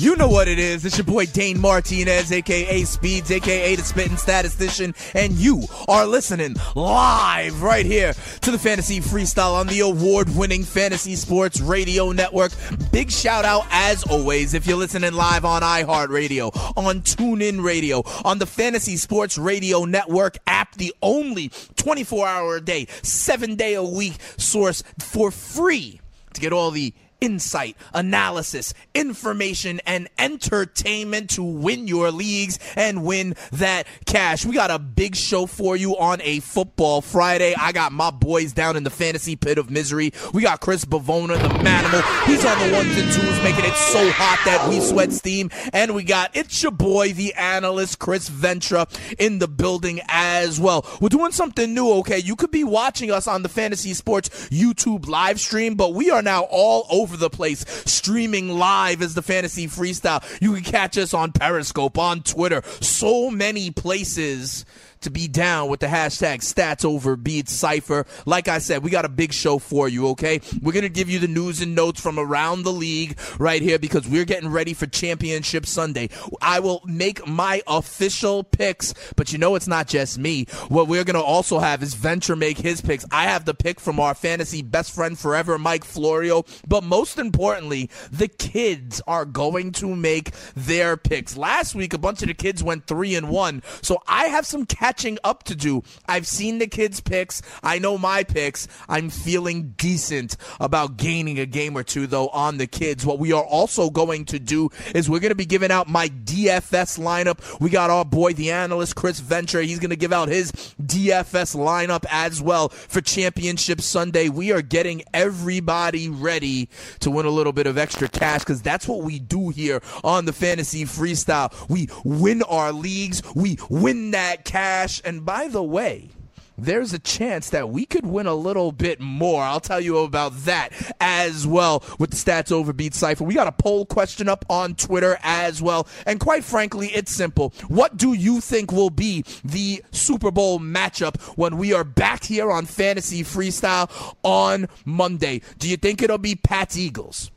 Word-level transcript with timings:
You 0.00 0.16
know 0.16 0.28
what 0.28 0.48
it 0.48 0.58
is. 0.58 0.86
It's 0.86 0.96
your 0.96 1.04
boy 1.04 1.26
Dane 1.26 1.60
Martinez, 1.60 2.32
aka 2.32 2.84
Speeds, 2.84 3.30
aka 3.30 3.76
the 3.76 3.82
Spitting 3.82 4.16
Statistician, 4.16 4.94
and 5.12 5.34
you 5.34 5.64
are 5.88 6.06
listening 6.06 6.56
live 6.74 7.60
right 7.60 7.84
here 7.84 8.14
to 8.40 8.50
the 8.50 8.58
Fantasy 8.58 9.00
Freestyle 9.00 9.52
on 9.52 9.66
the 9.66 9.80
award-winning 9.80 10.64
Fantasy 10.64 11.16
Sports 11.16 11.60
Radio 11.60 12.12
Network. 12.12 12.52
Big 12.90 13.10
shout 13.10 13.44
out 13.44 13.66
as 13.70 14.02
always 14.04 14.54
if 14.54 14.66
you're 14.66 14.78
listening 14.78 15.12
live 15.12 15.44
on 15.44 15.60
iHeartRadio, 15.60 16.50
on 16.78 17.02
TuneIn 17.02 17.62
Radio, 17.62 18.02
on 18.24 18.38
the 18.38 18.46
Fantasy 18.46 18.96
Sports 18.96 19.36
Radio 19.36 19.84
Network 19.84 20.38
app, 20.46 20.76
the 20.76 20.94
only 21.02 21.50
24-hour 21.50 22.56
a 22.56 22.60
day, 22.62 22.86
seven 23.02 23.54
day 23.54 23.74
a 23.74 23.82
week 23.82 24.14
source 24.38 24.82
for 24.98 25.30
free 25.30 26.00
to 26.32 26.40
get 26.40 26.54
all 26.54 26.70
the 26.70 26.94
insight, 27.20 27.76
analysis, 27.94 28.74
information, 28.94 29.80
and 29.86 30.08
entertainment 30.18 31.30
to 31.30 31.42
win 31.42 31.86
your 31.86 32.10
leagues 32.10 32.58
and 32.76 33.04
win 33.04 33.34
that 33.52 33.86
cash. 34.06 34.44
We 34.44 34.54
got 34.54 34.70
a 34.70 34.78
big 34.78 35.14
show 35.16 35.46
for 35.46 35.76
you 35.76 35.96
on 35.98 36.20
a 36.22 36.40
football 36.40 37.00
Friday. 37.00 37.54
I 37.56 37.72
got 37.72 37.92
my 37.92 38.10
boys 38.10 38.52
down 38.52 38.76
in 38.76 38.84
the 38.84 38.90
fantasy 38.90 39.36
pit 39.36 39.58
of 39.58 39.70
misery. 39.70 40.12
We 40.32 40.42
got 40.42 40.60
Chris 40.60 40.84
Bavona, 40.84 41.40
the 41.40 41.48
manimal. 41.48 42.26
He's 42.26 42.44
on 42.44 42.58
the 42.58 42.74
ones 42.74 42.96
and 42.96 43.12
twos, 43.12 43.42
making 43.42 43.64
it 43.64 43.74
so 43.74 44.10
hot 44.12 44.40
that 44.44 44.68
we 44.68 44.80
sweat 44.80 45.12
steam. 45.12 45.50
And 45.72 45.94
we 45.94 46.04
got 46.04 46.30
it's 46.34 46.62
your 46.62 46.72
boy, 46.72 47.12
the 47.12 47.34
analyst, 47.34 47.98
Chris 47.98 48.28
Ventra, 48.28 48.88
in 49.18 49.38
the 49.38 49.48
building 49.48 50.00
as 50.08 50.60
well. 50.60 50.86
We're 51.00 51.08
doing 51.08 51.32
something 51.32 51.74
new, 51.74 51.90
okay? 51.98 52.18
You 52.18 52.36
could 52.36 52.50
be 52.50 52.64
watching 52.64 53.10
us 53.10 53.26
on 53.26 53.42
the 53.42 53.48
Fantasy 53.48 53.94
Sports 53.94 54.28
YouTube 54.48 55.06
live 55.06 55.40
stream, 55.40 55.74
but 55.74 55.94
we 55.94 56.10
are 56.10 56.22
now 56.22 56.42
all 56.50 56.86
over 56.90 57.09
the 57.16 57.30
place 57.30 57.64
streaming 57.86 58.48
live 58.48 59.02
as 59.02 59.14
the 59.14 59.22
Fantasy 59.22 59.66
Freestyle. 59.66 60.22
You 60.40 60.54
can 60.54 60.64
catch 60.64 60.98
us 60.98 61.14
on 61.14 61.32
Periscope, 61.32 61.98
on 61.98 62.22
Twitter, 62.22 62.62
so 62.80 63.30
many 63.30 63.70
places 63.70 64.64
to 65.00 65.10
be 65.10 65.26
down 65.28 65.70
with 65.70 65.80
the 65.80 65.86
hashtag 65.86 66.40
stats 66.40 66.84
over 66.84 67.16
beats 67.16 67.52
cipher. 67.52 68.06
Like 68.26 68.48
I 68.48 68.58
said, 68.58 68.82
we 68.82 68.90
got 68.90 69.06
a 69.06 69.08
big 69.08 69.32
show 69.32 69.58
for 69.58 69.88
you, 69.88 70.08
okay? 70.08 70.40
We're 70.60 70.72
going 70.72 70.82
to 70.82 70.90
give 70.90 71.08
you 71.08 71.18
the 71.18 71.28
news 71.28 71.62
and 71.62 71.74
notes 71.74 72.00
from 72.00 72.18
around 72.18 72.64
the 72.64 72.72
league 72.72 73.18
right 73.38 73.62
here 73.62 73.78
because 73.78 74.06
we're 74.06 74.26
getting 74.26 74.50
ready 74.50 74.74
for 74.74 74.86
Championship 74.86 75.64
Sunday. 75.64 76.10
I 76.42 76.60
will 76.60 76.82
make 76.84 77.26
my 77.26 77.62
official 77.66 78.44
picks, 78.44 78.92
but 79.16 79.32
you 79.32 79.38
know 79.38 79.54
it's 79.54 79.66
not 79.66 79.88
just 79.88 80.18
me. 80.18 80.44
What 80.68 80.86
we're 80.86 81.04
going 81.04 81.14
to 81.14 81.22
also 81.22 81.60
have 81.60 81.82
is 81.82 81.94
Venture 81.94 82.36
make 82.36 82.58
his 82.58 82.82
picks. 82.82 83.06
I 83.10 83.24
have 83.24 83.46
the 83.46 83.54
pick 83.54 83.80
from 83.80 83.98
our 83.98 84.14
fantasy 84.14 84.60
best 84.60 84.94
friend 84.94 85.18
forever, 85.18 85.58
Mike 85.58 85.84
Florio. 85.84 86.44
But 86.68 86.84
most 86.84 87.18
importantly, 87.18 87.88
the 88.12 88.28
kids 88.28 89.00
are 89.06 89.24
going 89.24 89.72
to 89.72 89.96
make 89.96 90.32
their 90.54 90.98
picks. 90.98 91.38
Last 91.38 91.74
week, 91.74 91.94
a 91.94 91.98
bunch 91.98 92.20
of 92.20 92.28
the 92.28 92.34
kids 92.34 92.62
went 92.62 92.86
three 92.86 93.14
and 93.14 93.30
one. 93.30 93.62
So 93.80 94.02
I 94.06 94.26
have 94.26 94.44
some 94.44 94.66
catching 94.90 95.18
up 95.22 95.44
to 95.44 95.54
do. 95.54 95.84
I've 96.08 96.26
seen 96.26 96.58
the 96.58 96.66
kids' 96.66 96.98
picks. 96.98 97.42
I 97.62 97.78
know 97.78 97.96
my 97.96 98.24
picks. 98.24 98.66
I'm 98.88 99.08
feeling 99.08 99.74
decent 99.76 100.36
about 100.58 100.96
gaining 100.96 101.38
a 101.38 101.46
game 101.46 101.78
or 101.78 101.84
two, 101.84 102.08
though, 102.08 102.26
on 102.30 102.58
the 102.58 102.66
kids. 102.66 103.06
What 103.06 103.20
we 103.20 103.32
are 103.32 103.44
also 103.44 103.88
going 103.88 104.24
to 104.26 104.40
do 104.40 104.68
is 104.92 105.08
we're 105.08 105.20
going 105.20 105.30
to 105.30 105.36
be 105.36 105.46
giving 105.46 105.70
out 105.70 105.88
my 105.88 106.08
DFS 106.08 106.98
lineup. 106.98 107.60
We 107.60 107.70
got 107.70 107.88
our 107.88 108.04
boy, 108.04 108.32
the 108.32 108.50
analyst, 108.50 108.96
Chris 108.96 109.20
Venture. 109.20 109.60
He's 109.60 109.78
going 109.78 109.90
to 109.90 109.96
give 109.96 110.12
out 110.12 110.26
his 110.26 110.50
DFS 110.82 111.54
lineup 111.54 112.04
as 112.10 112.42
well 112.42 112.70
for 112.70 113.00
Championship 113.00 113.80
Sunday. 113.80 114.28
We 114.28 114.50
are 114.50 114.60
getting 114.60 115.04
everybody 115.14 116.08
ready 116.08 116.68
to 116.98 117.12
win 117.12 117.26
a 117.26 117.30
little 117.30 117.52
bit 117.52 117.68
of 117.68 117.78
extra 117.78 118.08
cash 118.08 118.40
because 118.40 118.60
that's 118.60 118.88
what 118.88 119.02
we 119.02 119.20
do 119.20 119.50
here 119.50 119.82
on 120.02 120.24
the 120.24 120.32
Fantasy 120.32 120.84
Freestyle. 120.84 121.52
We 121.68 121.88
win 122.02 122.42
our 122.42 122.72
leagues, 122.72 123.22
we 123.36 123.56
win 123.68 124.10
that 124.10 124.44
cash. 124.44 124.79
And 125.04 125.24
by 125.24 125.48
the 125.48 125.62
way, 125.62 126.10
there's 126.56 126.92
a 126.92 126.98
chance 126.98 127.50
that 127.50 127.70
we 127.70 127.86
could 127.86 128.06
win 128.06 128.26
a 128.26 128.34
little 128.34 128.72
bit 128.72 129.00
more. 129.00 129.42
I'll 129.42 129.60
tell 129.60 129.80
you 129.80 129.98
about 129.98 130.36
that 130.44 130.70
as 131.00 131.46
well 131.46 131.82
with 131.98 132.10
the 132.10 132.16
Stats 132.16 132.52
Over 132.52 132.72
Beat 132.72 132.94
Cypher. 132.94 133.24
We 133.24 133.34
got 133.34 133.46
a 133.46 133.52
poll 133.52 133.86
question 133.86 134.28
up 134.28 134.44
on 134.48 134.74
Twitter 134.74 135.18
as 135.22 135.62
well. 135.62 135.88
And 136.06 136.20
quite 136.20 136.44
frankly, 136.44 136.88
it's 136.88 137.12
simple. 137.12 137.54
What 137.68 137.96
do 137.96 138.12
you 138.12 138.40
think 138.40 138.72
will 138.72 138.90
be 138.90 139.24
the 139.44 139.82
Super 139.90 140.30
Bowl 140.30 140.58
matchup 140.58 141.20
when 141.36 141.56
we 141.56 141.72
are 141.72 141.84
back 141.84 142.24
here 142.24 142.50
on 142.50 142.66
Fantasy 142.66 143.22
Freestyle 143.22 144.14
on 144.22 144.68
Monday? 144.84 145.40
Do 145.58 145.68
you 145.68 145.76
think 145.76 146.02
it'll 146.02 146.18
be 146.18 146.34
Pat's 146.34 146.76
Eagles, 146.76 147.30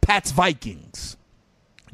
Pat's 0.00 0.32
Vikings? 0.32 1.16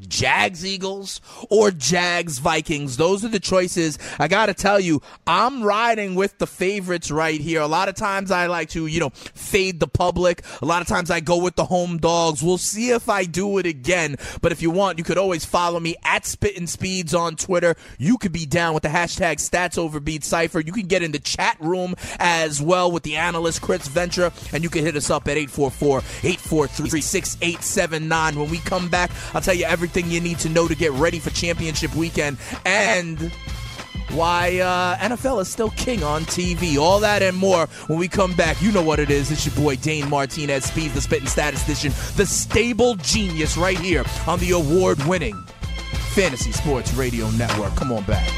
Jags 0.01 0.65
Eagles 0.65 1.21
or 1.51 1.71
Jags 1.71 2.39
Vikings. 2.39 2.97
Those 2.97 3.25
are 3.25 3.29
the 3.29 3.41
choices. 3.41 3.99
I 4.19 4.29
got 4.29 4.47
to 4.47 4.55
tell 4.55 4.81
you, 4.81 5.03
I'm 5.27 5.63
riding 5.63 6.15
with 6.15 6.39
the 6.39 6.47
favorites 6.47 7.11
right 7.11 7.41
here. 7.41 7.61
A 7.61 7.67
lot 7.67 7.89
of 7.89 7.95
times 7.95 8.31
I 8.31 8.47
like 8.47 8.71
to, 8.71 8.87
you 8.87 9.01
know, 9.01 9.11
fade 9.11 9.81
the 9.81 9.89
public. 9.89 10.45
A 10.63 10.67
lot 10.67 10.83
of 10.83 10.89
times 10.89 11.11
I 11.11 11.21
go 11.21 11.43
with 11.43 11.57
the 11.57 11.65
home 11.65 11.99
dogs. 11.99 12.43
We'll 12.43 12.59
see 12.59 12.91
if 12.91 13.09
I 13.09 13.25
do 13.25 13.59
it 13.59 13.67
again. 13.67 14.17
But 14.41 14.53
if 14.53 14.63
you 14.63 14.71
want, 14.71 14.99
you 14.99 15.05
could 15.05 15.19
always 15.19 15.45
follow 15.45 15.81
me 15.81 15.97
at 16.05 16.27
Spittin' 16.27 16.67
Speeds 16.67 17.15
on 17.15 17.37
Twitter. 17.37 17.75
You 17.99 18.19
could 18.19 18.33
be 18.33 18.47
down 18.47 18.75
with 18.75 18.83
the 18.83 18.89
hashtag 18.89 19.37
Stats 19.37 19.79
Over 19.79 20.01
Beat 20.01 20.25
Cipher. 20.25 20.61
You 20.61 20.73
can 20.73 20.87
get 20.87 21.03
in 21.03 21.13
the 21.13 21.19
chat 21.19 21.57
room 21.61 21.95
as 22.19 22.61
well 22.61 22.91
with 22.91 23.03
the 23.03 23.17
analyst 23.17 23.63
Chris 23.63 23.89
Venture, 23.89 24.33
and 24.53 24.63
you 24.63 24.71
can 24.71 24.85
hit 24.85 24.97
us 24.97 25.11
up 25.11 25.29
at 25.29 25.37
844-843-6879. 25.37 28.37
When 28.37 28.51
we 28.51 28.59
come 28.59 28.89
back, 28.89 29.11
I'll 29.35 29.41
tell 29.41 29.55
you 29.55 29.65
everything 29.87 30.11
you 30.11 30.21
need 30.21 30.37
to 30.41 30.49
know 30.49 30.67
to 30.67 30.75
get 30.75 30.91
ready 30.93 31.21
for 31.21 31.31
championship 31.31 31.95
weekend 31.95 32.37
and 32.65 33.31
why 34.11 34.59
uh, 34.59 34.97
NFL 34.97 35.41
is 35.41 35.49
still 35.49 35.71
king 35.71 36.03
on 36.03 36.23
TV. 36.23 36.77
All 36.77 36.99
that 37.01 37.23
and 37.23 37.37
more 37.37 37.67
when 37.87 38.01
we 38.01 38.09
come 38.09 38.33
back. 38.35 38.61
You 38.61 38.73
know 38.73 38.83
what 38.83 38.99
it 38.99 39.11
is. 39.11 39.31
It's 39.31 39.47
your 39.47 39.55
boy 39.55 39.77
Dane 39.77 40.11
Martinez, 40.11 40.65
Speed 40.65 40.91
the 40.91 41.01
Spitting 41.01 41.29
Statistician, 41.29 41.93
the 42.17 42.27
stable 42.27 42.97
genius 42.97 43.57
right 43.57 43.79
here 43.79 44.05
on 44.27 44.41
the 44.41 44.51
award 44.51 45.01
winning 45.05 45.41
Fantasy 46.15 46.51
Sports 46.51 46.93
Radio 46.95 47.31
Network. 47.31 47.77
Come 47.77 47.93
on 47.93 48.03
back. 48.05 48.29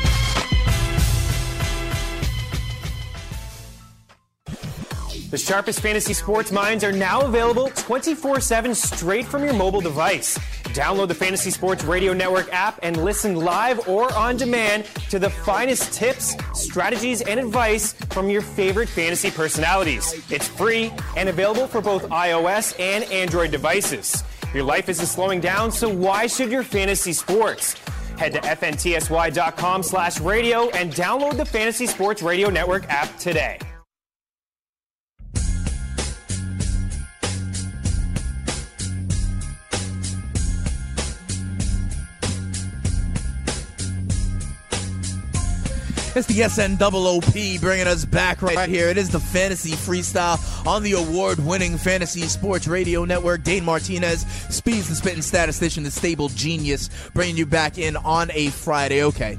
The 5.30 5.36
sharpest 5.36 5.80
fantasy 5.80 6.14
sports 6.14 6.50
minds 6.50 6.82
are 6.82 6.92
now 6.92 7.20
available 7.20 7.68
24 7.74 8.40
7 8.40 8.74
straight 8.74 9.26
from 9.26 9.44
your 9.44 9.52
mobile 9.52 9.82
device. 9.82 10.38
Download 10.72 11.06
the 11.06 11.14
Fantasy 11.14 11.50
Sports 11.50 11.84
Radio 11.84 12.14
Network 12.14 12.50
app 12.50 12.78
and 12.82 13.04
listen 13.04 13.36
live 13.36 13.86
or 13.86 14.10
on 14.14 14.38
demand 14.38 14.86
to 15.10 15.18
the 15.18 15.28
finest 15.28 15.92
tips, 15.92 16.34
strategies, 16.54 17.20
and 17.20 17.38
advice 17.38 17.92
from 18.08 18.30
your 18.30 18.40
favorite 18.40 18.88
fantasy 18.88 19.30
personalities. 19.30 20.14
It's 20.30 20.48
free 20.48 20.90
and 21.14 21.28
available 21.28 21.66
for 21.66 21.82
both 21.82 22.08
iOS 22.08 22.74
and 22.80 23.04
Android 23.12 23.50
devices. 23.50 24.24
Your 24.54 24.64
life 24.64 24.88
isn't 24.88 25.06
slowing 25.06 25.40
down, 25.40 25.70
so 25.70 25.90
why 25.90 26.26
should 26.26 26.50
your 26.50 26.62
fantasy 26.62 27.12
sports? 27.12 27.74
Head 28.16 28.32
to 28.32 28.40
fntsy.com 28.40 29.82
slash 29.82 30.20
radio 30.20 30.70
and 30.70 30.90
download 30.90 31.36
the 31.36 31.44
Fantasy 31.44 31.86
Sports 31.86 32.22
Radio 32.22 32.48
Network 32.48 32.88
app 32.88 33.14
today. 33.18 33.58
It's 46.18 46.26
the 46.26 46.48
SNOOP 46.48 47.60
bringing 47.60 47.86
us 47.86 48.04
back 48.04 48.42
right 48.42 48.68
here. 48.68 48.88
It 48.88 48.98
is 48.98 49.08
the 49.08 49.20
Fantasy 49.20 49.70
Freestyle 49.70 50.66
on 50.66 50.82
the 50.82 50.94
award-winning 50.94 51.78
Fantasy 51.78 52.22
Sports 52.22 52.66
Radio 52.66 53.04
Network. 53.04 53.44
Dane 53.44 53.64
Martinez, 53.64 54.26
Speeds 54.50 54.88
the 54.88 54.96
Spitting 54.96 55.22
Statistician, 55.22 55.84
the 55.84 55.92
Stable 55.92 56.28
Genius, 56.30 56.90
bringing 57.14 57.36
you 57.36 57.46
back 57.46 57.78
in 57.78 57.96
on 57.98 58.32
a 58.32 58.48
Friday. 58.48 59.04
Okay. 59.04 59.38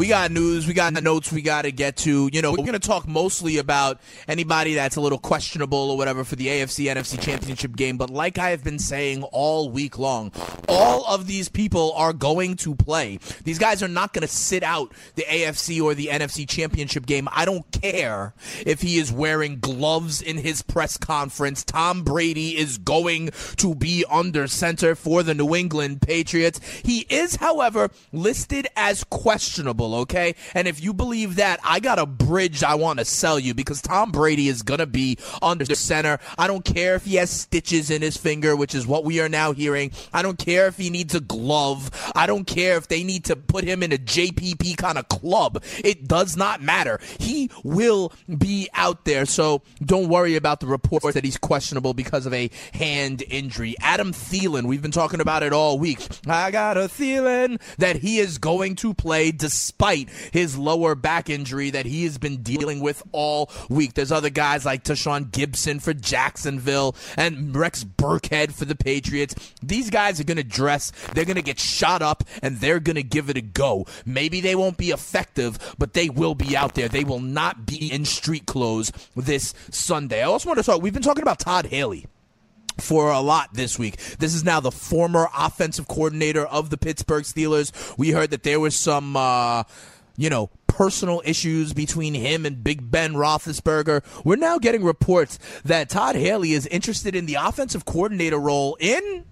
We 0.00 0.08
got 0.08 0.30
news, 0.30 0.66
we 0.66 0.72
got 0.72 0.94
the 0.94 1.02
notes 1.02 1.30
we 1.30 1.42
got 1.42 1.62
to 1.62 1.70
get 1.70 1.94
to. 1.94 2.30
You 2.32 2.40
know, 2.40 2.52
we're 2.52 2.64
going 2.64 2.72
to 2.72 2.78
talk 2.78 3.06
mostly 3.06 3.58
about 3.58 4.00
anybody 4.26 4.72
that's 4.72 4.96
a 4.96 5.00
little 5.02 5.18
questionable 5.18 5.90
or 5.90 5.98
whatever 5.98 6.24
for 6.24 6.36
the 6.36 6.46
AFC 6.46 6.86
NFC 6.86 7.20
Championship 7.20 7.76
game. 7.76 7.98
But 7.98 8.08
like 8.08 8.38
I 8.38 8.48
have 8.48 8.64
been 8.64 8.78
saying 8.78 9.24
all 9.24 9.68
week 9.68 9.98
long, 9.98 10.32
all 10.70 11.04
of 11.04 11.26
these 11.26 11.50
people 11.50 11.92
are 11.96 12.14
going 12.14 12.56
to 12.56 12.74
play. 12.74 13.18
These 13.44 13.58
guys 13.58 13.82
are 13.82 13.88
not 13.88 14.14
going 14.14 14.22
to 14.22 14.28
sit 14.28 14.62
out 14.62 14.90
the 15.16 15.24
AFC 15.24 15.82
or 15.82 15.92
the 15.92 16.06
NFC 16.06 16.48
Championship 16.48 17.04
game. 17.04 17.28
I 17.30 17.44
don't 17.44 17.70
care 17.70 18.32
if 18.64 18.80
he 18.80 18.96
is 18.96 19.12
wearing 19.12 19.60
gloves 19.60 20.22
in 20.22 20.38
his 20.38 20.62
press 20.62 20.96
conference. 20.96 21.62
Tom 21.62 22.04
Brady 22.04 22.56
is 22.56 22.78
going 22.78 23.32
to 23.56 23.74
be 23.74 24.06
under 24.10 24.46
center 24.46 24.94
for 24.94 25.22
the 25.22 25.34
New 25.34 25.54
England 25.54 26.00
Patriots. 26.00 26.58
He 26.82 27.00
is, 27.10 27.36
however, 27.36 27.90
listed 28.12 28.66
as 28.76 29.04
questionable, 29.04 29.89
okay? 29.96 30.34
And 30.54 30.68
if 30.68 30.82
you 30.82 30.92
believe 30.92 31.36
that, 31.36 31.60
I 31.64 31.80
got 31.80 31.98
a 31.98 32.06
bridge 32.06 32.62
I 32.62 32.74
want 32.74 32.98
to 32.98 33.04
sell 33.04 33.38
you 33.38 33.54
because 33.54 33.82
Tom 33.82 34.10
Brady 34.10 34.48
is 34.48 34.62
going 34.62 34.78
to 34.78 34.86
be 34.86 35.18
under 35.42 35.64
center. 35.74 36.18
I 36.38 36.46
don't 36.46 36.64
care 36.64 36.94
if 36.94 37.04
he 37.04 37.16
has 37.16 37.30
stitches 37.30 37.90
in 37.90 38.02
his 38.02 38.16
finger, 38.16 38.54
which 38.56 38.74
is 38.74 38.86
what 38.86 39.04
we 39.04 39.20
are 39.20 39.28
now 39.28 39.52
hearing. 39.52 39.90
I 40.12 40.22
don't 40.22 40.38
care 40.38 40.66
if 40.66 40.76
he 40.76 40.90
needs 40.90 41.14
a 41.14 41.20
glove. 41.20 41.90
I 42.14 42.26
don't 42.26 42.44
care 42.46 42.76
if 42.76 42.88
they 42.88 43.02
need 43.04 43.24
to 43.26 43.36
put 43.36 43.64
him 43.64 43.82
in 43.82 43.92
a 43.92 43.98
JPP 43.98 44.76
kind 44.76 44.98
of 44.98 45.08
club. 45.08 45.62
It 45.82 46.06
does 46.06 46.36
not 46.36 46.62
matter. 46.62 47.00
He 47.18 47.50
will 47.64 48.12
be 48.38 48.68
out 48.74 49.04
there. 49.04 49.26
So 49.26 49.62
don't 49.84 50.08
worry 50.08 50.36
about 50.36 50.60
the 50.60 50.66
report 50.66 51.02
that 51.14 51.24
he's 51.24 51.38
questionable 51.38 51.94
because 51.94 52.26
of 52.26 52.34
a 52.34 52.50
hand 52.72 53.22
injury. 53.28 53.74
Adam 53.80 54.12
Thielen, 54.12 54.66
we've 54.66 54.82
been 54.82 54.90
talking 54.90 55.20
about 55.20 55.42
it 55.42 55.52
all 55.52 55.78
week. 55.78 56.06
I 56.26 56.50
got 56.50 56.76
a 56.76 56.88
feeling 56.88 57.58
that 57.78 57.96
he 57.96 58.18
is 58.18 58.38
going 58.38 58.76
to 58.76 58.94
play 58.94 59.30
despite 59.32 59.79
his 60.32 60.56
lower 60.58 60.94
back 60.94 61.30
injury 61.30 61.70
that 61.70 61.86
he 61.86 62.04
has 62.04 62.18
been 62.18 62.42
dealing 62.42 62.80
with 62.80 63.02
all 63.12 63.50
week. 63.68 63.94
There's 63.94 64.12
other 64.12 64.30
guys 64.30 64.64
like 64.64 64.84
Tashaun 64.84 65.30
Gipson 65.30 65.80
for 65.80 65.94
Jacksonville 65.94 66.94
and 67.16 67.56
Rex 67.56 67.84
Burkhead 67.84 68.52
for 68.52 68.64
the 68.64 68.76
Patriots. 68.76 69.34
These 69.62 69.90
guys 69.90 70.20
are 70.20 70.24
going 70.24 70.36
to 70.36 70.44
dress, 70.44 70.92
they're 71.14 71.24
going 71.24 71.36
to 71.36 71.42
get 71.42 71.58
shot 71.58 72.02
up, 72.02 72.24
and 72.42 72.58
they're 72.58 72.80
going 72.80 72.96
to 72.96 73.02
give 73.02 73.30
it 73.30 73.36
a 73.36 73.42
go. 73.42 73.86
Maybe 74.04 74.40
they 74.40 74.54
won't 74.54 74.76
be 74.76 74.90
effective, 74.90 75.74
but 75.78 75.94
they 75.94 76.08
will 76.08 76.34
be 76.34 76.56
out 76.56 76.74
there. 76.74 76.88
They 76.88 77.04
will 77.04 77.20
not 77.20 77.66
be 77.66 77.90
in 77.90 78.04
street 78.04 78.46
clothes 78.46 78.92
this 79.16 79.54
Sunday. 79.70 80.20
I 80.20 80.24
also 80.24 80.48
want 80.48 80.58
to 80.58 80.64
talk, 80.64 80.82
we've 80.82 80.92
been 80.92 81.02
talking 81.02 81.22
about 81.22 81.38
Todd 81.38 81.66
Haley 81.66 82.06
for 82.80 83.10
a 83.10 83.20
lot 83.20 83.54
this 83.54 83.78
week. 83.78 83.96
This 84.18 84.34
is 84.34 84.44
now 84.44 84.60
the 84.60 84.70
former 84.70 85.28
offensive 85.36 85.88
coordinator 85.88 86.46
of 86.46 86.70
the 86.70 86.76
Pittsburgh 86.76 87.24
Steelers. 87.24 87.72
We 87.98 88.10
heard 88.10 88.30
that 88.30 88.42
there 88.42 88.60
was 88.60 88.74
some, 88.74 89.16
uh, 89.16 89.64
you 90.16 90.30
know, 90.30 90.50
personal 90.66 91.20
issues 91.24 91.72
between 91.72 92.14
him 92.14 92.46
and 92.46 92.64
Big 92.64 92.90
Ben 92.90 93.12
Roethlisberger. 93.12 94.02
We're 94.24 94.36
now 94.36 94.58
getting 94.58 94.82
reports 94.82 95.38
that 95.64 95.90
Todd 95.90 96.16
Haley 96.16 96.52
is 96.52 96.66
interested 96.66 97.14
in 97.14 97.26
the 97.26 97.34
offensive 97.34 97.84
coordinator 97.84 98.38
role 98.38 98.76
in 98.80 99.26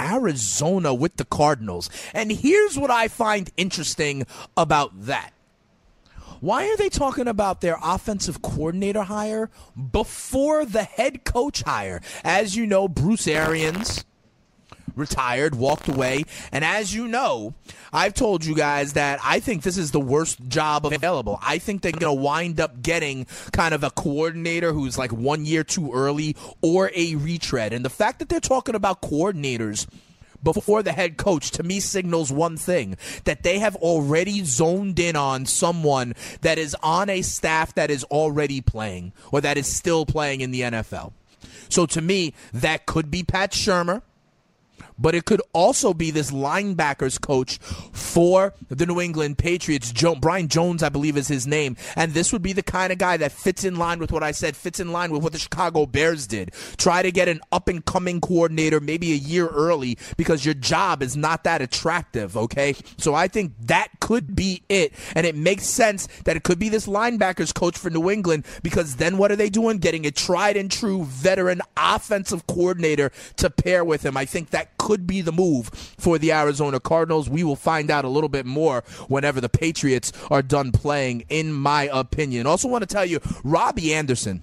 Arizona 0.00 0.94
with 0.94 1.16
the 1.16 1.24
Cardinals. 1.24 1.90
And 2.12 2.30
here's 2.30 2.78
what 2.78 2.90
I 2.90 3.08
find 3.08 3.50
interesting 3.56 4.26
about 4.56 4.92
that. 5.06 5.33
Why 6.44 6.68
are 6.68 6.76
they 6.76 6.90
talking 6.90 7.26
about 7.26 7.62
their 7.62 7.78
offensive 7.82 8.42
coordinator 8.42 9.04
hire 9.04 9.48
before 9.92 10.66
the 10.66 10.82
head 10.82 11.24
coach 11.24 11.62
hire? 11.62 12.02
As 12.22 12.54
you 12.54 12.66
know, 12.66 12.86
Bruce 12.86 13.26
Arians 13.26 14.04
retired, 14.94 15.54
walked 15.54 15.88
away. 15.88 16.24
And 16.52 16.62
as 16.62 16.92
you 16.92 17.08
know, 17.08 17.54
I've 17.94 18.12
told 18.12 18.44
you 18.44 18.54
guys 18.54 18.92
that 18.92 19.20
I 19.24 19.40
think 19.40 19.62
this 19.62 19.78
is 19.78 19.92
the 19.92 20.00
worst 20.00 20.46
job 20.46 20.84
available. 20.84 21.38
I 21.40 21.56
think 21.56 21.80
they're 21.80 21.92
going 21.92 22.14
to 22.14 22.22
wind 22.22 22.60
up 22.60 22.82
getting 22.82 23.24
kind 23.54 23.72
of 23.72 23.82
a 23.82 23.88
coordinator 23.88 24.74
who's 24.74 24.98
like 24.98 25.14
one 25.14 25.46
year 25.46 25.64
too 25.64 25.92
early 25.94 26.36
or 26.60 26.90
a 26.94 27.14
retread. 27.14 27.72
And 27.72 27.82
the 27.82 27.90
fact 27.90 28.18
that 28.18 28.28
they're 28.28 28.38
talking 28.38 28.74
about 28.74 29.00
coordinators 29.00 29.86
before 30.44 30.82
the 30.82 30.92
head 30.92 31.16
coach 31.16 31.50
to 31.52 31.62
me 31.62 31.80
signals 31.80 32.30
one 32.30 32.56
thing 32.56 32.96
that 33.24 33.42
they 33.42 33.58
have 33.58 33.76
already 33.76 34.44
zoned 34.44 34.98
in 34.98 35.16
on 35.16 35.46
someone 35.46 36.14
that 36.42 36.58
is 36.58 36.76
on 36.82 37.08
a 37.10 37.22
staff 37.22 37.74
that 37.74 37.90
is 37.90 38.04
already 38.04 38.60
playing 38.60 39.12
or 39.32 39.40
that 39.40 39.56
is 39.56 39.74
still 39.74 40.06
playing 40.06 40.40
in 40.40 40.50
the 40.50 40.60
NFL. 40.60 41.12
So 41.68 41.86
to 41.86 42.00
me, 42.00 42.34
that 42.52 42.86
could 42.86 43.10
be 43.10 43.22
Pat 43.22 43.52
Shurmur 43.52 44.02
but 44.98 45.14
it 45.14 45.24
could 45.24 45.42
also 45.52 45.94
be 45.94 46.10
this 46.10 46.30
linebackers 46.30 47.20
coach 47.20 47.58
for 47.58 48.54
the 48.68 48.86
New 48.86 49.00
England 49.00 49.38
Patriots. 49.38 49.92
Jo- 49.92 50.14
Brian 50.14 50.48
Jones, 50.48 50.82
I 50.82 50.88
believe, 50.88 51.16
is 51.16 51.28
his 51.28 51.46
name. 51.46 51.76
And 51.96 52.12
this 52.12 52.32
would 52.32 52.42
be 52.42 52.52
the 52.52 52.62
kind 52.62 52.92
of 52.92 52.98
guy 52.98 53.16
that 53.16 53.32
fits 53.32 53.64
in 53.64 53.76
line 53.76 53.98
with 53.98 54.12
what 54.12 54.22
I 54.22 54.30
said, 54.30 54.56
fits 54.56 54.80
in 54.80 54.92
line 54.92 55.10
with 55.10 55.22
what 55.22 55.32
the 55.32 55.38
Chicago 55.38 55.86
Bears 55.86 56.26
did. 56.26 56.52
Try 56.76 57.02
to 57.02 57.10
get 57.10 57.28
an 57.28 57.40
up 57.52 57.68
and 57.68 57.84
coming 57.84 58.20
coordinator 58.20 58.80
maybe 58.80 59.12
a 59.12 59.16
year 59.16 59.48
early 59.48 59.98
because 60.16 60.44
your 60.44 60.54
job 60.54 61.02
is 61.02 61.16
not 61.16 61.44
that 61.44 61.62
attractive, 61.62 62.36
okay? 62.36 62.74
So 62.96 63.14
I 63.14 63.28
think 63.28 63.52
that 63.62 63.88
could 64.00 64.36
be 64.36 64.62
it. 64.68 64.92
And 65.14 65.26
it 65.26 65.34
makes 65.34 65.64
sense 65.64 66.06
that 66.24 66.36
it 66.36 66.42
could 66.44 66.58
be 66.58 66.68
this 66.68 66.86
linebackers 66.86 67.54
coach 67.54 67.76
for 67.76 67.90
New 67.90 68.10
England 68.10 68.46
because 68.62 68.96
then 68.96 69.18
what 69.18 69.32
are 69.32 69.36
they 69.36 69.50
doing? 69.50 69.78
Getting 69.78 70.06
a 70.06 70.10
tried 70.10 70.56
and 70.56 70.70
true 70.70 71.04
veteran 71.04 71.60
offensive 71.76 72.46
coordinator 72.46 73.10
to 73.36 73.50
pair 73.50 73.84
with 73.84 74.04
him. 74.04 74.16
I 74.16 74.24
think 74.24 74.50
that 74.50 74.76
could 74.84 75.06
be 75.06 75.22
the 75.22 75.32
move 75.32 75.68
for 75.96 76.18
the 76.18 76.30
Arizona 76.30 76.78
Cardinals. 76.78 77.30
We 77.30 77.42
will 77.42 77.56
find 77.56 77.90
out 77.90 78.04
a 78.04 78.08
little 78.08 78.28
bit 78.28 78.44
more 78.44 78.84
whenever 79.08 79.40
the 79.40 79.48
Patriots 79.48 80.12
are 80.30 80.42
done 80.42 80.72
playing, 80.72 81.24
in 81.30 81.54
my 81.54 81.88
opinion. 81.90 82.46
Also, 82.46 82.68
want 82.68 82.82
to 82.82 82.86
tell 82.86 83.06
you, 83.06 83.18
Robbie 83.42 83.94
Anderson 83.94 84.42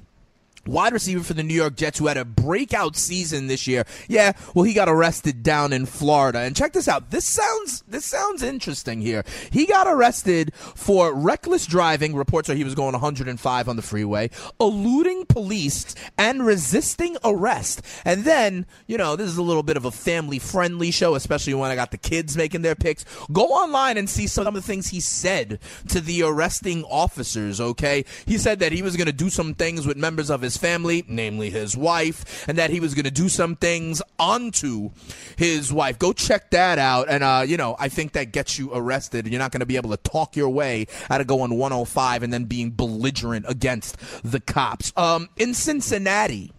wide 0.66 0.94
receiver 0.94 1.24
for 1.24 1.34
the 1.34 1.44
New 1.44 1.54
York 1.54 1.76
Jets 1.76 2.00
who 2.00 2.08
had 2.08 2.18
a 2.18 2.26
breakout 2.26 2.96
season 2.96 3.48
this 3.48 3.68
year. 3.68 3.86
Yeah, 4.08 4.34
well 4.54 4.64
he 4.64 4.74
got 4.74 4.90
arrested 4.90 5.44
down 5.44 5.74
in 5.74 5.86
Florida. 5.86 6.40
And 6.40 6.56
check 6.56 6.74
this 6.74 6.88
out. 6.88 7.12
This 7.12 7.26
sounds 7.26 7.84
this 7.88 8.06
sounds 8.06 8.44
interesting 8.44 9.02
here. 9.02 9.24
He 9.52 9.66
got 9.66 9.88
arrested 9.88 10.54
for 10.56 11.14
reckless 11.14 11.66
driving, 11.66 12.16
reports 12.16 12.50
are 12.50 12.56
he 12.56 12.64
was 12.64 12.76
going 12.76 12.94
105 12.94 13.70
on 13.70 13.76
the 13.76 13.82
freeway, 13.82 14.30
eluding 14.60 15.26
police 15.26 15.96
and 16.18 16.46
resisting 16.46 17.18
arrest. 17.24 17.82
And 18.06 18.24
then, 18.24 18.66
you 18.88 18.98
know, 18.98 19.16
this 19.16 19.28
is 19.28 19.38
a 19.38 19.44
little 19.44 19.64
bit 19.64 19.78
of 19.78 19.86
a 19.86 19.92
family 19.92 20.40
friendly 20.40 20.92
show, 20.92 21.16
especially 21.16 21.54
when 21.54 21.72
I 21.72 21.76
got 21.76 21.92
the 21.92 21.98
kids 21.98 22.38
making 22.38 22.62
their 22.62 22.76
picks. 22.76 23.06
Go 23.32 23.48
online 23.48 23.98
and 23.98 24.10
see 24.10 24.28
some 24.28 24.48
of 24.48 24.54
the 24.54 24.62
things 24.62 24.90
he 24.90 25.00
said 25.00 25.60
to 25.90 26.02
the 26.02 26.24
arresting 26.24 26.84
officers, 26.86 27.60
okay? 27.60 28.06
He 28.26 28.38
said 28.38 28.60
that 28.60 28.72
he 28.72 28.82
was 28.82 28.98
going 28.98 29.08
to 29.08 29.14
do 29.14 29.30
some 29.30 29.54
things 29.54 29.86
with 29.86 29.98
members 29.98 30.30
of 30.30 30.42
his 30.42 30.51
his 30.52 30.58
family, 30.58 31.06
namely 31.08 31.50
his 31.50 31.78
wife, 31.78 32.48
and 32.48 32.58
that 32.58 32.70
he 32.70 32.80
was 32.80 32.94
going 32.94 33.06
to 33.06 33.12
do 33.12 33.30
some 33.30 33.56
things 33.56 34.02
onto 34.20 34.92
his 35.38 35.72
wife. 35.72 35.98
Go 35.98 36.12
check 36.12 36.52
that 36.52 36.78
out. 36.78 37.10
And, 37.10 37.24
uh, 37.24 37.44
you 37.48 37.56
know, 37.58 37.76
I 37.80 37.88
think 37.88 38.14
that 38.14 38.32
gets 38.32 38.60
you 38.60 38.72
arrested. 38.74 39.28
You're 39.28 39.40
not 39.40 39.52
going 39.52 39.62
to 39.62 39.66
be 39.66 39.78
able 39.78 39.92
to 39.92 39.98
talk 39.98 40.36
your 40.36 40.50
way 40.50 40.88
out 41.10 41.22
of 41.22 41.28
going 41.28 41.58
105 41.58 42.24
and 42.24 42.34
then 42.34 42.46
being 42.46 42.72
belligerent 42.72 43.46
against 43.48 43.98
the 44.24 44.42
cops. 44.42 44.92
Um, 44.98 45.30
in 45.38 45.54
Cincinnati, 45.54 46.52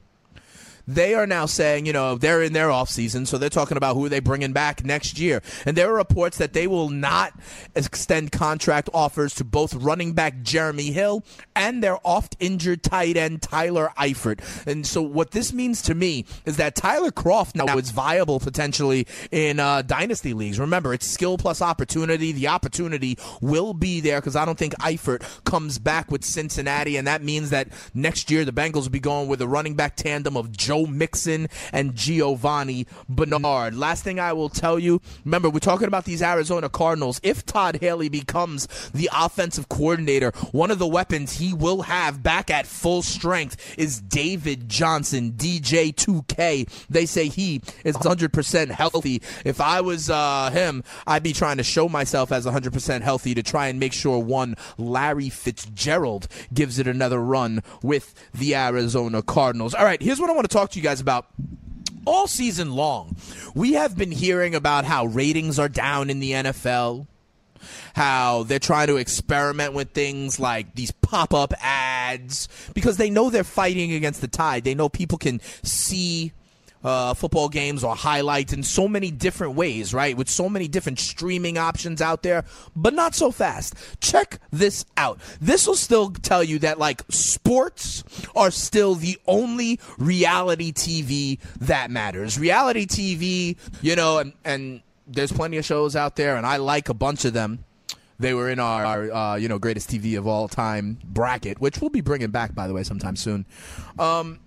they 0.87 1.15
are 1.15 1.27
now 1.27 1.47
saying, 1.47 1.87
you 1.87 1.93
know, 1.93 2.17
they're 2.17 2.43
in 2.43 2.53
their 2.53 2.69
offseason, 2.69 3.27
so 3.27 3.39
they're 3.39 3.49
talking 3.49 3.77
about 3.77 3.95
who 3.95 4.07
are 4.07 4.09
they 4.09 4.21
bringing 4.21 4.53
back 4.53 4.85
next 4.85 5.19
year. 5.19 5.43
And 5.65 5.77
there 5.77 5.91
are 5.91 5.97
reports 5.97 6.39
that 6.39 6.53
they 6.53 6.67
will 6.67 6.89
not 6.89 7.33
extend 7.75 8.33
contract 8.33 8.89
offers 8.93 9.35
to 9.35 9.45
both 9.45 9.75
running 9.75 10.13
back 10.13 10.43
Jeremy 10.43 10.93
Hill 10.93 11.25
and 11.55 11.83
their 11.83 11.99
oft 12.05 12.37
injured 12.41 12.83
tight 12.83 13.17
end 13.17 13.43
Tyler 13.43 13.91
Eifert. 13.99 14.41
And 14.67 14.87
so 14.87 15.03
what 15.03 15.31
this 15.31 15.53
means 15.53 15.83
to 15.83 15.95
me 15.95 16.25
is 16.45 16.57
that 16.57 16.75
Tyler 16.75 17.11
Kroft 17.11 17.55
now 17.55 17.77
is 17.79 17.91
viable 17.91 18.41
potentially 18.41 19.07
in 19.31 19.61
uh, 19.61 19.83
dynasty 19.83 20.35
leagues. 20.35 20.59
Remember, 20.59 20.93
it's 20.95 21.07
skill 21.07 21.39
plus 21.39 21.63
opportunity. 21.63 22.33
The 22.33 22.49
opportunity 22.49 23.19
will 23.41 23.75
be 23.75 24.01
there 24.01 24.21
because 24.21 24.37
I 24.37 24.45
don't 24.45 24.59
think 24.59 24.75
Eifert 24.75 25.23
comes 25.45 25.79
back 25.79 26.11
with 26.11 26.25
Cincinnati, 26.25 26.97
and 26.97 27.07
that 27.07 27.23
means 27.23 27.51
that 27.51 27.69
next 27.95 28.31
year 28.31 28.45
the 28.45 28.53
Bengals 28.53 28.83
will 28.83 28.91
be 28.91 29.01
going 29.01 29.29
with 29.29 29.41
a 29.41 29.49
running 29.49 29.75
back 29.75 29.97
tandem 29.97 30.37
of 30.37 30.51
Joe 30.53 30.72
Joe 30.73 30.87
Mixon 30.87 31.49
and 31.71 31.95
Giovani 31.95 32.87
Bernard. 33.07 33.75
Last 33.75 34.05
thing 34.05 34.19
I 34.19 34.33
will 34.33 34.49
tell 34.49 34.79
you 34.79 35.03
remember, 35.23 35.51
we're 35.51 35.59
talking 35.59 35.87
about 35.87 36.07
these 36.07 36.23
Arizona 36.23 36.71
Cardinals. 36.71 37.21
If 37.23 37.45
Todd 37.45 37.77
Haley 37.83 38.09
becomes 38.09 38.69
the 38.95 39.11
offensive 39.15 39.69
coordinator, 39.69 40.33
one 40.53 40.71
of 40.71 40.79
the 40.79 40.87
weapons 40.87 41.33
he 41.33 41.53
will 41.53 41.83
have 41.83 42.23
back 42.23 42.49
at 42.49 42.67
full 42.67 43.03
strength 43.03 43.75
is 43.77 44.01
David 44.01 44.67
Johnson, 44.71 45.33
DJ2K. 45.33 46.87
They 46.89 47.05
say 47.05 47.29
he 47.29 47.61
is 47.85 47.95
100% 47.99 48.71
healthy. 48.71 49.21
If 49.45 49.61
I 49.61 49.83
was 49.83 50.09
uh, 50.09 50.49
him, 50.55 50.85
I'd 51.07 51.23
be 51.23 51.35
trying 51.35 51.59
to 51.59 51.65
show 51.65 51.87
myself 51.87 52.33
as 52.33 52.47
100% 52.47 53.03
healthy 53.03 53.35
to 53.35 53.43
try 53.43 53.69
and 53.69 53.79
make 53.79 53.93
sure 53.93 54.19
one 54.19 54.57
Larry 54.79 55.29
Fitzgerald 55.29 56.29
gives 56.55 56.79
it 56.79 56.87
another 56.87 57.21
run 57.21 57.63
with 57.83 58.15
the 58.33 58.55
Arizona 58.55 59.21
Cardinals. 59.21 59.75
All 59.75 59.85
right, 59.85 60.01
here's 60.01 60.19
what 60.19 60.31
I 60.31 60.33
want 60.33 60.49
to 60.49 60.57
talk 60.57 60.62
talk 60.63 60.71
to 60.71 60.79
you 60.79 60.83
guys 60.85 61.01
about 61.01 61.27
all 62.07 62.29
season 62.29 62.71
long. 62.73 63.17
We 63.53 63.73
have 63.73 63.97
been 63.97 64.13
hearing 64.13 64.55
about 64.55 64.85
how 64.85 65.07
ratings 65.07 65.59
are 65.59 65.69
down 65.69 66.09
in 66.09 66.21
the 66.21 66.31
NFL. 66.33 67.09
how 67.95 68.43
they're 68.45 68.59
trying 68.59 68.87
to 68.89 68.97
experiment 68.97 69.73
with 69.73 69.91
things 69.91 70.41
like 70.41 70.75
these 70.75 70.91
pop 70.91 71.35
up 71.35 71.53
ads 71.61 72.49
because 72.75 72.97
they 72.97 73.11
know 73.11 73.31
they're 73.31 73.45
fighting 73.45 73.93
against 73.93 74.21
the 74.21 74.29
tide. 74.29 74.65
They 74.65 74.75
know 74.75 74.89
people 74.89 75.19
can 75.19 75.41
see 75.63 76.33
uh, 76.85 77.15
football 77.15 77.49
games 77.49 77.85
or 77.85 77.95
highlights 77.95 78.53
in 78.53 78.63
so 78.63 78.89
many 78.89 79.11
different 79.11 79.55
ways, 79.55 79.95
right? 79.95 80.17
With 80.17 80.29
so 80.29 80.49
many 80.49 80.69
different 80.69 80.99
streaming 80.99 81.59
options 81.59 82.01
out 82.01 82.23
there, 82.23 82.45
but 82.75 82.95
not 82.95 83.15
so 83.15 83.31
fast. 83.31 83.75
Check 84.01 84.41
this 84.51 84.85
out. 84.97 85.21
This 85.41 85.67
will 85.67 85.77
still 85.77 86.11
tell 86.11 86.43
you 86.43 86.59
that, 86.61 86.79
like, 86.79 87.03
sports 87.09 88.05
are 88.35 88.51
still 88.51 88.95
the 88.95 89.19
only 89.27 89.79
reality 89.99 90.73
TV 90.73 91.39
that 91.61 91.91
matters. 91.91 92.39
Reality 92.39 92.87
TV, 92.87 93.57
you 93.81 93.97
know, 93.97 94.19
and, 94.19 94.33
and 94.45 94.83
there's 95.07 95.33
plenty 95.33 95.57
of 95.57 95.65
shows 95.65 95.97
out 95.97 96.17
there, 96.17 96.37
and 96.37 96.47
I 96.47 96.57
like 96.57 96.89
a 96.89 96.95
bunch 96.95 97.25
of 97.25 97.33
them. 97.33 97.65
They 98.19 98.35
were 98.35 98.49
in 98.49 98.61
our, 98.61 98.85
our 98.85 99.13
uh, 99.13 99.37
you 99.37 99.49
know, 99.49 99.59
greatest 99.59 99.91
TV 99.91 100.17
of 100.17 100.29
all 100.29 100.47
time 100.47 100.99
bracket, 101.05 101.61
which 101.61 101.81
we'll 101.81 101.91
be 101.91 102.03
bringing 102.03 102.31
back, 102.31 102.55
by 102.55 102.69
the 102.69 102.75
way, 102.75 102.85
sometime 102.85 103.17
soon. 103.17 103.47
Um, 103.99 104.39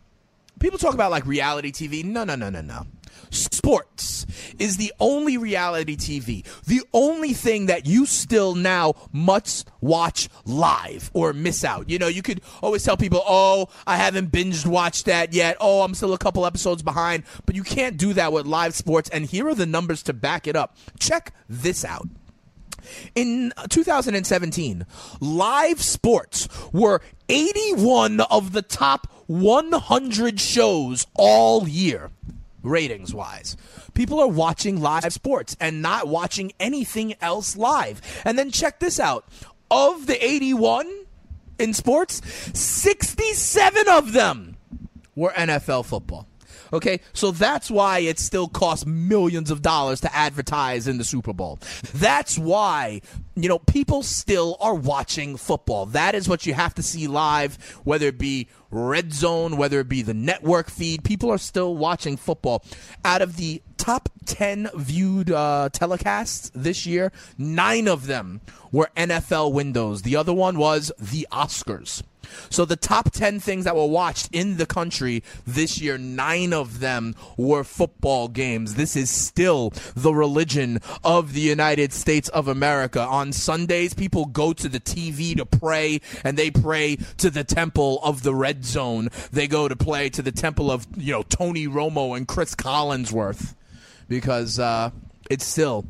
people 0.59 0.79
talk 0.79 0.93
about 0.93 1.11
like 1.11 1.25
reality 1.25 1.71
TV. 1.71 2.03
No, 2.03 2.23
no, 2.23 2.35
no, 2.35 2.49
no, 2.49 2.61
no. 2.61 2.85
Sports 3.31 4.25
is 4.59 4.77
the 4.77 4.93
only 4.99 5.37
reality 5.37 5.95
TV, 5.97 6.45
the 6.65 6.81
only 6.93 7.33
thing 7.33 7.65
that 7.65 7.85
you 7.85 8.05
still 8.05 8.55
now 8.55 8.93
must 9.11 9.69
watch 9.81 10.29
live 10.45 11.11
or 11.13 11.33
miss 11.33 11.63
out. 11.63 11.89
You 11.89 11.99
know, 11.99 12.07
you 12.07 12.21
could 12.21 12.41
always 12.61 12.83
tell 12.83 12.97
people, 12.97 13.23
oh, 13.25 13.67
I 13.85 13.97
haven't 13.97 14.31
binged 14.31 14.65
watched 14.65 15.05
that 15.05 15.33
yet. 15.33 15.57
Oh, 15.59 15.81
I'm 15.81 15.95
still 15.95 16.13
a 16.13 16.17
couple 16.17 16.45
episodes 16.45 16.83
behind. 16.83 17.23
But 17.45 17.55
you 17.55 17.63
can't 17.63 17.97
do 17.97 18.13
that 18.13 18.31
with 18.31 18.45
live 18.45 18.73
sports. 18.73 19.09
And 19.09 19.25
here 19.25 19.47
are 19.47 19.55
the 19.55 19.65
numbers 19.65 20.03
to 20.03 20.13
back 20.13 20.47
it 20.47 20.55
up. 20.55 20.77
Check 20.99 21.33
this 21.49 21.83
out. 21.83 22.07
In 23.15 23.51
uh, 23.57 23.67
2017, 23.67 24.85
live 25.19 25.81
sports 25.81 26.47
were 26.71 27.01
81 27.29 28.21
of 28.21 28.51
the 28.51 28.61
top 28.61 29.07
100 29.27 30.39
shows 30.39 31.07
all 31.15 31.67
year, 31.67 32.11
ratings 32.63 33.13
wise. 33.13 33.57
People 33.93 34.19
are 34.19 34.27
watching 34.27 34.81
live 34.81 35.11
sports 35.13 35.55
and 35.59 35.81
not 35.81 36.07
watching 36.07 36.51
anything 36.59 37.15
else 37.21 37.55
live. 37.55 38.01
And 38.23 38.37
then 38.37 38.51
check 38.51 38.79
this 38.79 38.99
out 38.99 39.25
of 39.71 40.07
the 40.07 40.23
81 40.23 41.05
in 41.59 41.73
sports, 41.73 42.21
67 42.57 43.87
of 43.87 44.13
them 44.13 44.57
were 45.15 45.31
NFL 45.31 45.85
football. 45.85 46.27
Okay, 46.73 46.99
so 47.13 47.31
that's 47.31 47.69
why 47.69 47.99
it 47.99 48.19
still 48.19 48.47
costs 48.47 48.85
millions 48.85 49.51
of 49.51 49.61
dollars 49.61 50.01
to 50.01 50.13
advertise 50.13 50.87
in 50.87 50.97
the 50.97 51.03
Super 51.03 51.31
Bowl. 51.31 51.59
That's 51.93 52.37
why, 52.37 53.01
you 53.35 53.47
know, 53.47 53.59
people 53.59 54.03
still 54.03 54.57
are 54.59 54.73
watching 54.73 55.37
football. 55.37 55.85
That 55.85 56.15
is 56.15 56.27
what 56.27 56.45
you 56.45 56.53
have 56.53 56.73
to 56.75 56.83
see 56.83 57.07
live, 57.07 57.55
whether 57.83 58.07
it 58.07 58.17
be 58.17 58.47
red 58.75 59.13
zone, 59.13 59.57
whether 59.57 59.79
it 59.79 59.89
be 59.89 60.01
the 60.01 60.13
network 60.13 60.69
feed. 60.69 61.03
People 61.03 61.31
are 61.31 61.37
still 61.37 61.75
watching 61.75 62.17
football. 62.17 62.63
Out 63.03 63.21
of 63.21 63.37
the 63.37 63.61
top 63.77 64.09
10 64.25 64.69
viewed 64.75 65.31
uh, 65.31 65.69
telecasts 65.71 66.51
this 66.53 66.85
year, 66.85 67.11
nine 67.37 67.87
of 67.87 68.07
them 68.07 68.41
were 68.71 68.89
NFL 68.97 69.53
windows. 69.53 70.01
The 70.01 70.15
other 70.15 70.33
one 70.33 70.57
was 70.57 70.91
the 70.99 71.27
Oscars. 71.31 72.03
So 72.49 72.65
the 72.65 72.75
top 72.75 73.11
10 73.11 73.39
things 73.39 73.65
that 73.65 73.75
were 73.75 73.85
watched 73.85 74.29
in 74.31 74.57
the 74.57 74.65
country 74.65 75.23
this 75.45 75.79
year, 75.79 75.97
nine 75.97 76.53
of 76.53 76.79
them 76.79 77.15
were 77.37 77.63
football 77.63 78.27
games. 78.27 78.75
This 78.75 78.95
is 78.95 79.09
still 79.09 79.73
the 79.95 80.13
religion 80.13 80.79
of 81.03 81.33
the 81.33 81.41
United 81.41 81.93
States 81.93 82.29
of 82.29 82.47
America. 82.47 83.01
On 83.01 83.31
Sundays, 83.31 83.93
people 83.93 84.25
go 84.25 84.53
to 84.53 84.67
the 84.67 84.79
TV 84.79 85.35
to 85.37 85.45
pray 85.45 86.01
and 86.23 86.37
they 86.37 86.51
pray 86.51 86.97
to 87.17 87.29
the 87.29 87.43
temple 87.43 87.99
of 88.03 88.23
the 88.23 88.33
red 88.33 88.64
zone. 88.65 89.09
They 89.31 89.47
go 89.47 89.67
to 89.67 89.75
play 89.75 90.09
to 90.09 90.21
the 90.21 90.31
temple 90.31 90.71
of, 90.71 90.87
you 90.97 91.11
know, 91.11 91.23
Tony 91.23 91.67
Romo 91.67 92.15
and 92.15 92.27
Chris 92.27 92.55
Collinsworth 92.55 93.55
because 94.07 94.59
uh, 94.59 94.91
it's 95.29 95.45
still 95.45 95.85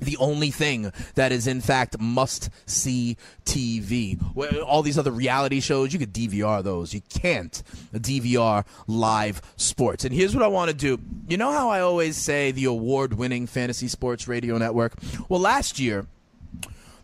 the 0.00 0.16
only 0.16 0.50
thing 0.50 0.92
that 1.14 1.32
is 1.32 1.46
in 1.46 1.60
fact 1.60 1.98
must 2.00 2.50
see 2.66 3.16
TV. 3.44 4.18
All 4.64 4.82
these 4.82 4.98
other 4.98 5.10
reality 5.10 5.60
shows, 5.60 5.92
you 5.92 5.98
could 5.98 6.12
DVR 6.12 6.62
those. 6.62 6.94
You 6.94 7.02
can't 7.08 7.62
DVR 7.92 8.64
live 8.86 9.42
sports. 9.56 10.04
And 10.04 10.14
here's 10.14 10.34
what 10.34 10.42
I 10.42 10.48
want 10.48 10.70
to 10.70 10.76
do. 10.76 10.98
You 11.28 11.36
know 11.36 11.52
how 11.52 11.68
I 11.68 11.80
always 11.80 12.16
say 12.16 12.50
the 12.50 12.64
award 12.64 13.14
winning 13.14 13.46
Fantasy 13.46 13.88
Sports 13.88 14.26
Radio 14.26 14.58
Network? 14.58 14.94
Well, 15.28 15.40
last 15.40 15.78
year, 15.78 16.06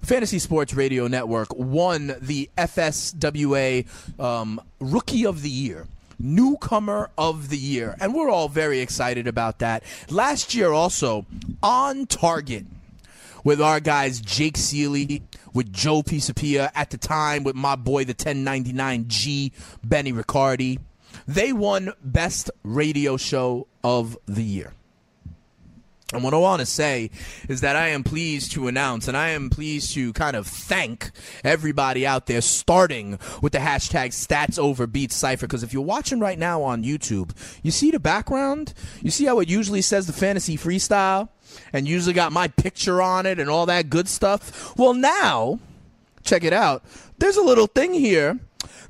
Fantasy 0.07 0.39
Sports 0.39 0.73
Radio 0.73 1.09
Network 1.09 1.53
won 1.57 2.15
the 2.21 2.49
FSWA 2.57 3.85
um, 4.21 4.61
Rookie 4.79 5.27
of 5.27 5.43
the 5.43 5.51
Year 5.51 5.89
newcomer 6.21 7.11
of 7.19 7.49
the 7.49 7.59
year. 7.59 7.97
And 8.01 8.15
we're 8.15 8.31
all 8.31 8.49
very 8.49 8.79
excited 8.79 9.27
about 9.27 9.59
that. 9.59 9.83
Last 10.09 10.55
year, 10.55 10.71
also, 10.71 11.27
on 11.61 12.07
target 12.07 12.67
with 13.43 13.61
our 13.61 13.81
guys 13.81 14.21
Jake 14.21 14.55
Ciely, 14.55 15.23
with 15.53 15.73
Joe 15.73 16.03
Pisapia, 16.03 16.71
at 16.77 16.91
the 16.91 16.99
time 16.99 17.43
with 17.43 17.57
my 17.57 17.75
boy 17.75 18.05
the 18.05 18.15
1099G, 18.15 19.51
Benny 19.83 20.13
Riccardi. 20.13 20.79
They 21.27 21.53
won 21.53 21.93
Best 22.01 22.53
Radio 22.63 23.17
Show 23.17 23.67
of 23.83 24.17
the 24.27 24.45
Year. 24.45 24.73
And 26.13 26.23
what 26.23 26.35
I 26.35 26.37
want 26.37 26.61
to 26.61 26.67
say 26.67 27.11
is 27.49 27.63
that 27.63 27.75
I 27.75 27.89
am 27.89 28.05
pleased 28.05 28.53
to 28.53 28.69
announce 28.69 29.09
and 29.09 29.17
I 29.17 29.31
am 29.31 29.51
pleased 29.51 29.93
to 29.95 30.13
kind 30.13 30.37
of 30.37 30.47
thank 30.47 31.11
everybody 31.43 32.07
out 32.07 32.27
there, 32.27 32.41
starting 32.41 33.19
with 33.43 33.53
the 33.53 33.59
hashtag 33.59 34.11
stats 34.11 34.57
over 34.57 34.87
beats 34.87 35.17
cipher. 35.17 35.49
Because 35.49 35.65
if 35.65 35.73
you're 35.73 35.83
watching 35.83 36.21
right 36.21 36.39
now 36.39 36.63
on 36.63 36.85
YouTube, 36.85 37.33
you 37.65 37.73
see 37.73 37.91
the 37.91 37.99
background? 37.99 38.73
You 39.03 39.11
see 39.11 39.25
how 39.25 39.41
it 39.41 39.49
usually 39.49 39.83
says 39.83 40.07
the 40.07 40.13
fantasy 40.13 40.57
freestyle? 40.57 41.29
And 41.73 41.89
usually 41.89 42.15
got 42.15 42.33
my 42.33 42.49
picture 42.49 43.03
on 43.03 43.27
it 43.27 43.41
and 43.41 43.51
all 43.51 43.67
that 43.67 43.91
good 43.91 44.07
stuff? 44.07 44.77
Well, 44.77 44.95
now, 44.95 45.59
check 46.23 46.45
it 46.45 46.53
out. 46.53 46.85
There's 47.19 47.37
a 47.37 47.43
little 47.43 47.67
thing 47.67 47.95
here 47.95 48.39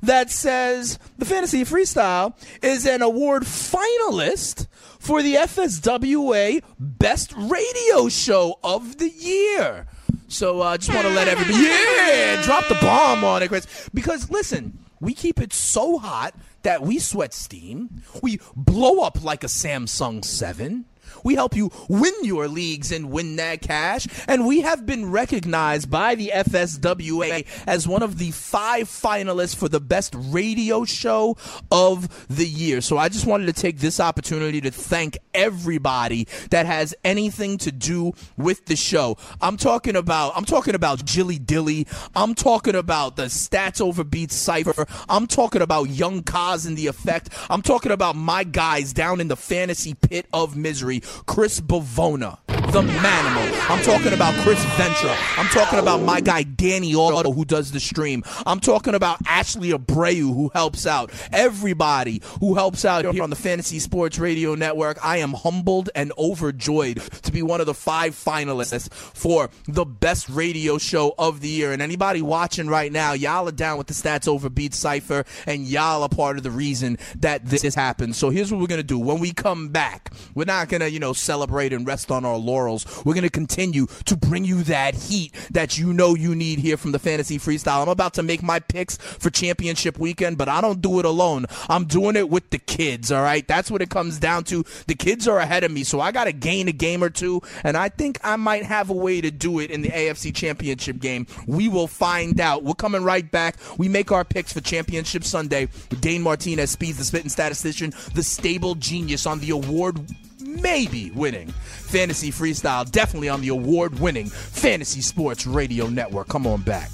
that 0.01 0.29
says 0.29 0.99
the 1.17 1.25
fantasy 1.25 1.63
freestyle 1.63 2.33
is 2.61 2.85
an 2.85 3.01
award 3.01 3.43
finalist 3.43 4.67
for 4.99 5.21
the 5.21 5.35
FSWA 5.35 6.61
Best 6.79 7.33
Radio 7.35 8.09
Show 8.09 8.59
of 8.63 8.97
the 8.97 9.09
Year. 9.09 9.87
So 10.27 10.61
I 10.61 10.73
uh, 10.73 10.77
just 10.77 10.93
want 10.93 11.07
to 11.07 11.13
let 11.13 11.27
everybody, 11.27 11.63
yeah, 11.63 12.41
drop 12.43 12.67
the 12.67 12.75
bomb 12.75 13.23
on 13.23 13.43
it, 13.43 13.47
Chris. 13.47 13.89
Because 13.93 14.29
listen, 14.29 14.77
we 14.99 15.13
keep 15.13 15.39
it 15.39 15.53
so 15.53 15.97
hot 15.97 16.33
that 16.63 16.81
we 16.81 16.99
sweat 16.99 17.33
steam. 17.33 18.03
We 18.21 18.39
blow 18.55 18.99
up 18.99 19.23
like 19.23 19.43
a 19.43 19.47
Samsung 19.47 20.25
7. 20.25 20.85
We 21.23 21.35
help 21.35 21.55
you 21.55 21.71
win 21.87 22.13
your 22.23 22.47
leagues 22.47 22.91
and 22.91 23.11
win 23.11 23.35
that 23.37 23.61
cash. 23.61 24.07
And 24.27 24.47
we 24.47 24.61
have 24.61 24.85
been 24.85 25.11
recognized 25.11 25.89
by 25.89 26.15
the 26.15 26.31
FSWA 26.33 27.45
as 27.65 27.87
one 27.87 28.03
of 28.03 28.17
the 28.17 28.31
five 28.31 28.87
finalists 28.87 29.55
for 29.55 29.69
the 29.69 29.79
best 29.79 30.15
radio 30.17 30.85
show 30.85 31.37
of 31.71 32.27
the 32.27 32.47
year. 32.47 32.81
So 32.81 32.97
I 32.97 33.09
just 33.09 33.25
wanted 33.25 33.47
to 33.47 33.53
take 33.53 33.79
this 33.79 33.99
opportunity 33.99 34.61
to 34.61 34.71
thank 34.71 35.17
everybody 35.33 36.27
that 36.49 36.65
has 36.65 36.95
anything 37.03 37.57
to 37.59 37.71
do 37.71 38.13
with 38.37 38.65
the 38.65 38.75
show. 38.75 39.17
I'm 39.41 39.57
talking 39.57 39.95
about 39.95 40.33
I'm 40.35 40.45
talking 40.45 40.75
about 40.75 41.05
Jilly 41.05 41.39
Dilly. 41.39 41.87
I'm 42.15 42.33
talking 42.35 42.75
about 42.75 43.15
the 43.15 43.25
stats 43.25 43.81
over 43.81 44.03
beats 44.03 44.35
cipher. 44.35 44.85
I'm 45.09 45.27
talking 45.27 45.61
about 45.61 45.89
Young 45.89 46.23
Cause 46.23 46.65
and 46.65 46.77
the 46.77 46.87
effect. 46.87 47.29
I'm 47.49 47.61
talking 47.61 47.91
about 47.91 48.15
my 48.15 48.43
guys 48.43 48.93
down 48.93 49.19
in 49.19 49.27
the 49.27 49.35
fantasy 49.35 49.93
pit 49.93 50.25
of 50.33 50.55
misery. 50.55 51.01
Chris 51.25 51.61
Bavona, 51.61 52.37
the 52.71 52.81
Manimal. 52.81 53.69
I'm 53.69 53.81
talking 53.83 54.13
about 54.13 54.33
Chris 54.43 54.63
Ventura. 54.75 55.15
I'm 55.37 55.47
talking 55.47 55.79
about 55.79 56.01
my 56.01 56.21
guy 56.21 56.43
Danny 56.43 56.93
Otto 56.93 57.31
who 57.31 57.43
does 57.45 57.71
the 57.71 57.79
stream. 57.79 58.23
I'm 58.45 58.59
talking 58.59 58.93
about 58.93 59.19
Ashley 59.25 59.71
Abreu 59.71 60.33
who 60.33 60.51
helps 60.53 60.85
out. 60.85 61.11
Everybody 61.31 62.21
who 62.39 62.55
helps 62.55 62.85
out 62.85 63.05
here 63.13 63.23
on 63.23 63.29
the 63.29 63.35
Fantasy 63.35 63.79
Sports 63.79 64.19
Radio 64.19 64.55
Network. 64.55 65.03
I 65.03 65.17
am 65.17 65.33
humbled 65.33 65.89
and 65.95 66.11
overjoyed 66.17 66.97
to 67.23 67.31
be 67.31 67.41
one 67.41 67.61
of 67.61 67.65
the 67.65 67.73
five 67.73 68.13
finalists 68.13 68.91
for 68.91 69.49
the 69.67 69.85
best 69.85 70.29
radio 70.29 70.77
show 70.77 71.15
of 71.17 71.41
the 71.41 71.49
year. 71.49 71.71
And 71.71 71.81
anybody 71.81 72.21
watching 72.21 72.67
right 72.67 72.91
now, 72.91 73.13
y'all 73.13 73.47
are 73.47 73.51
down 73.51 73.77
with 73.77 73.87
the 73.87 73.93
stats 73.93 74.27
over 74.27 74.49
beat 74.49 74.73
cipher, 74.73 75.25
and 75.45 75.65
y'all 75.65 76.03
are 76.03 76.09
part 76.09 76.37
of 76.37 76.43
the 76.43 76.51
reason 76.51 76.97
that 77.19 77.45
this 77.45 77.63
has 77.63 77.75
happened. 77.75 78.15
So 78.15 78.29
here's 78.29 78.51
what 78.51 78.61
we're 78.61 78.67
gonna 78.67 78.83
do. 78.83 78.99
When 78.99 79.19
we 79.19 79.31
come 79.33 79.69
back, 79.69 80.11
we're 80.35 80.45
not 80.45 80.69
gonna, 80.69 80.87
you 80.87 80.99
know, 80.99 81.13
celebrate 81.13 81.73
and 81.73 81.87
rest 81.87 82.11
on 82.11 82.23
our 82.23 82.37
laurels 82.37 82.66
Charles. 82.67 83.05
We're 83.05 83.13
going 83.13 83.23
to 83.23 83.29
continue 83.29 83.87
to 84.05 84.17
bring 84.17 84.43
you 84.43 84.63
that 84.63 84.93
heat 84.95 85.33
that 85.51 85.77
you 85.77 85.93
know 85.93 86.15
you 86.15 86.35
need 86.35 86.59
here 86.59 86.75
from 86.75 86.91
the 86.91 86.99
Fantasy 86.99 87.37
Freestyle. 87.37 87.83
I'm 87.83 87.89
about 87.89 88.13
to 88.15 88.23
make 88.23 88.43
my 88.43 88.59
picks 88.59 88.97
for 88.97 89.29
championship 89.29 89.97
weekend, 89.97 90.37
but 90.37 90.49
I 90.49 90.59
don't 90.59 90.81
do 90.81 90.99
it 90.99 91.05
alone. 91.05 91.45
I'm 91.69 91.85
doing 91.85 92.15
it 92.15 92.29
with 92.29 92.49
the 92.49 92.57
kids, 92.57 93.11
all 93.11 93.21
right? 93.21 93.47
That's 93.47 93.71
what 93.71 93.81
it 93.81 93.89
comes 93.89 94.19
down 94.19 94.43
to. 94.45 94.65
The 94.87 94.95
kids 94.95 95.27
are 95.27 95.39
ahead 95.39 95.63
of 95.63 95.71
me, 95.71 95.83
so 95.83 96.01
I 96.01 96.11
got 96.11 96.25
to 96.25 96.33
gain 96.33 96.67
a 96.67 96.73
game 96.73 97.03
or 97.03 97.09
two, 97.09 97.41
and 97.63 97.77
I 97.77 97.89
think 97.89 98.19
I 98.23 98.35
might 98.35 98.63
have 98.63 98.89
a 98.89 98.93
way 98.93 99.21
to 99.21 99.31
do 99.31 99.59
it 99.59 99.71
in 99.71 99.81
the 99.81 99.89
AFC 99.89 100.35
Championship 100.35 100.99
game. 100.99 101.25
We 101.45 101.69
will 101.69 101.87
find 101.87 102.39
out. 102.39 102.63
We're 102.63 102.73
coming 102.73 103.03
right 103.03 103.29
back. 103.29 103.55
We 103.77 103.87
make 103.87 104.11
our 104.11 104.25
picks 104.25 104.51
for 104.51 104.61
Championship 104.61 105.23
Sunday 105.23 105.69
with 105.89 106.01
Dane 106.01 106.21
Martinez, 106.21 106.71
Speeds, 106.71 106.97
the 106.97 107.05
spitting 107.05 107.29
statistician, 107.29 107.93
the 108.13 108.23
stable 108.23 108.75
genius 108.75 109.25
on 109.25 109.39
the 109.39 109.51
award 109.51 109.99
maybe 110.47 111.11
winning 111.11 111.49
Fantasy 111.49 112.31
Freestyle, 112.31 112.89
definitely 112.89 113.29
on 113.29 113.41
the 113.41 113.49
award 113.49 113.99
winning 113.99 114.27
Fantasy 114.27 115.01
Sports 115.01 115.45
Radio 115.45 115.87
Network. 115.87 116.27
Come 116.29 116.47
on 116.47 116.61
back. 116.61 116.89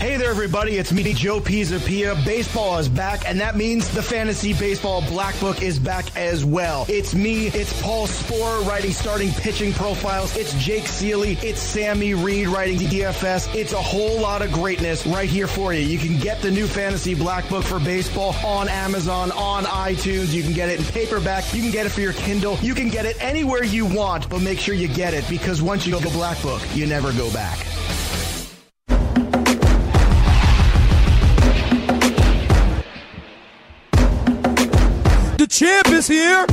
Hey 0.00 0.16
there, 0.16 0.30
everybody. 0.30 0.78
It's 0.78 0.94
me, 0.94 1.12
Joe 1.12 1.40
Pisapia. 1.40 2.24
Baseball 2.24 2.78
is 2.78 2.88
back, 2.88 3.28
and 3.28 3.38
that 3.38 3.54
means 3.54 3.86
the 3.90 4.02
Fantasy 4.02 4.54
Baseball 4.54 5.02
Black 5.02 5.38
Book 5.40 5.60
is 5.60 5.78
back 5.78 6.16
as 6.16 6.42
well. 6.42 6.86
It's 6.88 7.14
me, 7.14 7.48
it's 7.48 7.82
Paul 7.82 8.06
Sporer 8.06 8.66
writing 8.66 8.92
starting 8.92 9.30
pitching 9.30 9.74
profiles. 9.74 10.34
It's 10.38 10.54
Jake 10.54 10.84
Ciely. 10.84 11.36
It's 11.42 11.60
Sammy 11.60 12.14
Reed 12.14 12.48
writing 12.48 12.78
DFS. 12.78 13.54
It's 13.54 13.74
a 13.74 13.82
whole 13.82 14.18
lot 14.18 14.40
of 14.40 14.50
greatness 14.52 15.06
right 15.06 15.28
here 15.28 15.46
for 15.46 15.74
you. 15.74 15.80
You 15.80 15.98
can 15.98 16.18
get 16.18 16.40
the 16.40 16.50
new 16.50 16.66
Fantasy 16.66 17.14
Black 17.14 17.46
Book 17.50 17.64
for 17.64 17.78
baseball 17.78 18.34
on 18.42 18.70
Amazon, 18.70 19.30
on 19.32 19.64
iTunes. 19.64 20.32
You 20.32 20.42
can 20.42 20.54
get 20.54 20.70
it 20.70 20.78
in 20.78 20.86
paperback. 20.86 21.52
You 21.52 21.60
can 21.60 21.72
get 21.72 21.84
it 21.84 21.90
for 21.90 22.00
your 22.00 22.14
Kindle. 22.14 22.56
You 22.62 22.74
can 22.74 22.88
get 22.88 23.04
it 23.04 23.22
anywhere 23.22 23.64
you 23.64 23.84
want, 23.84 24.30
but 24.30 24.40
make 24.40 24.60
sure 24.60 24.74
you 24.74 24.88
get 24.88 25.12
it 25.12 25.28
because 25.28 25.60
once 25.60 25.84
you 25.84 25.92
go 25.92 25.98
to 25.98 26.08
the 26.08 26.14
Black 26.14 26.40
Book, 26.40 26.62
you 26.74 26.86
never 26.86 27.12
go 27.12 27.30
back. 27.34 27.69
Champ 35.60 35.88
is 35.88 36.08
here. 36.08 36.46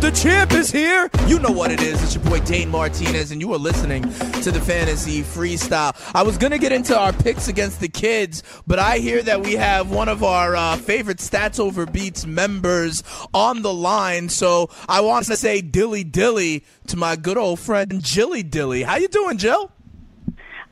The 0.00 0.10
champ 0.12 0.50
is 0.54 0.72
here. 0.72 1.08
You 1.28 1.38
know 1.38 1.52
what 1.52 1.70
it 1.70 1.80
is. 1.80 2.02
It's 2.02 2.16
your 2.16 2.24
boy 2.24 2.40
Dane 2.40 2.68
Martinez, 2.68 3.30
and 3.30 3.40
you 3.40 3.54
are 3.54 3.58
listening 3.58 4.02
to 4.42 4.50
the 4.50 4.60
Fantasy 4.60 5.22
Freestyle. 5.22 5.94
I 6.12 6.24
was 6.24 6.36
going 6.36 6.50
to 6.50 6.58
get 6.58 6.72
into 6.72 6.98
our 6.98 7.12
picks 7.12 7.46
against 7.46 7.78
the 7.78 7.86
kids, 7.86 8.42
but 8.66 8.80
I 8.80 8.98
hear 8.98 9.22
that 9.22 9.42
we 9.42 9.52
have 9.52 9.88
one 9.88 10.08
of 10.08 10.24
our 10.24 10.56
uh, 10.56 10.78
favorite 10.78 11.18
Stats 11.18 11.60
Over 11.60 11.86
Beats 11.86 12.26
members 12.26 13.04
on 13.32 13.62
the 13.62 13.72
line. 13.72 14.30
So 14.30 14.68
I 14.88 15.00
want 15.02 15.26
to 15.26 15.36
say 15.36 15.60
dilly 15.60 16.02
dilly 16.02 16.64
to 16.88 16.96
my 16.96 17.14
good 17.14 17.38
old 17.38 17.60
friend 17.60 18.02
Jilly 18.02 18.42
Dilly. 18.42 18.82
How 18.82 18.96
you 18.96 19.06
doing, 19.06 19.38
Jill? 19.38 19.70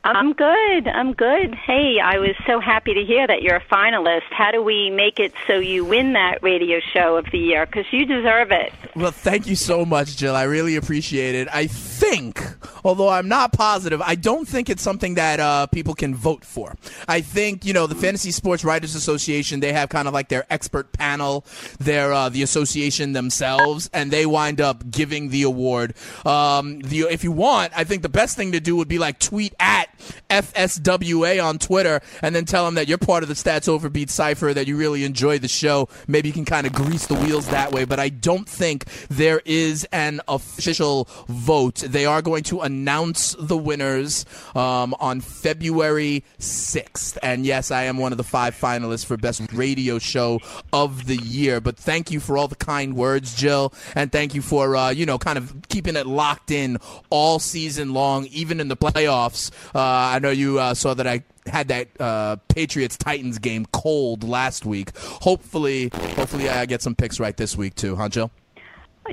I'm 0.03 0.33
good. 0.33 0.87
I'm 0.87 1.13
good. 1.13 1.53
Hey, 1.53 1.99
I 1.99 2.19
was 2.19 2.35
so 2.47 2.59
happy 2.59 2.93
to 2.93 3.03
hear 3.03 3.27
that 3.27 3.41
you're 3.41 3.57
a 3.57 3.65
finalist. 3.65 4.31
How 4.31 4.51
do 4.51 4.63
we 4.63 4.89
make 4.89 5.19
it 5.19 5.33
so 5.45 5.55
you 5.55 5.83
win 5.83 6.13
that 6.13 6.41
radio 6.41 6.79
show 6.79 7.17
of 7.17 7.25
the 7.31 7.37
year? 7.37 7.65
Because 7.65 7.85
you 7.91 8.05
deserve 8.05 8.51
it. 8.51 8.71
Well, 8.95 9.11
thank 9.11 9.45
you 9.47 9.55
so 9.55 9.85
much, 9.85 10.15
Jill. 10.15 10.35
I 10.35 10.43
really 10.43 10.77
appreciate 10.77 11.35
it. 11.35 11.47
I 11.51 11.67
think, 11.99 12.41
although 12.85 13.09
I'm 13.09 13.27
not 13.27 13.51
positive, 13.51 14.01
I 14.01 14.15
don't 14.15 14.47
think 14.47 14.69
it's 14.69 14.81
something 14.81 15.15
that 15.15 15.39
uh, 15.39 15.67
people 15.67 15.93
can 15.93 16.15
vote 16.15 16.45
for. 16.45 16.75
I 17.07 17.19
think, 17.19 17.65
you 17.65 17.73
know, 17.73 17.87
the 17.87 17.95
Fantasy 17.95 18.31
Sports 18.31 18.63
Writers 18.63 18.95
Association, 18.95 19.59
they 19.59 19.73
have 19.73 19.89
kind 19.89 20.07
of 20.07 20.13
like 20.13 20.29
their 20.29 20.45
expert 20.49 20.93
panel, 20.93 21.45
their 21.79 22.13
uh, 22.13 22.29
the 22.29 22.41
association 22.41 23.11
themselves, 23.11 23.89
and 23.93 24.11
they 24.11 24.25
wind 24.25 24.61
up 24.61 24.89
giving 24.89 25.29
the 25.29 25.43
award. 25.43 25.93
Um, 26.25 26.79
the 26.79 27.01
if 27.01 27.23
you 27.23 27.33
want, 27.33 27.73
I 27.75 27.83
think 27.83 28.01
the 28.01 28.09
best 28.09 28.37
thing 28.37 28.53
to 28.53 28.61
do 28.61 28.77
would 28.77 28.87
be 28.87 28.97
like 28.97 29.19
tweet 29.19 29.53
at 29.59 29.89
FSWA 30.29 31.43
on 31.43 31.59
Twitter 31.59 31.99
and 32.21 32.33
then 32.33 32.45
tell 32.45 32.63
them 32.65 32.75
that 32.75 32.87
you're 32.87 32.97
part 32.97 33.23
of 33.23 33.29
the 33.29 33.35
Stats 33.35 33.67
Overbeat 33.67 34.09
Cipher, 34.09 34.53
that 34.53 34.67
you 34.67 34.77
really 34.77 35.03
enjoy 35.03 35.37
the 35.39 35.47
show. 35.47 35.89
Maybe 36.07 36.29
you 36.29 36.33
can 36.33 36.45
kind 36.45 36.65
of 36.65 36.73
grease 36.73 37.07
the 37.07 37.15
wheels 37.15 37.47
that 37.49 37.71
way, 37.73 37.83
but 37.83 37.99
I 37.99 38.09
don't 38.09 38.47
think 38.47 38.85
there 39.09 39.41
is 39.45 39.85
an 39.91 40.21
official 40.27 41.07
vote. 41.27 41.83
They 41.91 42.05
are 42.05 42.21
going 42.21 42.43
to 42.43 42.61
announce 42.61 43.35
the 43.39 43.57
winners 43.57 44.25
um, 44.55 44.95
on 44.99 45.21
February 45.21 46.23
6th. 46.39 47.17
And 47.23 47.45
yes, 47.45 47.71
I 47.71 47.83
am 47.83 47.97
one 47.97 48.11
of 48.11 48.17
the 48.17 48.23
five 48.23 48.55
finalists 48.55 49.05
for 49.05 49.17
Best 49.17 49.41
Radio 49.53 49.99
Show 49.99 50.39
of 50.71 51.05
the 51.05 51.17
Year. 51.17 51.59
But 51.59 51.77
thank 51.77 52.11
you 52.11 52.19
for 52.19 52.37
all 52.37 52.47
the 52.47 52.55
kind 52.55 52.95
words, 52.95 53.35
Jill, 53.35 53.73
and 53.95 54.11
thank 54.11 54.35
you 54.35 54.41
for, 54.41 54.75
uh, 54.75 54.89
you 54.89 55.05
know, 55.05 55.17
kind 55.17 55.37
of 55.37 55.53
keeping 55.69 55.95
it 55.95 56.05
locked 56.05 56.51
in 56.51 56.77
all 57.09 57.39
season 57.39 57.93
long, 57.93 58.25
even 58.27 58.59
in 58.59 58.67
the 58.67 58.77
playoffs. 58.77 59.51
Uh, 59.73 59.79
I 59.79 60.19
know 60.19 60.29
you 60.29 60.59
uh, 60.59 60.73
saw 60.73 60.93
that 60.93 61.07
I 61.07 61.23
had 61.45 61.69
that 61.69 61.87
uh, 61.99 62.37
Patriots 62.47 62.97
Titans 62.97 63.39
game 63.39 63.65
cold 63.71 64.23
last 64.23 64.65
week. 64.65 64.95
Hopefully, 64.97 65.89
hopefully 66.15 66.49
I 66.49 66.65
get 66.65 66.81
some 66.81 66.95
picks 66.95 67.19
right 67.19 67.35
this 67.35 67.55
week 67.55 67.75
too, 67.75 67.95
huh, 67.95 68.09
Jill? 68.09 68.31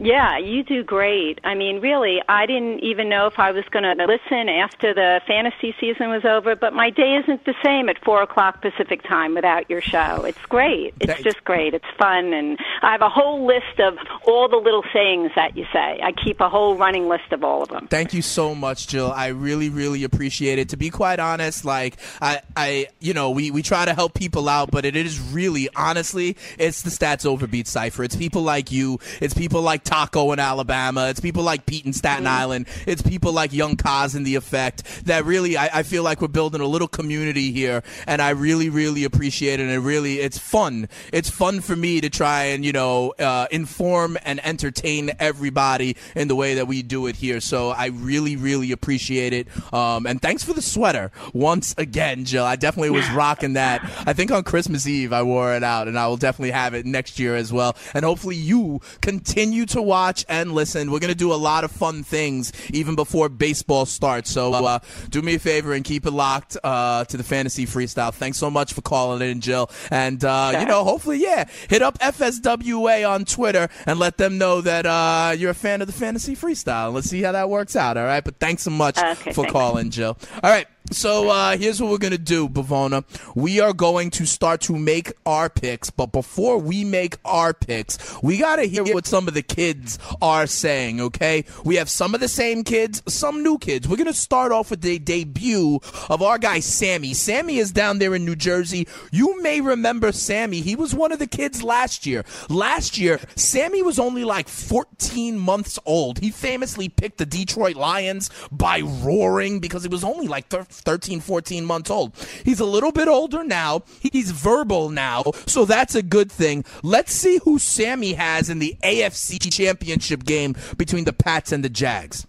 Yeah, 0.00 0.38
you 0.38 0.62
do 0.62 0.82
great. 0.82 1.40
I 1.44 1.54
mean, 1.54 1.80
really, 1.80 2.20
I 2.28 2.46
didn't 2.46 2.80
even 2.80 3.08
know 3.08 3.26
if 3.26 3.38
I 3.38 3.50
was 3.52 3.64
going 3.70 3.84
to 3.84 4.04
listen 4.04 4.48
after 4.48 4.92
the 4.94 5.20
fantasy 5.26 5.74
season 5.80 6.10
was 6.10 6.24
over, 6.24 6.54
but 6.56 6.72
my 6.72 6.90
day 6.90 7.16
isn't 7.22 7.44
the 7.44 7.54
same 7.64 7.88
at 7.88 8.02
4 8.04 8.22
o'clock 8.22 8.60
Pacific 8.62 9.02
time 9.02 9.34
without 9.34 9.68
your 9.70 9.80
show. 9.80 10.24
It's 10.24 10.40
great. 10.46 10.94
It's 11.00 11.12
Thank- 11.12 11.24
just 11.24 11.44
great. 11.44 11.74
It's 11.74 11.84
fun. 11.98 12.32
And 12.32 12.58
I 12.82 12.92
have 12.92 13.02
a 13.02 13.08
whole 13.08 13.46
list 13.46 13.80
of 13.80 13.96
all 14.26 14.48
the 14.48 14.56
little 14.56 14.84
sayings 14.92 15.32
that 15.36 15.56
you 15.56 15.64
say. 15.72 16.00
I 16.02 16.12
keep 16.12 16.40
a 16.40 16.48
whole 16.48 16.76
running 16.76 17.08
list 17.08 17.32
of 17.32 17.42
all 17.44 17.62
of 17.62 17.68
them. 17.68 17.86
Thank 17.88 18.12
you 18.14 18.22
so 18.22 18.54
much, 18.54 18.88
Jill. 18.88 19.10
I 19.10 19.28
really, 19.28 19.70
really 19.70 20.04
appreciate 20.04 20.58
it. 20.58 20.70
To 20.70 20.76
be 20.76 20.90
quite 20.90 21.18
honest, 21.20 21.64
like 21.64 21.96
I, 22.20 22.40
I, 22.56 22.88
you 23.00 23.14
know, 23.14 23.30
we, 23.30 23.50
we 23.50 23.62
try 23.62 23.84
to 23.84 23.94
help 23.94 24.14
people 24.14 24.48
out, 24.48 24.70
but 24.70 24.84
it 24.84 24.96
is 24.96 25.20
really, 25.20 25.68
honestly, 25.74 26.36
it's 26.58 26.82
the 26.82 26.90
stats 26.90 27.24
overbeat 27.26 27.66
cipher. 27.66 28.02
It's 28.04 28.16
people 28.16 28.42
like 28.42 28.70
you. 28.72 28.98
It's 29.20 29.34
people 29.34 29.62
like 29.62 29.84
Taco 29.86 30.32
in 30.32 30.38
Alabama. 30.38 31.08
It's 31.08 31.20
people 31.20 31.42
like 31.42 31.64
Pete 31.64 31.86
in 31.86 31.92
Staten 31.92 32.26
Island. 32.26 32.66
It's 32.86 33.00
people 33.00 33.32
like 33.32 33.52
Young 33.52 33.76
Kaz 33.76 34.14
in 34.14 34.24
the 34.24 34.34
Effect 34.34 35.06
that 35.06 35.24
really, 35.24 35.56
I, 35.56 35.70
I 35.72 35.82
feel 35.82 36.02
like 36.02 36.20
we're 36.20 36.28
building 36.28 36.60
a 36.60 36.66
little 36.66 36.88
community 36.88 37.52
here, 37.52 37.82
and 38.06 38.20
I 38.20 38.30
really, 38.30 38.68
really 38.68 39.04
appreciate 39.04 39.60
it. 39.60 39.62
And 39.62 39.70
it 39.70 39.78
really, 39.78 40.16
it's 40.16 40.38
fun. 40.38 40.88
It's 41.12 41.30
fun 41.30 41.60
for 41.60 41.76
me 41.76 42.00
to 42.00 42.10
try 42.10 42.44
and 42.44 42.64
you 42.64 42.72
know 42.72 43.14
uh, 43.18 43.46
inform 43.50 44.18
and 44.24 44.44
entertain 44.44 45.12
everybody 45.18 45.96
in 46.14 46.28
the 46.28 46.36
way 46.36 46.54
that 46.54 46.66
we 46.66 46.82
do 46.82 47.06
it 47.06 47.16
here. 47.16 47.40
So 47.40 47.70
I 47.70 47.86
really, 47.86 48.36
really 48.36 48.72
appreciate 48.72 49.32
it. 49.32 49.46
Um, 49.72 50.06
and 50.06 50.20
thanks 50.20 50.42
for 50.42 50.52
the 50.52 50.62
sweater 50.62 51.10
once 51.32 51.74
again, 51.78 52.24
Jill. 52.24 52.44
I 52.44 52.56
definitely 52.56 52.90
was 52.90 53.08
rocking 53.10 53.54
that. 53.54 53.82
I 54.06 54.12
think 54.12 54.30
on 54.30 54.42
Christmas 54.42 54.86
Eve 54.86 55.12
I 55.12 55.22
wore 55.22 55.54
it 55.54 55.62
out, 55.62 55.86
and 55.88 55.98
I 55.98 56.08
will 56.08 56.16
definitely 56.16 56.50
have 56.50 56.74
it 56.74 56.84
next 56.84 57.18
year 57.18 57.36
as 57.36 57.52
well. 57.52 57.76
And 57.94 58.04
hopefully 58.04 58.36
you 58.36 58.80
continue 59.00 59.66
to 59.66 59.75
watch 59.82 60.24
and 60.28 60.52
listen. 60.52 60.90
We're 60.90 60.98
gonna 61.00 61.14
do 61.14 61.32
a 61.32 61.34
lot 61.34 61.64
of 61.64 61.70
fun 61.70 62.02
things 62.02 62.52
even 62.72 62.94
before 62.96 63.28
baseball 63.28 63.86
starts. 63.86 64.30
So 64.30 64.52
uh, 64.54 64.78
do 65.10 65.22
me 65.22 65.34
a 65.34 65.38
favor 65.38 65.72
and 65.72 65.84
keep 65.84 66.06
it 66.06 66.10
locked 66.10 66.56
uh, 66.62 67.04
to 67.04 67.16
the 67.16 67.22
fantasy 67.24 67.66
freestyle. 67.66 68.12
Thanks 68.12 68.38
so 68.38 68.50
much 68.50 68.72
for 68.72 68.82
calling 68.82 69.28
in, 69.28 69.40
Jill. 69.40 69.70
And 69.90 70.24
uh, 70.24 70.56
you 70.60 70.66
know, 70.66 70.84
hopefully, 70.84 71.18
yeah, 71.22 71.44
hit 71.68 71.82
up 71.82 71.98
FSWA 71.98 73.08
on 73.08 73.24
Twitter 73.24 73.68
and 73.86 73.98
let 73.98 74.16
them 74.18 74.38
know 74.38 74.60
that 74.60 74.86
uh, 74.86 75.32
you're 75.36 75.50
a 75.50 75.54
fan 75.54 75.80
of 75.80 75.86
the 75.86 75.92
fantasy 75.92 76.34
freestyle. 76.36 76.92
Let's 76.92 77.08
see 77.08 77.22
how 77.22 77.32
that 77.32 77.48
works 77.50 77.76
out. 77.76 77.96
All 77.96 78.04
right, 78.04 78.24
but 78.24 78.38
thanks 78.38 78.62
so 78.62 78.70
much 78.70 78.98
Okay, 78.98 79.32
for 79.32 79.42
thanks. 79.42 79.52
calling, 79.52 79.90
Jill. 79.90 80.18
All 80.42 80.50
right. 80.50 80.66
So 80.92 81.28
uh, 81.30 81.56
here's 81.56 81.82
what 81.82 81.90
we're 81.90 81.98
gonna 81.98 82.16
do, 82.16 82.48
Bavona. 82.48 83.04
We 83.34 83.60
are 83.60 83.72
going 83.72 84.10
to 84.12 84.24
start 84.24 84.60
to 84.62 84.76
make 84.76 85.12
our 85.26 85.50
picks, 85.50 85.90
but 85.90 86.12
before 86.12 86.58
we 86.58 86.84
make 86.84 87.16
our 87.24 87.52
picks, 87.52 88.22
we 88.22 88.38
gotta 88.38 88.64
hear 88.64 88.84
what 88.84 89.06
some 89.06 89.26
of 89.28 89.34
the 89.34 89.42
kids 89.42 89.98
are 90.22 90.46
saying. 90.46 91.00
Okay, 91.00 91.44
we 91.64 91.76
have 91.76 91.90
some 91.90 92.14
of 92.14 92.20
the 92.20 92.28
same 92.28 92.62
kids, 92.62 93.02
some 93.08 93.42
new 93.42 93.58
kids. 93.58 93.88
We're 93.88 93.96
gonna 93.96 94.12
start 94.12 94.52
off 94.52 94.70
with 94.70 94.80
the 94.80 94.98
debut 94.98 95.80
of 96.08 96.22
our 96.22 96.38
guy 96.38 96.60
Sammy. 96.60 97.14
Sammy 97.14 97.58
is 97.58 97.72
down 97.72 97.98
there 97.98 98.14
in 98.14 98.24
New 98.24 98.36
Jersey. 98.36 98.86
You 99.10 99.42
may 99.42 99.60
remember 99.60 100.12
Sammy. 100.12 100.60
He 100.60 100.76
was 100.76 100.94
one 100.94 101.10
of 101.12 101.18
the 101.18 101.26
kids 101.26 101.62
last 101.62 102.06
year. 102.06 102.24
Last 102.48 102.96
year, 102.96 103.20
Sammy 103.34 103.82
was 103.82 103.98
only 103.98 104.24
like 104.24 104.48
14 104.48 105.38
months 105.38 105.78
old. 105.84 106.20
He 106.20 106.30
famously 106.30 106.88
picked 106.88 107.18
the 107.18 107.26
Detroit 107.26 107.76
Lions 107.76 108.30
by 108.52 108.80
roaring 108.80 109.58
because 109.58 109.82
he 109.82 109.88
was 109.88 110.04
only 110.04 110.28
like 110.28 110.48
thir- 110.48 110.66
13, 110.80 111.20
14 111.20 111.64
months 111.64 111.90
old. 111.90 112.16
He's 112.44 112.60
a 112.60 112.64
little 112.64 112.92
bit 112.92 113.08
older 113.08 113.44
now. 113.44 113.82
He's 114.00 114.30
verbal 114.30 114.90
now, 114.90 115.24
so 115.46 115.64
that's 115.64 115.94
a 115.94 116.02
good 116.02 116.30
thing. 116.30 116.64
Let's 116.82 117.12
see 117.12 117.38
who 117.44 117.58
Sammy 117.58 118.14
has 118.14 118.50
in 118.50 118.58
the 118.58 118.76
AFC 118.82 119.52
Championship 119.52 120.24
game 120.24 120.54
between 120.76 121.04
the 121.04 121.12
Pats 121.12 121.52
and 121.52 121.64
the 121.64 121.68
Jags. 121.68 122.26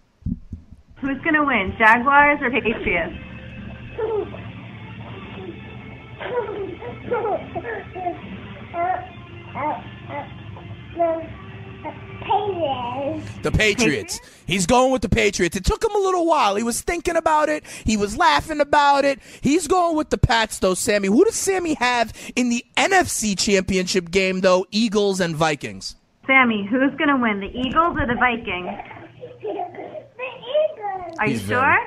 Who's 1.01 1.21
going 1.21 1.36
to 1.36 1.43
win, 1.43 1.73
Jaguars 1.77 2.39
or 2.41 2.49
Patriots? 2.49 3.13
The 13.41 13.51
Patriots. 13.51 14.19
He's 14.45 14.65
going 14.65 14.91
with 14.91 15.01
the 15.01 15.09
Patriots. 15.09 15.55
It 15.55 15.63
took 15.65 15.83
him 15.83 15.91
a 15.95 15.97
little 15.99 16.25
while. 16.25 16.55
He 16.55 16.63
was 16.63 16.81
thinking 16.81 17.15
about 17.15 17.49
it. 17.49 17.63
He 17.85 17.95
was 17.97 18.17
laughing 18.17 18.59
about 18.59 19.05
it. 19.05 19.19
He's 19.41 19.67
going 19.67 19.95
with 19.95 20.09
the 20.09 20.17
Pats, 20.17 20.59
though, 20.59 20.73
Sammy. 20.73 21.07
Who 21.07 21.23
does 21.23 21.35
Sammy 21.35 21.75
have 21.75 22.13
in 22.35 22.49
the 22.49 22.65
NFC 22.75 23.37
Championship 23.37 24.11
game, 24.11 24.41
though? 24.41 24.65
Eagles 24.71 25.19
and 25.19 25.35
Vikings. 25.35 25.95
Sammy, 26.25 26.65
who's 26.69 26.93
going 26.95 27.09
to 27.09 27.17
win, 27.17 27.39
the 27.39 27.47
Eagles 27.57 27.97
or 27.97 28.05
the 28.05 28.15
Vikings? 28.15 28.69
The 29.41 29.49
Eagles. 29.49 31.15
Are 31.19 31.27
you 31.27 31.33
He's 31.33 31.41
sure? 31.47 31.59
very- 31.61 31.77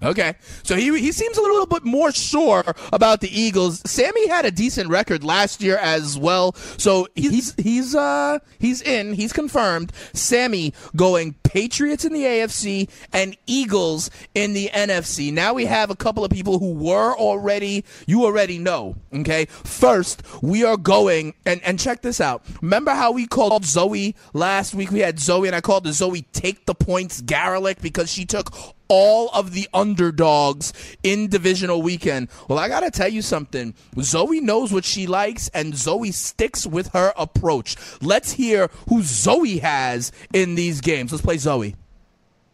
Okay, 0.00 0.34
so 0.62 0.76
he 0.76 0.96
he 1.00 1.10
seems 1.10 1.36
a 1.36 1.42
little 1.42 1.66
bit 1.66 1.84
more 1.84 2.12
sure 2.12 2.62
about 2.92 3.20
the 3.20 3.28
Eagles. 3.28 3.82
Sammy 3.84 4.28
had 4.28 4.44
a 4.44 4.50
decent 4.52 4.90
record 4.90 5.24
last 5.24 5.60
year 5.60 5.76
as 5.76 6.16
well, 6.16 6.52
so 6.52 7.08
he's 7.16 7.52
he's 7.54 7.96
uh 7.96 8.38
he's 8.60 8.80
in, 8.80 9.14
he's 9.14 9.32
confirmed. 9.32 9.92
Sammy 10.12 10.72
going 10.94 11.34
Patriots 11.42 12.04
in 12.04 12.12
the 12.12 12.22
AFC 12.22 12.88
and 13.12 13.36
Eagles 13.46 14.08
in 14.34 14.52
the 14.52 14.70
NFC. 14.72 15.32
Now 15.32 15.54
we 15.54 15.64
have 15.64 15.90
a 15.90 15.96
couple 15.96 16.24
of 16.24 16.30
people 16.30 16.60
who 16.60 16.74
were 16.74 17.16
already 17.16 17.84
you 18.06 18.24
already 18.24 18.58
know. 18.58 18.94
Okay, 19.12 19.46
first 19.46 20.22
we 20.42 20.62
are 20.62 20.76
going 20.76 21.34
and 21.44 21.60
and 21.64 21.76
check 21.76 22.02
this 22.02 22.20
out. 22.20 22.44
Remember 22.62 22.92
how 22.92 23.10
we 23.10 23.26
called 23.26 23.64
Zoe 23.64 24.14
last 24.32 24.76
week? 24.76 24.92
We 24.92 25.00
had 25.00 25.18
Zoe 25.18 25.48
and 25.48 25.56
I 25.56 25.60
called 25.60 25.82
the 25.82 25.92
Zoe 25.92 26.22
take 26.32 26.66
the 26.66 26.74
points 26.74 27.20
Garlic 27.20 27.82
because 27.82 28.12
she 28.12 28.24
took 28.24 28.52
all 28.88 29.28
of 29.30 29.52
the 29.52 29.68
underdogs 29.72 30.72
in 31.02 31.28
divisional 31.28 31.82
weekend. 31.82 32.28
Well, 32.48 32.58
I 32.58 32.68
got 32.68 32.80
to 32.80 32.90
tell 32.90 33.08
you 33.08 33.22
something. 33.22 33.74
Zoe 34.00 34.40
knows 34.40 34.72
what 34.72 34.84
she 34.84 35.06
likes 35.06 35.48
and 35.48 35.74
Zoe 35.74 36.12
sticks 36.12 36.66
with 36.66 36.88
her 36.88 37.12
approach. 37.16 37.76
Let's 38.00 38.32
hear 38.32 38.70
who 38.88 39.02
Zoe 39.02 39.58
has 39.58 40.12
in 40.32 40.54
these 40.54 40.80
games. 40.80 41.12
Let's 41.12 41.24
play 41.24 41.38
Zoe. 41.38 41.76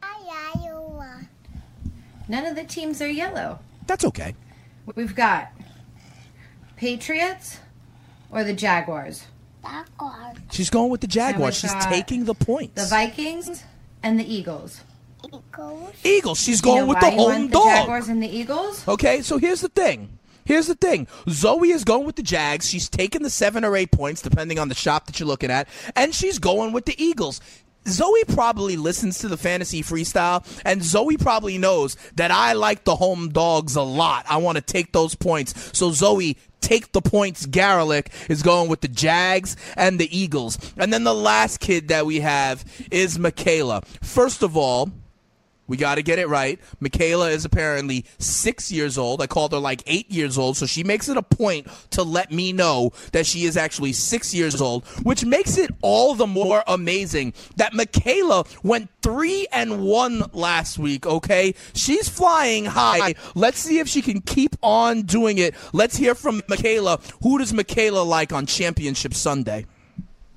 Iowa. 0.03 1.29
None 2.29 2.47
of 2.47 2.57
the 2.57 2.65
teams 2.65 3.01
are 3.01 3.09
yellow. 3.09 3.61
That's 3.87 4.05
okay. 4.05 4.35
We've 4.95 5.15
got 5.15 5.51
Patriots 6.77 7.59
or 8.31 8.45
the 8.45 8.53
Jaguars. 8.53 9.27
Jaguars. 9.63 10.37
She's 10.51 10.71
going 10.71 10.91
with 10.91 11.01
the 11.01 11.07
Jaguars. 11.07 11.57
She's 11.57 11.75
taking 11.87 12.25
the 12.25 12.35
points. 12.35 12.83
The 12.83 12.89
Vikings 12.89 13.65
and 14.03 14.21
the 14.21 14.31
Eagles. 14.31 14.83
Eagles. 15.33 15.95
Eagles. 16.05 16.41
She's 16.41 16.61
Do 16.61 16.69
you 16.69 16.75
going 16.75 16.83
know 16.87 16.89
with 16.95 17.03
why 17.03 17.11
the 17.11 17.17
you 17.17 17.23
home 17.23 17.33
want 17.33 17.51
the 17.51 17.59
dog. 17.59 17.67
Jaguars 17.67 18.09
and 18.09 18.23
the 18.23 18.29
Eagles. 18.29 18.89
Okay, 18.89 19.23
so 19.23 19.39
here's 19.39 19.61
the 19.61 19.69
thing. 19.69 20.19
Here's 20.45 20.67
the 20.67 20.75
thing. 20.75 21.07
Zoe 21.31 21.71
is 21.71 21.85
going 21.85 22.05
with 22.05 22.17
the 22.17 22.23
Jags. 22.23 22.69
She's 22.69 22.89
taking 22.89 23.23
the 23.23 23.31
seven 23.31 23.65
or 23.65 23.77
eight 23.77 23.91
points, 23.91 24.21
depending 24.21 24.59
on 24.59 24.69
the 24.69 24.75
shop 24.75 25.07
that 25.07 25.19
you're 25.19 25.27
looking 25.27 25.51
at, 25.51 25.69
and 25.97 26.15
she's 26.15 26.39
going 26.39 26.73
with 26.73 26.85
the 26.85 27.03
Eagles. 27.03 27.41
Zoe 27.87 28.25
probably 28.29 28.77
listens 28.77 29.19
to 29.19 29.29
the 29.29 29.37
fantasy 29.37 29.83
freestyle, 29.83 30.45
and 30.65 30.83
Zoe 30.83 31.17
probably 31.17 31.59
knows 31.59 31.97
that 32.17 32.31
I 32.31 32.55
like 32.55 32.85
the 32.85 32.97
home 32.97 33.29
dogs 33.31 33.77
a 33.77 33.83
lot. 33.83 34.25
I 34.29 34.39
want 34.39 34.57
to 34.57 34.63
take 34.63 34.93
those 34.93 35.15
points. 35.15 35.77
So 35.77 35.93
Zoe, 35.93 36.39
take 36.63 36.93
the 36.93 37.03
points. 37.03 37.45
Garlic 37.45 38.11
is 38.31 38.43
going 38.43 38.71
with 38.71 38.81
the 38.81 38.89
Jags 38.89 39.55
and 39.77 39.99
the 39.99 40.15
Eagles. 40.15 40.59
And 40.79 40.93
then 40.95 41.05
the 41.05 41.15
last 41.15 41.61
kid 41.61 41.89
that 41.89 42.07
we 42.07 42.21
have 42.21 42.65
is 42.91 43.19
Michaela. 43.19 43.83
First 44.03 44.43
of 44.43 44.57
all, 44.57 44.91
we 45.67 45.77
got 45.77 45.97
to 45.97 46.03
get 46.03 46.19
it 46.19 46.29
right. 46.29 46.61
Michaela 46.81 47.31
is 47.31 47.45
apparently 47.45 48.05
six 48.19 48.71
years 48.71 48.99
old. 48.99 49.23
I 49.23 49.27
called 49.27 49.53
her 49.53 49.59
like 49.59 49.83
eight 49.87 50.11
years 50.11 50.37
old, 50.39 50.57
so 50.57 50.67
she 50.67 50.85
makes 50.85 51.09
it 51.09 51.17
a 51.17 51.23
point 51.23 51.69
to 51.91 52.03
let 52.03 52.31
me 52.31 52.53
know 52.53 52.93
that 53.13 53.27
she 53.27 53.45
is 53.45 53.57
actually 53.57 53.93
six 53.93 54.35
years 54.35 54.61
old, 54.61 54.85
which 55.03 55.25
makes 55.25 55.57
it 55.57 55.71
all 55.83 56.15
the 56.15 56.27
more 56.27 56.63
amazing 56.67 57.33
that 57.57 57.73
Michaela 57.75 58.45
went 58.63 58.91
three 59.03 59.47
and 59.53 59.85
one 59.85 60.25
last 60.33 60.79
week. 60.79 61.07
Okay, 61.07 61.55
she's 61.75 62.09
flying 62.09 62.65
high. 62.65 63.15
Let's 63.35 63.59
see 63.59 63.79
if 63.79 63.89
she 63.89 64.03
can 64.03 64.21
keep 64.21 64.57
on 64.63 65.03
doing 65.03 65.39
it. 65.39 65.55
Let's 65.73 65.97
hear 65.97 66.15
from 66.15 66.43
Michaela. 66.49 67.01
Who 67.23 67.39
does 67.39 67.53
Michaela 67.53 68.03
like 68.03 68.33
on 68.33 68.47
Championship 68.47 69.15
Sunday? 69.15 69.67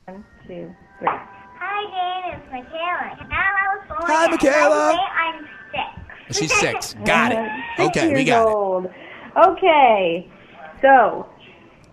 One, 0.05 0.23
two, 0.47 0.73
three. 0.99 1.07
Hi, 1.09 1.83
Jane. 1.91 2.39
It's 2.39 2.51
Michaela. 2.51 3.27
Now 3.29 3.37
I 3.37 3.75
was 3.75 3.86
born 3.86 3.86
Hi, 4.05 4.25
at 4.25 4.31
Michaela. 4.31 4.93
I'm 4.93 5.47
six. 5.71 5.83
Oh, 6.29 6.33
she's 6.33 6.53
six. 6.59 6.93
Got 7.05 7.31
it. 7.33 7.49
Six 7.77 7.89
Okay, 7.89 8.07
we 8.13 8.21
years 8.21 8.25
got 8.29 8.85
it. 8.85 8.91
Okay, 9.49 10.27
so 10.81 11.27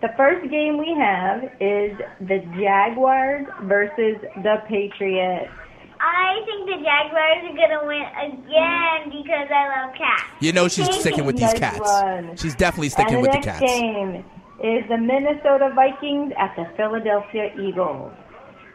the 0.01 0.09
first 0.17 0.49
game 0.49 0.77
we 0.79 0.93
have 0.99 1.43
is 1.59 1.95
the 2.21 2.39
Jaguars 2.59 3.45
versus 3.63 4.17
the 4.43 4.55
Patriots. 4.67 5.51
I 5.99 6.41
think 6.45 6.67
the 6.67 6.83
Jaguars 6.83 7.43
are 7.45 7.55
gonna 7.55 7.87
win 7.87 8.01
again 8.01 9.21
because 9.23 9.47
I 9.53 9.85
love 9.85 9.95
cats. 9.95 10.23
You 10.41 10.51
know 10.53 10.67
she's 10.67 10.93
sticking 10.99 11.25
with 11.25 11.37
these 11.37 11.53
cats. 11.53 11.79
one. 11.79 12.35
She's 12.35 12.55
definitely 12.55 12.89
sticking 12.89 13.15
and 13.15 13.21
with 13.21 13.31
the 13.31 13.39
the 13.39 13.45
next 13.45 13.59
cats. 13.59 13.71
game 13.71 14.25
is 14.63 14.83
the 14.89 14.97
Minnesota 14.97 15.71
Vikings 15.75 16.33
at 16.37 16.55
the 16.55 16.65
Philadelphia 16.75 17.51
Eagles. 17.59 18.11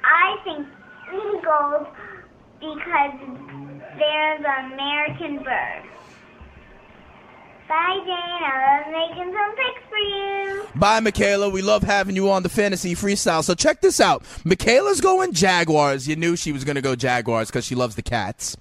I 0.05 0.37
think 0.45 0.67
eagles 1.13 1.87
because 2.61 3.21
they're 3.99 4.39
the 4.39 4.75
American 4.75 5.43
bird. 5.43 5.83
Bye, 7.69 8.01
Jane. 8.05 8.11
I 8.11 8.83
love 8.83 8.93
making 8.93 9.33
some 9.33 9.57
pics 9.57 9.89
for 9.89 9.97
you. 9.97 10.67
Bye, 10.75 10.99
Michaela. 10.99 11.49
We 11.49 11.63
love 11.63 11.85
having 11.85 12.17
you 12.17 12.29
on 12.29 12.43
the 12.43 12.49
fantasy 12.49 12.97
freestyle. 12.97 13.45
So 13.45 13.55
check 13.55 13.81
this 13.81 14.01
out. 14.01 14.25
Michaela's 14.45 15.01
going 15.01 15.33
Jaguars. 15.33 16.09
You 16.09 16.17
knew 16.17 16.35
she 16.35 16.51
was 16.51 16.65
going 16.65 16.75
to 16.75 16.83
go 16.83 16.97
Jaguars 16.97 17.49
because 17.49 17.65
she 17.65 17.77
loves 17.77 17.95
the 17.95 18.03
cats. 18.03 18.57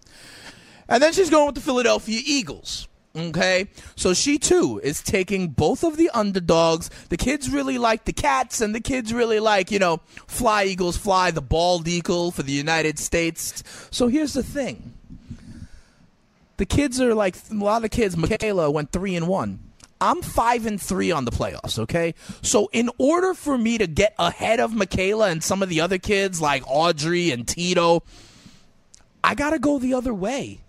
And 0.88 1.01
then 1.01 1.12
she's 1.12 1.31
going 1.31 1.47
with 1.47 1.55
the 1.55 1.62
Philadelphia 1.62 2.21
Eagles. 2.23 2.88
Okay, 3.15 3.67
so 3.95 4.13
she 4.13 4.38
too 4.38 4.80
is 4.84 5.02
taking 5.02 5.48
both 5.48 5.84
of 5.84 5.98
the 5.98 6.12
underdogs. 6.13 6.91
The 7.10 7.17
kids 7.17 7.50
really 7.50 7.80
like 7.80 8.06
the 8.06 8.13
cats, 8.13 8.62
and 8.62 8.74
the 8.76 8.80
kids 8.80 9.12
really 9.12 9.39
like, 9.39 9.72
you 9.72 9.80
know, 9.80 10.02
fly 10.28 10.65
eagles 10.65 10.95
fly, 10.95 11.32
the 11.32 11.41
bald 11.41 11.88
eagle 11.88 12.32
for 12.32 12.43
the 12.43 12.52
United 12.52 13.00
States. 13.00 13.63
So 13.89 14.08
here's 14.08 14.34
the 14.34 14.43
thing 14.43 14.93
the 16.58 16.67
kids 16.67 17.02
are 17.02 17.15
like 17.15 17.36
a 17.50 17.56
lot 17.56 17.84
of 17.84 17.89
kids. 17.89 18.15
Michaela 18.15 18.69
went 18.69 18.91
three 18.91 19.15
and 19.15 19.28
one. 19.28 19.60
I'm 20.00 20.22
five 20.22 20.65
and 20.67 20.80
three 20.80 21.12
on 21.12 21.26
the 21.26 21.32
playoffs. 21.32 21.80
Okay, 21.80 22.13
so 22.43 22.69
in 22.72 22.91
order 23.00 23.34
for 23.34 23.58
me 23.58 23.80
to 23.80 23.88
get 23.88 24.13
ahead 24.19 24.60
of 24.60 24.76
Michaela 24.76 25.30
and 25.30 25.43
some 25.43 25.63
of 25.63 25.69
the 25.69 25.82
other 25.82 25.98
kids 25.98 26.39
like 26.39 26.63
Audrey 26.67 27.32
and 27.32 27.48
Tito, 27.48 28.04
I 29.24 29.34
gotta 29.34 29.58
go 29.58 29.80
the 29.80 29.95
other 29.95 30.13
way. 30.13 30.60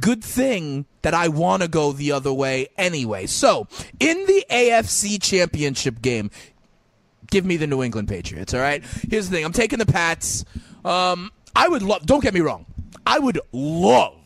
Good 0.00 0.22
thing 0.22 0.84
that 1.02 1.14
I 1.14 1.28
want 1.28 1.62
to 1.62 1.68
go 1.68 1.92
the 1.92 2.12
other 2.12 2.32
way 2.32 2.68
anyway. 2.76 3.26
So 3.26 3.66
in 3.98 4.26
the 4.26 4.44
AFC 4.50 5.20
Championship 5.22 6.02
game, 6.02 6.30
give 7.30 7.44
me 7.44 7.56
the 7.56 7.66
New 7.66 7.82
England 7.82 8.08
Patriots. 8.08 8.52
All 8.52 8.60
right. 8.60 8.84
Here's 9.08 9.28
the 9.28 9.36
thing. 9.36 9.44
I'm 9.44 9.52
taking 9.52 9.78
the 9.78 9.86
Pats. 9.86 10.44
Um, 10.84 11.32
I 11.56 11.68
would 11.68 11.82
love. 11.82 12.04
Don't 12.04 12.22
get 12.22 12.34
me 12.34 12.40
wrong. 12.40 12.66
I 13.06 13.18
would 13.18 13.40
love 13.52 14.17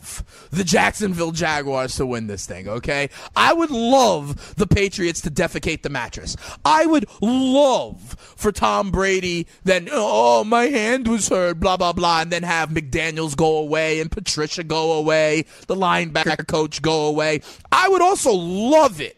the 0.50 0.64
Jacksonville 0.64 1.32
Jaguars 1.32 1.96
to 1.96 2.06
win 2.06 2.26
this 2.26 2.46
thing, 2.46 2.68
okay? 2.68 3.10
I 3.36 3.52
would 3.52 3.70
love 3.70 4.54
the 4.56 4.66
Patriots 4.66 5.20
to 5.22 5.30
defecate 5.30 5.82
the 5.82 5.90
mattress. 5.90 6.36
I 6.64 6.86
would 6.86 7.06
love 7.20 8.16
for 8.36 8.52
Tom 8.52 8.90
Brady 8.90 9.46
then, 9.64 9.88
oh, 9.90 10.44
my 10.44 10.64
hand 10.64 11.08
was 11.08 11.28
hurt, 11.28 11.60
blah, 11.60 11.76
blah, 11.76 11.92
blah, 11.92 12.22
and 12.22 12.30
then 12.30 12.42
have 12.42 12.70
McDaniels 12.70 13.36
go 13.36 13.58
away 13.58 14.00
and 14.00 14.10
Patricia 14.10 14.64
go 14.64 14.92
away, 14.92 15.46
the 15.66 15.76
linebacker 15.76 16.46
coach 16.46 16.82
go 16.82 17.06
away. 17.06 17.40
I 17.70 17.88
would 17.88 18.02
also 18.02 18.32
love 18.32 19.00
it 19.00 19.16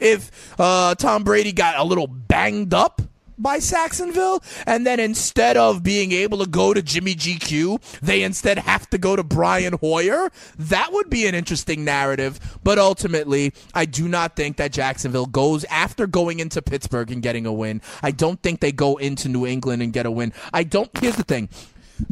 if 0.00 0.54
uh, 0.60 0.94
Tom 0.96 1.24
Brady 1.24 1.52
got 1.52 1.78
a 1.78 1.84
little 1.84 2.06
banged 2.06 2.74
up 2.74 3.02
by 3.38 3.58
Sacksonville, 3.58 4.42
and 4.66 4.86
then 4.86 4.98
instead 5.00 5.56
of 5.56 5.82
being 5.82 6.12
able 6.12 6.38
to 6.38 6.46
go 6.46 6.72
to 6.72 6.82
Jimmy 6.82 7.14
GQ, 7.14 8.00
they 8.00 8.22
instead 8.22 8.58
have 8.58 8.88
to 8.90 8.98
go 8.98 9.14
to 9.16 9.22
Brian 9.22 9.74
Hoyer. 9.74 10.30
That 10.58 10.92
would 10.92 11.10
be 11.10 11.26
an 11.26 11.34
interesting 11.34 11.84
narrative, 11.84 12.58
but 12.64 12.78
ultimately, 12.78 13.52
I 13.74 13.84
do 13.84 14.08
not 14.08 14.36
think 14.36 14.56
that 14.56 14.72
Jacksonville 14.72 15.26
goes 15.26 15.64
after 15.64 16.06
going 16.06 16.40
into 16.40 16.62
Pittsburgh 16.62 17.10
and 17.10 17.22
getting 17.22 17.46
a 17.46 17.52
win. 17.52 17.82
I 18.02 18.10
don't 18.10 18.42
think 18.42 18.60
they 18.60 18.72
go 18.72 18.96
into 18.96 19.28
New 19.28 19.46
England 19.46 19.82
and 19.82 19.92
get 19.92 20.06
a 20.06 20.10
win. 20.10 20.32
I 20.52 20.62
don't. 20.64 20.90
Here's 20.98 21.16
the 21.16 21.24
thing. 21.24 21.48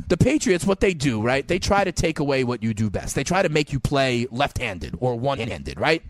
the 0.09 0.17
Patriots, 0.17 0.65
what 0.65 0.81
they 0.81 0.95
do, 0.95 1.21
right? 1.21 1.47
They 1.47 1.59
try 1.59 1.85
to 1.85 1.93
take 1.93 2.19
away 2.19 2.45
what 2.45 2.63
you 2.63 2.75
do 2.75 2.91
best. 2.91 3.15
They 3.15 3.25
try 3.25 3.43
to 3.43 3.49
make 3.49 3.73
you 3.73 3.81
play 3.81 4.27
left 4.31 4.59
handed 4.59 4.97
or 5.01 5.15
one 5.17 5.39
handed, 5.39 5.79
right? 5.79 6.03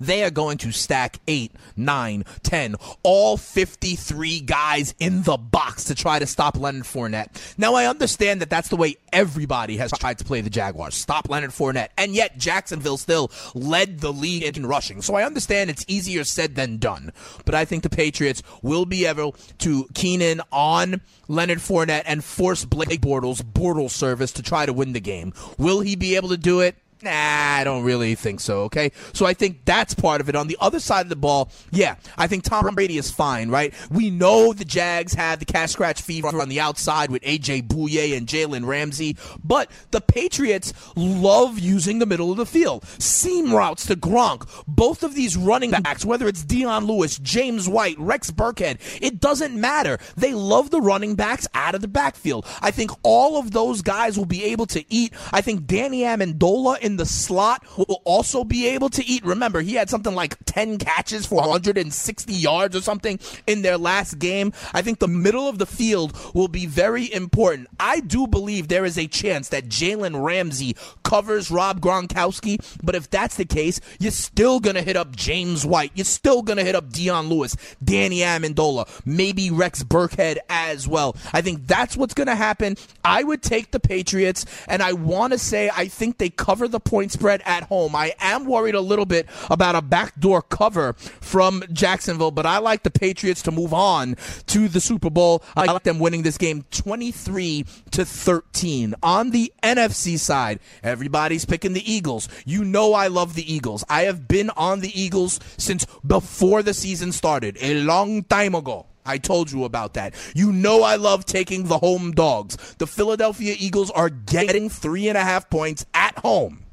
They 0.00 0.24
are 0.24 0.30
going 0.30 0.58
to 0.58 0.72
stack 0.72 1.18
8, 1.26 1.52
9, 1.76 2.24
10, 2.42 2.76
all 3.02 3.36
53 3.36 4.40
guys 4.40 4.94
in 4.98 5.22
the 5.22 5.36
box 5.36 5.84
to 5.84 5.94
try 5.94 6.18
to 6.18 6.26
stop 6.26 6.56
Leonard 6.56 6.84
Fournette. 6.84 7.28
Now, 7.58 7.74
I 7.74 7.86
understand 7.86 8.40
that 8.40 8.50
that's 8.50 8.68
the 8.68 8.76
way 8.76 8.96
everybody 9.12 9.76
has 9.76 9.92
tried 9.92 10.18
to 10.18 10.24
play 10.24 10.40
the 10.40 10.50
Jaguars. 10.50 10.94
Stop 10.94 11.28
Leonard 11.28 11.50
Fournette. 11.50 11.88
And 11.96 12.14
yet, 12.14 12.38
Jacksonville 12.38 12.96
still 12.96 13.30
led 13.54 14.00
the 14.00 14.12
league 14.12 14.56
in 14.56 14.66
rushing. 14.66 15.02
So 15.02 15.14
I 15.14 15.24
understand 15.24 15.70
it's 15.70 15.84
easier 15.88 16.24
said 16.24 16.54
than 16.54 16.78
done. 16.78 17.12
But 17.44 17.54
I 17.54 17.64
think 17.64 17.82
the 17.82 17.90
Patriots 17.90 18.42
will 18.62 18.84
be 18.84 19.06
able 19.06 19.32
to 19.58 19.88
keen 19.94 20.22
in 20.22 20.40
on 20.52 21.00
Leonard 21.28 21.58
Fournette 21.58 22.04
and 22.06 22.24
force 22.24 22.64
Blake 22.64 23.00
Bortles, 23.00 23.42
Bortles 23.42 23.90
service 23.90 24.32
to 24.32 24.42
try 24.42 24.66
to 24.66 24.72
win 24.72 24.92
the 24.92 25.00
game. 25.00 25.32
Will 25.58 25.80
he 25.80 25.96
be 25.96 26.16
able 26.16 26.30
to 26.30 26.36
do 26.36 26.60
it? 26.60 26.76
Nah, 27.00 27.10
I 27.12 27.62
don't 27.62 27.84
really 27.84 28.16
think 28.16 28.40
so, 28.40 28.62
okay? 28.62 28.90
So 29.12 29.24
I 29.24 29.32
think 29.32 29.64
that's 29.64 29.94
part 29.94 30.20
of 30.20 30.28
it. 30.28 30.34
On 30.34 30.48
the 30.48 30.56
other 30.60 30.80
side 30.80 31.02
of 31.02 31.08
the 31.08 31.16
ball, 31.16 31.50
yeah, 31.70 31.94
I 32.16 32.26
think 32.26 32.42
Tom 32.42 32.74
Brady 32.74 32.98
is 32.98 33.10
fine, 33.10 33.50
right? 33.50 33.72
We 33.90 34.10
know 34.10 34.52
the 34.52 34.64
Jags 34.64 35.14
have 35.14 35.38
the 35.38 35.44
cat 35.44 35.70
scratch 35.70 36.02
fever 36.02 36.40
on 36.40 36.48
the 36.48 36.58
outside 36.58 37.10
with 37.10 37.22
AJ 37.22 37.68
Bouye 37.68 38.16
and 38.16 38.26
Jalen 38.26 38.66
Ramsey, 38.66 39.16
but 39.44 39.70
the 39.92 40.00
Patriots 40.00 40.72
love 40.96 41.58
using 41.58 42.00
the 42.00 42.06
middle 42.06 42.32
of 42.32 42.36
the 42.36 42.46
field. 42.46 42.84
Seam 42.98 43.52
routes 43.52 43.86
to 43.86 43.94
Gronk. 43.94 44.48
Both 44.66 45.04
of 45.04 45.14
these 45.14 45.36
running 45.36 45.70
backs, 45.70 46.04
whether 46.04 46.26
it's 46.26 46.42
Dion 46.42 46.86
Lewis, 46.86 47.18
James 47.18 47.68
White, 47.68 47.98
Rex 47.98 48.32
Burkhead, 48.32 48.78
it 49.00 49.20
doesn't 49.20 49.58
matter. 49.58 49.98
They 50.16 50.34
love 50.34 50.70
the 50.70 50.80
running 50.80 51.14
backs 51.14 51.46
out 51.54 51.76
of 51.76 51.80
the 51.80 51.88
backfield. 51.88 52.44
I 52.60 52.72
think 52.72 52.90
all 53.04 53.38
of 53.38 53.52
those 53.52 53.82
guys 53.82 54.18
will 54.18 54.26
be 54.26 54.44
able 54.46 54.66
to 54.66 54.84
eat. 54.92 55.12
I 55.32 55.40
think 55.42 55.66
Danny 55.66 56.00
Amendola 56.00 56.87
in 56.88 56.96
the 56.96 57.04
slot 57.04 57.62
will 57.76 58.00
also 58.04 58.44
be 58.44 58.66
able 58.68 58.88
to 58.88 59.04
eat. 59.04 59.22
Remember, 59.22 59.60
he 59.60 59.74
had 59.74 59.90
something 59.90 60.14
like 60.14 60.38
10 60.46 60.78
catches 60.78 61.26
for 61.26 61.34
160 61.34 62.32
yards 62.32 62.74
or 62.74 62.80
something 62.80 63.20
in 63.46 63.60
their 63.60 63.76
last 63.76 64.18
game. 64.18 64.54
I 64.72 64.80
think 64.80 64.98
the 64.98 65.06
middle 65.06 65.46
of 65.46 65.58
the 65.58 65.66
field 65.66 66.16
will 66.34 66.48
be 66.48 66.64
very 66.64 67.12
important. 67.12 67.68
I 67.78 68.00
do 68.00 68.26
believe 68.26 68.68
there 68.68 68.86
is 68.86 68.96
a 68.96 69.06
chance 69.06 69.50
that 69.50 69.68
Jalen 69.68 70.24
Ramsey 70.24 70.76
covers 71.02 71.50
Rob 71.50 71.80
Gronkowski, 71.80 72.58
but 72.82 72.94
if 72.94 73.10
that's 73.10 73.36
the 73.36 73.44
case, 73.44 73.80
you're 74.00 74.10
still 74.10 74.58
going 74.58 74.76
to 74.76 74.82
hit 74.82 74.96
up 74.96 75.14
James 75.14 75.66
White. 75.66 75.92
You're 75.94 76.06
still 76.06 76.40
going 76.40 76.56
to 76.56 76.64
hit 76.64 76.74
up 76.74 76.90
Dion 76.90 77.28
Lewis, 77.28 77.54
Danny 77.84 78.20
Amendola, 78.20 78.88
maybe 79.04 79.50
Rex 79.50 79.82
Burkhead 79.82 80.38
as 80.48 80.88
well. 80.88 81.16
I 81.34 81.42
think 81.42 81.66
that's 81.66 81.98
what's 81.98 82.14
going 82.14 82.28
to 82.28 82.34
happen. 82.34 82.78
I 83.04 83.22
would 83.22 83.42
take 83.42 83.72
the 83.72 83.80
Patriots, 83.80 84.46
and 84.66 84.82
I 84.82 84.94
want 84.94 85.34
to 85.34 85.38
say 85.38 85.70
I 85.74 85.88
think 85.88 86.16
they 86.16 86.30
cover 86.30 86.66
the 86.66 86.77
point 86.80 87.12
spread 87.12 87.42
at 87.44 87.64
home. 87.64 87.94
I 87.94 88.14
am 88.20 88.44
worried 88.44 88.74
a 88.74 88.80
little 88.80 89.06
bit 89.06 89.28
about 89.50 89.74
a 89.74 89.82
backdoor 89.82 90.42
cover 90.42 90.94
from 90.94 91.62
Jacksonville, 91.72 92.30
but 92.30 92.46
I 92.46 92.58
like 92.58 92.82
the 92.82 92.90
Patriots 92.90 93.42
to 93.42 93.50
move 93.50 93.72
on 93.72 94.16
to 94.46 94.68
the 94.68 94.80
Super 94.80 95.10
Bowl. 95.10 95.42
I 95.56 95.64
like 95.64 95.82
them 95.82 95.98
winning 95.98 96.22
this 96.22 96.38
game 96.38 96.64
23 96.70 97.64
to 97.92 98.04
13. 98.04 98.94
On 99.02 99.30
the 99.30 99.52
NFC 99.62 100.18
side, 100.18 100.60
everybody's 100.82 101.44
picking 101.44 101.72
the 101.72 101.90
Eagles. 101.90 102.28
You 102.44 102.64
know 102.64 102.94
I 102.94 103.08
love 103.08 103.34
the 103.34 103.52
Eagles. 103.52 103.84
I 103.88 104.02
have 104.02 104.28
been 104.28 104.50
on 104.50 104.80
the 104.80 105.00
Eagles 105.00 105.40
since 105.56 105.86
before 106.06 106.62
the 106.62 106.74
season 106.74 107.12
started, 107.12 107.56
a 107.60 107.82
long 107.82 108.24
time 108.24 108.54
ago. 108.54 108.86
I 109.08 109.16
told 109.16 109.50
you 109.50 109.64
about 109.64 109.94
that. 109.94 110.14
You 110.34 110.52
know 110.52 110.82
I 110.82 110.96
love 110.96 111.24
taking 111.24 111.64
the 111.64 111.78
home 111.78 112.12
dogs. 112.12 112.56
The 112.76 112.86
Philadelphia 112.86 113.56
Eagles 113.58 113.90
are 113.90 114.10
getting 114.10 114.68
three 114.68 115.08
and 115.08 115.16
a 115.16 115.22
half 115.22 115.48
points 115.48 115.86
at 115.94 116.18
home 116.18 116.64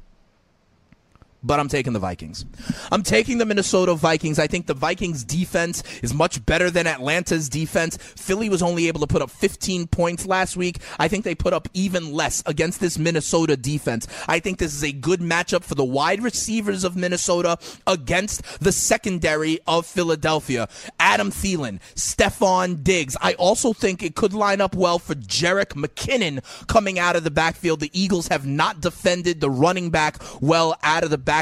but 1.46 1.60
I'm 1.60 1.68
taking 1.68 1.92
the 1.92 1.98
Vikings. 1.98 2.44
I'm 2.90 3.02
taking 3.02 3.38
the 3.38 3.46
Minnesota 3.46 3.94
Vikings. 3.94 4.38
I 4.38 4.46
think 4.46 4.66
the 4.66 4.74
Vikings 4.74 5.24
defense 5.24 5.82
is 6.02 6.12
much 6.12 6.44
better 6.44 6.70
than 6.70 6.86
Atlanta's 6.86 7.48
defense. 7.48 7.96
Philly 7.96 8.48
was 8.48 8.62
only 8.62 8.88
able 8.88 9.00
to 9.00 9.06
put 9.06 9.22
up 9.22 9.30
15 9.30 9.86
points 9.86 10.26
last 10.26 10.56
week. 10.56 10.78
I 10.98 11.08
think 11.08 11.24
they 11.24 11.34
put 11.34 11.52
up 11.52 11.68
even 11.74 12.12
less 12.12 12.42
against 12.46 12.80
this 12.80 12.98
Minnesota 12.98 13.56
defense. 13.56 14.06
I 14.28 14.40
think 14.40 14.58
this 14.58 14.74
is 14.74 14.82
a 14.82 14.92
good 14.92 15.20
matchup 15.20 15.62
for 15.62 15.74
the 15.74 15.84
wide 15.84 16.22
receivers 16.22 16.84
of 16.84 16.96
Minnesota 16.96 17.58
against 17.86 18.42
the 18.60 18.72
secondary 18.72 19.60
of 19.66 19.86
Philadelphia. 19.86 20.68
Adam 20.98 21.30
Thielen, 21.30 21.80
Stefon 21.94 22.82
Diggs. 22.82 23.16
I 23.20 23.34
also 23.34 23.72
think 23.72 24.02
it 24.02 24.14
could 24.16 24.32
line 24.32 24.60
up 24.60 24.74
well 24.74 24.98
for 24.98 25.14
Jerick 25.14 25.74
McKinnon 25.74 26.42
coming 26.66 26.98
out 26.98 27.16
of 27.16 27.24
the 27.24 27.30
backfield. 27.30 27.80
The 27.80 27.90
Eagles 27.92 28.28
have 28.28 28.46
not 28.46 28.80
defended 28.80 29.40
the 29.40 29.50
running 29.50 29.90
back 29.90 30.16
well 30.40 30.76
out 30.82 31.04
of 31.04 31.10
the 31.10 31.18
backfield, 31.18 31.35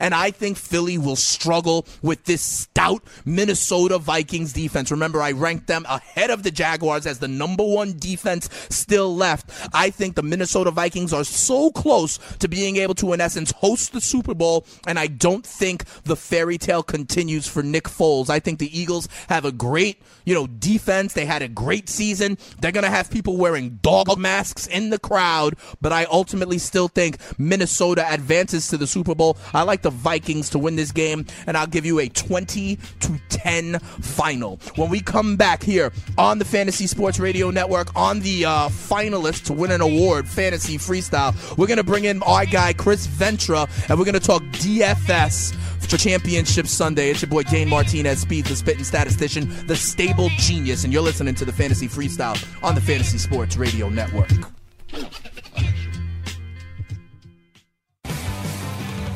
and 0.00 0.14
I 0.14 0.30
think 0.30 0.56
Philly 0.56 0.98
will 0.98 1.16
struggle 1.16 1.86
with 2.02 2.24
this 2.24 2.42
stout 2.42 3.02
Minnesota 3.24 3.98
Vikings 3.98 4.52
defense. 4.52 4.90
Remember, 4.90 5.20
I 5.20 5.32
ranked 5.32 5.66
them 5.66 5.84
ahead 5.88 6.30
of 6.30 6.42
the 6.42 6.50
Jaguars 6.50 7.06
as 7.06 7.18
the 7.18 7.28
number 7.28 7.64
one 7.64 7.98
defense 7.98 8.48
still 8.68 9.14
left. 9.14 9.50
I 9.72 9.90
think 9.90 10.16
the 10.16 10.22
Minnesota 10.22 10.70
Vikings 10.70 11.12
are 11.12 11.24
so 11.24 11.70
close 11.70 12.18
to 12.38 12.48
being 12.48 12.76
able 12.76 12.94
to, 12.96 13.12
in 13.12 13.20
essence, 13.20 13.52
host 13.52 13.92
the 13.92 14.00
Super 14.00 14.34
Bowl, 14.34 14.66
and 14.86 14.98
I 14.98 15.06
don't 15.06 15.46
think 15.46 15.84
the 16.04 16.16
fairy 16.16 16.58
tale 16.58 16.82
continues 16.82 17.46
for 17.46 17.62
Nick 17.62 17.84
Foles. 17.84 18.30
I 18.30 18.38
think 18.40 18.58
the 18.58 18.78
Eagles 18.78 19.08
have 19.28 19.44
a 19.44 19.52
great, 19.52 20.02
you 20.24 20.34
know, 20.34 20.46
defense. 20.46 21.12
They 21.12 21.26
had 21.26 21.42
a 21.42 21.48
great 21.48 21.88
season. 21.88 22.38
They're 22.60 22.72
going 22.72 22.84
to 22.84 22.90
have 22.90 23.10
people 23.10 23.36
wearing 23.36 23.78
dog 23.82 24.16
masks 24.18 24.66
in 24.66 24.90
the 24.90 24.98
crowd, 24.98 25.56
but 25.80 25.92
I 25.92 26.04
ultimately 26.04 26.58
still 26.58 26.88
think 26.88 27.18
Minnesota 27.38 28.06
advances 28.10 28.68
to 28.68 28.76
the 28.76 28.86
Super 28.86 29.14
Bowl. 29.14 29.27
I 29.52 29.62
like 29.62 29.82
the 29.82 29.90
Vikings 29.90 30.50
to 30.50 30.58
win 30.58 30.76
this 30.76 30.92
game, 30.92 31.26
and 31.46 31.56
I'll 31.56 31.66
give 31.66 31.84
you 31.84 31.98
a 31.98 32.08
20 32.08 32.76
to 32.76 33.20
10 33.28 33.78
final. 33.78 34.56
When 34.76 34.90
we 34.90 35.00
come 35.00 35.36
back 35.36 35.62
here 35.62 35.92
on 36.16 36.38
the 36.38 36.44
Fantasy 36.44 36.86
Sports 36.86 37.18
Radio 37.18 37.50
Network, 37.50 37.94
on 37.96 38.20
the 38.20 38.44
uh, 38.44 38.68
finalists 38.68 39.44
to 39.46 39.52
win 39.52 39.70
an 39.70 39.80
award, 39.80 40.28
Fantasy 40.28 40.78
Freestyle, 40.78 41.34
we're 41.56 41.66
going 41.66 41.78
to 41.78 41.84
bring 41.84 42.04
in 42.04 42.22
our 42.22 42.46
guy, 42.46 42.72
Chris 42.72 43.06
Ventra, 43.06 43.68
and 43.88 43.98
we're 43.98 44.04
going 44.04 44.14
to 44.14 44.20
talk 44.20 44.42
DFS 44.42 45.54
for 45.88 45.96
Championship 45.96 46.66
Sunday. 46.66 47.10
It's 47.10 47.22
your 47.22 47.30
boy 47.30 47.42
Dane 47.44 47.68
Martinez, 47.68 48.20
Speed, 48.20 48.46
the 48.46 48.56
spitting 48.56 48.84
statistician, 48.84 49.48
the 49.66 49.76
stable 49.76 50.28
genius, 50.36 50.84
and 50.84 50.92
you're 50.92 51.02
listening 51.02 51.34
to 51.36 51.44
the 51.44 51.52
Fantasy 51.52 51.88
Freestyle 51.88 52.36
on 52.62 52.74
the 52.74 52.80
Fantasy 52.80 53.18
Sports 53.18 53.56
Radio 53.56 53.88
Network. 53.88 54.30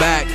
Back. 0.00 0.26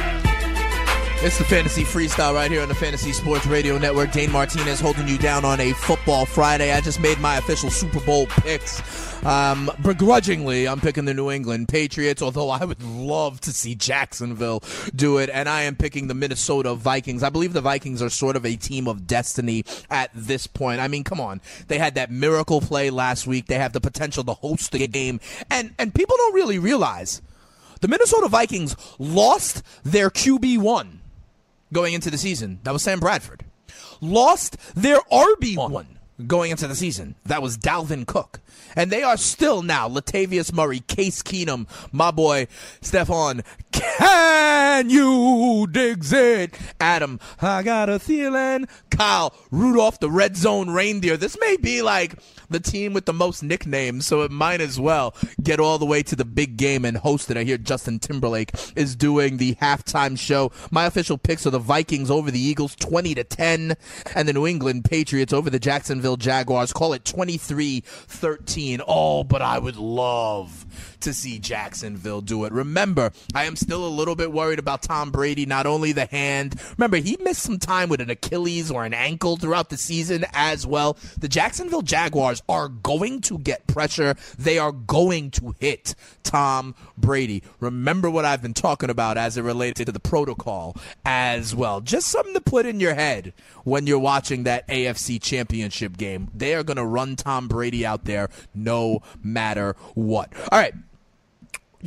It's 1.23 1.39
the 1.39 1.43
Fantasy 1.43 1.83
Freestyle 1.83 2.35
right 2.35 2.51
here 2.51 2.61
on 2.61 2.67
the 2.67 2.75
Fantasy 2.75 3.11
Sports 3.11 3.47
Radio 3.47 3.79
Network. 3.79 4.11
Dane 4.11 4.31
Martinez 4.31 4.79
holding 4.79 5.07
you 5.07 5.17
down 5.17 5.43
on 5.43 5.59
a 5.59 5.73
football 5.73 6.27
Friday. 6.27 6.71
I 6.71 6.81
just 6.81 6.99
made 6.99 7.17
my 7.19 7.37
official 7.37 7.71
Super 7.71 7.99
Bowl 8.01 8.27
picks. 8.27 9.25
Um, 9.25 9.71
begrudgingly, 9.81 10.67
I'm 10.67 10.79
picking 10.79 11.05
the 11.05 11.15
New 11.15 11.31
England 11.31 11.67
Patriots, 11.67 12.21
although 12.21 12.51
I 12.51 12.63
would 12.63 12.83
love 12.83 13.41
to 13.41 13.51
see 13.51 13.73
Jacksonville 13.73 14.61
do 14.95 15.17
it. 15.17 15.31
And 15.33 15.49
I 15.49 15.63
am 15.63 15.75
picking 15.75 16.05
the 16.09 16.13
Minnesota 16.13 16.75
Vikings. 16.75 17.23
I 17.23 17.29
believe 17.31 17.53
the 17.53 17.61
Vikings 17.61 18.03
are 18.03 18.09
sort 18.09 18.35
of 18.35 18.45
a 18.45 18.55
team 18.55 18.87
of 18.87 19.07
destiny 19.07 19.63
at 19.89 20.11
this 20.13 20.45
point. 20.45 20.79
I 20.79 20.87
mean, 20.87 21.03
come 21.03 21.19
on. 21.19 21.41
They 21.69 21.79
had 21.79 21.95
that 21.95 22.11
miracle 22.11 22.61
play 22.61 22.91
last 22.91 23.25
week. 23.25 23.47
They 23.47 23.57
have 23.57 23.73
the 23.73 23.81
potential 23.81 24.23
to 24.25 24.33
host 24.33 24.73
the 24.73 24.85
game. 24.87 25.19
And, 25.49 25.73
and 25.79 25.91
people 25.91 26.15
don't 26.17 26.35
really 26.35 26.59
realize 26.59 27.23
the 27.85 27.89
Minnesota 27.89 28.27
Vikings 28.27 28.75
lost 28.97 29.61
their 29.83 30.09
QB1 30.09 30.97
going 31.71 31.93
into 31.93 32.09
the 32.09 32.17
season. 32.17 32.59
That 32.63 32.71
was 32.71 32.81
Sam 32.81 32.99
Bradford. 32.99 33.45
Lost 34.01 34.57
their 34.75 34.97
RB1 35.11 35.85
going 36.25 36.49
into 36.49 36.67
the 36.67 36.73
season. 36.73 37.13
That 37.27 37.43
was 37.43 37.59
Dalvin 37.59 38.07
Cook. 38.07 38.39
And 38.75 38.91
they 38.91 39.03
are 39.03 39.17
still 39.17 39.61
now 39.61 39.87
Latavius 39.87 40.53
Murray, 40.53 40.79
Case 40.79 41.21
Keenum, 41.21 41.67
my 41.91 42.11
boy 42.11 42.47
Stefon. 42.81 43.43
Can 43.71 44.89
you 44.89 45.67
digs 45.69 46.11
it? 46.13 46.57
Adam, 46.79 47.19
I 47.41 47.63
got 47.63 47.89
a 47.89 47.99
feeling. 47.99 48.67
Kyle, 48.89 49.33
Rudolph 49.51 49.99
the 49.99 50.09
Red 50.09 50.37
Zone 50.37 50.69
Reindeer. 50.69 51.17
This 51.17 51.37
may 51.39 51.57
be 51.57 51.81
like 51.81 52.15
the 52.49 52.59
team 52.59 52.93
with 52.93 53.05
the 53.05 53.13
most 53.13 53.43
nicknames, 53.43 54.05
so 54.05 54.21
it 54.21 54.31
might 54.31 54.61
as 54.61 54.79
well 54.79 55.15
get 55.41 55.59
all 55.59 55.77
the 55.77 55.85
way 55.85 56.03
to 56.03 56.15
the 56.15 56.25
big 56.25 56.57
game 56.57 56.85
and 56.85 56.97
host 56.97 57.29
it. 57.31 57.37
I 57.37 57.43
hear 57.43 57.57
Justin 57.57 57.99
Timberlake 57.99 58.51
is 58.75 58.95
doing 58.95 59.37
the 59.37 59.55
halftime 59.55 60.17
show. 60.17 60.51
My 60.71 60.85
official 60.85 61.17
picks 61.17 61.45
are 61.47 61.51
the 61.51 61.59
Vikings 61.59 62.11
over 62.11 62.31
the 62.31 62.39
Eagles 62.39 62.75
20 62.75 63.15
to 63.15 63.23
10 63.23 63.75
and 64.13 64.27
the 64.27 64.33
New 64.33 64.45
England 64.45 64.85
Patriots 64.85 65.33
over 65.33 65.49
the 65.49 65.59
Jacksonville 65.59 66.17
Jaguars. 66.17 66.71
Call 66.73 66.93
it 66.93 67.05
23-13. 68.65 68.81
Oh, 68.87 69.23
but 69.23 69.41
I 69.41 69.59
would 69.59 69.77
love 69.77 70.65
to 71.05 71.13
see 71.13 71.39
Jacksonville 71.39 72.21
do 72.21 72.45
it. 72.45 72.51
Remember, 72.51 73.11
I 73.33 73.45
am 73.45 73.55
still 73.55 73.85
a 73.85 73.89
little 73.89 74.15
bit 74.15 74.31
worried 74.31 74.59
about 74.59 74.81
Tom 74.81 75.11
Brady, 75.11 75.45
not 75.45 75.65
only 75.65 75.91
the 75.91 76.05
hand. 76.05 76.59
Remember, 76.77 76.97
he 76.97 77.15
missed 77.21 77.43
some 77.43 77.59
time 77.59 77.89
with 77.89 78.01
an 78.01 78.09
Achilles 78.09 78.71
or 78.71 78.85
an 78.85 78.93
ankle 78.93 79.37
throughout 79.37 79.69
the 79.69 79.77
season 79.77 80.25
as 80.33 80.65
well. 80.65 80.97
The 81.19 81.27
Jacksonville 81.27 81.83
Jaguars 81.83 82.41
are 82.49 82.69
going 82.69 83.21
to 83.21 83.37
get 83.37 83.67
pressure. 83.67 84.15
They 84.37 84.57
are 84.57 84.71
going 84.71 85.29
to 85.31 85.55
hit 85.59 85.93
Tom 86.23 86.73
Brady. 86.97 87.43
Remember 87.59 88.09
what 88.09 88.25
I've 88.25 88.41
been 88.41 88.55
talking 88.55 88.89
about 88.89 89.17
as 89.17 89.37
it 89.37 89.43
related 89.43 89.85
to 89.85 89.91
the 89.91 89.99
protocol 89.99 90.75
as 91.05 91.55
well. 91.55 91.81
Just 91.81 92.07
something 92.07 92.33
to 92.33 92.41
put 92.41 92.65
in 92.65 92.79
your 92.79 92.95
head 92.95 93.33
when 93.63 93.85
you're 93.85 93.99
watching 93.99 94.43
that 94.43 94.67
AFC 94.67 95.21
championship 95.21 95.97
game. 95.97 96.31
They 96.33 96.55
are 96.55 96.63
going 96.63 96.77
to 96.77 96.85
run 96.85 97.15
Tom 97.15 97.47
Brady 97.47 97.85
out 97.85 98.05
there 98.05 98.29
no 98.55 99.03
matter 99.23 99.75
what. 99.93 100.33
All 100.51 100.57
right 100.59 100.73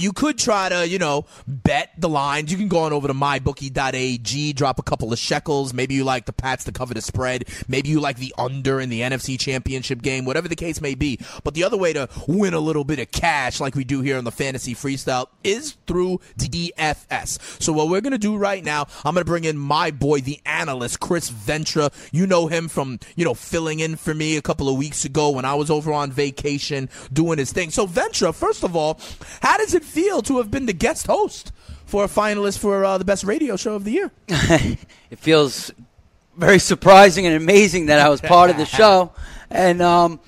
you 0.02 0.12
could 0.12 0.38
try 0.38 0.68
to, 0.68 0.86
you 0.86 0.98
know, 0.98 1.26
bet 1.46 1.92
the 1.98 2.08
lines. 2.08 2.50
You 2.50 2.58
can 2.58 2.68
go 2.68 2.80
on 2.80 2.92
over 2.92 3.08
to 3.08 3.14
mybookie.ag, 3.14 4.52
drop 4.52 4.78
a 4.78 4.82
couple 4.82 5.12
of 5.12 5.18
shekels. 5.18 5.74
Maybe 5.74 5.94
you 5.94 6.04
like 6.04 6.26
the 6.26 6.32
Pats 6.32 6.64
to 6.64 6.72
cover 6.72 6.94
the 6.94 7.02
spread. 7.02 7.44
Maybe 7.68 7.88
you 7.88 8.00
like 8.00 8.18
the 8.18 8.34
under 8.38 8.80
in 8.80 8.88
the 8.88 9.00
NFC 9.00 9.38
Championship 9.38 10.02
game, 10.02 10.24
whatever 10.24 10.48
the 10.48 10.56
case 10.56 10.80
may 10.80 10.94
be. 10.94 11.18
But 11.44 11.54
the 11.54 11.64
other 11.64 11.76
way 11.76 11.92
to 11.92 12.08
win 12.26 12.54
a 12.54 12.60
little 12.60 12.84
bit 12.84 12.98
of 12.98 13.10
cash, 13.10 13.60
like 13.60 13.74
we 13.74 13.84
do 13.84 14.00
here 14.00 14.18
on 14.18 14.24
the 14.24 14.30
Fantasy 14.30 14.74
Freestyle, 14.74 15.26
is 15.44 15.76
through 15.86 16.20
DFS. 16.38 17.62
So 17.62 17.72
what 17.72 17.88
we're 17.88 18.00
going 18.00 18.12
to 18.12 18.18
do 18.18 18.36
right 18.36 18.64
now, 18.64 18.86
I'm 19.04 19.14
going 19.14 19.24
to 19.24 19.30
bring 19.30 19.44
in 19.44 19.58
my 19.58 19.90
boy, 19.90 20.20
the 20.20 20.40
analyst, 20.46 21.00
Chris 21.00 21.28
Ventura. 21.28 21.90
You 22.12 22.26
know 22.26 22.46
him 22.46 22.68
from, 22.68 22.98
you 23.16 23.24
know, 23.24 23.34
filling 23.34 23.80
in 23.80 23.96
for 23.96 24.14
me 24.14 24.36
a 24.36 24.42
couple 24.42 24.68
of 24.68 24.76
weeks 24.76 25.04
ago 25.04 25.30
when 25.30 25.44
I 25.44 25.54
was 25.54 25.70
over 25.70 25.92
on 25.92 26.12
vacation 26.12 26.88
doing 27.12 27.38
his 27.38 27.52
thing. 27.52 27.70
So 27.70 27.86
Ventura, 27.86 28.32
first 28.32 28.64
of 28.64 28.76
all, 28.76 29.00
how 29.42 29.56
does 29.58 29.74
it 29.74 29.84
feel 29.88 30.22
to 30.22 30.38
have 30.38 30.50
been 30.50 30.66
the 30.66 30.72
guest 30.72 31.06
host 31.06 31.52
for 31.86 32.04
a 32.04 32.08
finalist 32.08 32.58
for 32.58 32.84
uh, 32.84 32.98
the 32.98 33.04
best 33.04 33.24
radio 33.24 33.56
show 33.56 33.74
of 33.74 33.84
the 33.84 33.92
year? 33.92 34.10
it 34.28 35.18
feels 35.18 35.72
very 36.36 36.58
surprising 36.58 37.26
and 37.26 37.34
amazing 37.34 37.86
that 37.86 37.98
I 37.98 38.08
was 38.08 38.20
part 38.20 38.50
of 38.50 38.56
the 38.56 38.66
show, 38.78 39.12
and 39.50 39.82
um, 39.82 40.20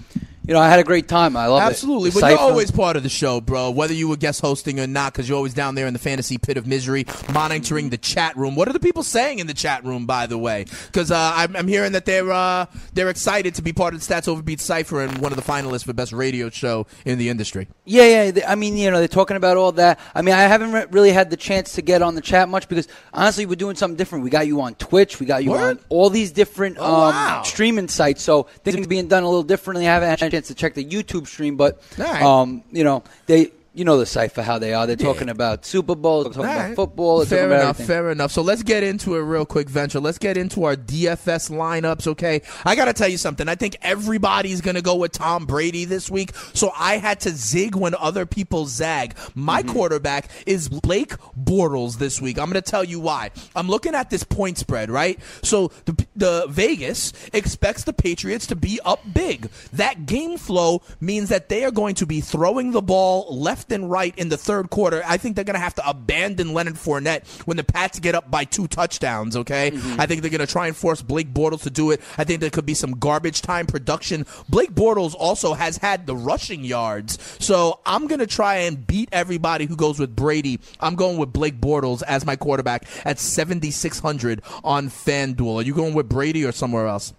you 0.46 0.54
know 0.54 0.60
I 0.60 0.68
had 0.68 0.78
a 0.78 0.84
great 0.84 1.08
time. 1.08 1.36
I 1.36 1.46
love 1.46 1.62
Absolutely. 1.62 2.08
it. 2.08 2.10
Absolutely, 2.10 2.20
but 2.20 2.30
you're 2.30 2.50
always 2.50 2.70
part 2.70 2.96
of 2.96 3.02
the 3.02 3.08
show, 3.08 3.40
bro. 3.40 3.70
Whether 3.70 3.94
you 3.94 4.08
were 4.08 4.16
guest 4.16 4.40
hosting 4.40 4.80
or 4.80 4.86
not, 4.86 5.12
because 5.12 5.28
you're 5.28 5.36
always 5.36 5.54
down 5.54 5.74
there 5.74 5.86
in 5.86 5.92
the 5.92 5.98
fantasy 5.98 6.38
pit 6.38 6.56
of 6.56 6.66
misery, 6.66 7.04
monitoring 7.32 7.90
the 7.90 7.98
chat 7.98 8.36
room. 8.36 8.54
What 8.56 8.68
are 8.68 8.72
the 8.72 8.80
people 8.80 9.02
saying 9.02 9.38
in 9.38 9.46
the 9.46 9.54
chat 9.54 9.84
room, 9.84 10.06
by 10.06 10.26
the 10.26 10.38
way? 10.38 10.64
Because 10.86 11.10
uh, 11.10 11.32
I'm, 11.34 11.56
I'm, 11.56 11.68
hearing 11.68 11.92
that 11.92 12.04
they're 12.04 12.30
uh, 12.30 12.66
they're 12.94 13.10
excited 13.10 13.54
to 13.56 13.62
be 13.62 13.72
part 13.72 13.94
of 13.94 14.06
the 14.06 14.14
Stats 14.14 14.28
Overbeat 14.28 14.60
Cipher 14.60 15.02
and 15.02 15.18
one 15.18 15.32
of 15.32 15.36
the 15.36 15.44
finalists 15.44 15.84
for 15.84 15.92
best 15.92 16.12
radio 16.12 16.50
show 16.50 16.86
in 17.04 17.18
the 17.18 17.28
industry. 17.28 17.68
Yeah, 17.84 18.30
yeah. 18.30 18.50
I 18.50 18.54
mean, 18.54 18.76
you 18.76 18.90
know, 18.90 18.98
they're 18.98 19.08
talking 19.08 19.36
about 19.36 19.56
all 19.56 19.72
that. 19.72 20.00
I 20.14 20.22
mean, 20.22 20.34
I 20.34 20.42
haven't 20.42 20.72
re- 20.72 20.86
really 20.90 21.12
had 21.12 21.30
the 21.30 21.36
chance 21.36 21.74
to 21.74 21.82
get 21.82 22.02
on 22.02 22.14
the 22.14 22.20
chat 22.20 22.48
much 22.48 22.68
because 22.68 22.88
honestly, 23.12 23.46
we're 23.46 23.56
doing 23.56 23.76
something 23.76 23.96
different. 23.96 24.24
We 24.24 24.30
got 24.30 24.46
you 24.46 24.60
on 24.60 24.74
Twitch. 24.74 25.20
We 25.20 25.26
got 25.26 25.44
you 25.44 25.50
Word? 25.50 25.78
on 25.78 25.84
all 25.88 26.10
these 26.10 26.32
different 26.32 26.78
Oh, 26.78 26.84
um, 26.84 27.14
wow. 27.14 27.42
streaming 27.42 27.88
sites. 27.88 28.22
So 28.22 28.44
things 28.64 28.84
are 28.84 28.88
being 28.88 29.08
done 29.08 29.22
a 29.22 29.26
little 29.26 29.42
differently. 29.42 29.86
I 29.86 29.94
haven't 29.94 30.08
had 30.08 30.29
a 30.30 30.36
chance 30.36 30.48
to 30.48 30.54
check 30.54 30.74
the 30.74 30.84
YouTube 30.84 31.26
stream, 31.26 31.56
but 31.56 31.82
right. 31.98 32.22
um, 32.22 32.62
you 32.70 32.84
know, 32.84 33.02
they. 33.26 33.52
You 33.80 33.86
know 33.86 33.96
the 33.96 34.04
cipher 34.04 34.42
how 34.42 34.58
they 34.58 34.74
are. 34.74 34.86
They're 34.86 34.94
talking 34.94 35.30
about 35.30 35.64
Super 35.64 35.94
Bowl, 35.94 36.24
they're 36.24 36.32
talking 36.34 36.50
All 36.50 36.54
about 36.66 36.76
football, 36.76 37.16
they're 37.20 37.26
Fair 37.28 37.38
talking 37.38 37.52
about 37.52 37.62
enough. 37.62 37.76
everything. 37.76 37.86
Fair 37.86 38.10
enough. 38.10 38.30
So 38.30 38.42
let's 38.42 38.62
get 38.62 38.82
into 38.82 39.14
it 39.16 39.20
real 39.20 39.46
quick, 39.46 39.70
Venture. 39.70 40.00
Let's 40.00 40.18
get 40.18 40.36
into 40.36 40.64
our 40.64 40.76
DFS 40.76 41.50
lineups, 41.50 42.06
okay? 42.08 42.42
I 42.66 42.76
got 42.76 42.84
to 42.84 42.92
tell 42.92 43.08
you 43.08 43.16
something. 43.16 43.48
I 43.48 43.54
think 43.54 43.78
everybody's 43.80 44.60
to 44.74 44.82
go 44.82 44.96
with 44.96 45.12
Tom 45.12 45.46
Brady 45.46 45.86
this 45.86 46.10
week. 46.10 46.34
So 46.52 46.72
I 46.78 46.98
had 46.98 47.20
to 47.20 47.30
zig 47.30 47.74
when 47.74 47.94
other 47.94 48.26
people 48.26 48.66
zag. 48.66 49.14
My 49.34 49.62
Mm-hmm. 49.62 49.72
quarterback 49.72 50.28
is 50.46 50.68
Blake 50.68 51.12
Bortles 51.42 51.96
this 51.96 52.20
week. 52.20 52.38
I'm 52.38 52.50
to 52.62 52.70
tell 52.70 52.84
you 52.84 53.00
why. 53.00 53.30
I'm 53.56 53.66
looking 53.68 53.94
at 53.94 54.10
this 54.10 54.24
point 54.24 54.58
spread, 54.58 54.90
right? 54.90 55.18
So 55.42 55.68
the, 55.86 56.06
the 56.14 56.46
Vegas 56.50 57.14
expects 57.32 57.84
the 57.84 57.94
Patriots 57.94 58.46
to 58.48 58.56
be 58.56 58.78
up 58.84 59.00
big. 59.14 59.48
That 59.72 60.04
game 60.04 60.36
flow 60.36 60.82
means 61.00 61.30
that 61.30 61.48
they 61.48 61.64
are 61.64 61.70
going 61.70 61.94
to 61.94 62.04
be 62.06 62.20
throwing 62.20 62.72
the 62.72 62.82
ball 62.82 63.34
left 63.34 63.69
and 63.70 63.90
right 63.90 64.14
in 64.16 64.28
the 64.28 64.36
third 64.36 64.70
quarter. 64.70 65.02
I 65.06 65.16
think 65.16 65.36
they're 65.36 65.44
going 65.44 65.54
to 65.54 65.60
have 65.60 65.74
to 65.76 65.88
abandon 65.88 66.54
Leonard 66.54 66.74
Fournette 66.74 67.26
when 67.46 67.56
the 67.56 67.64
Pats 67.64 67.98
get 67.98 68.14
up 68.14 68.30
by 68.30 68.44
two 68.44 68.66
touchdowns, 68.66 69.36
okay? 69.36 69.68
I 69.98 70.06
think 70.06 70.22
they're 70.22 70.30
going 70.30 70.40
to 70.40 70.46
try 70.46 70.66
and 70.66 70.76
force 70.76 71.02
Blake 71.02 71.32
Bortles 71.32 71.62
to 71.62 71.70
do 71.70 71.90
it. 71.90 72.00
I 72.18 72.24
think 72.24 72.40
there 72.40 72.50
could 72.50 72.66
be 72.66 72.74
some 72.74 72.92
garbage 72.92 73.42
time 73.42 73.66
production. 73.66 74.26
Blake 74.48 74.72
Bortles 74.72 75.14
also 75.18 75.54
has 75.54 75.76
had 75.76 76.06
the 76.06 76.16
rushing 76.16 76.64
yards. 76.64 77.18
So 77.38 77.80
I'm 77.86 78.06
going 78.06 78.20
to 78.20 78.26
try 78.26 78.56
and 78.56 78.86
beat 78.86 79.08
everybody 79.12 79.66
who 79.66 79.76
goes 79.76 79.98
with 79.98 80.14
Brady. 80.14 80.60
I'm 80.80 80.94
going 80.94 81.18
with 81.18 81.32
Blake 81.32 81.60
Bortles 81.60 82.02
as 82.02 82.24
my 82.24 82.36
quarterback 82.36 82.86
at 83.04 83.18
7,600 83.18 84.42
on 84.64 84.88
FanDuel. 84.88 85.56
Are 85.56 85.62
you 85.62 85.74
going 85.74 85.94
with 85.94 86.08
Brady 86.08 86.44
or 86.44 86.52
somewhere 86.52 86.86
else? 86.86 87.12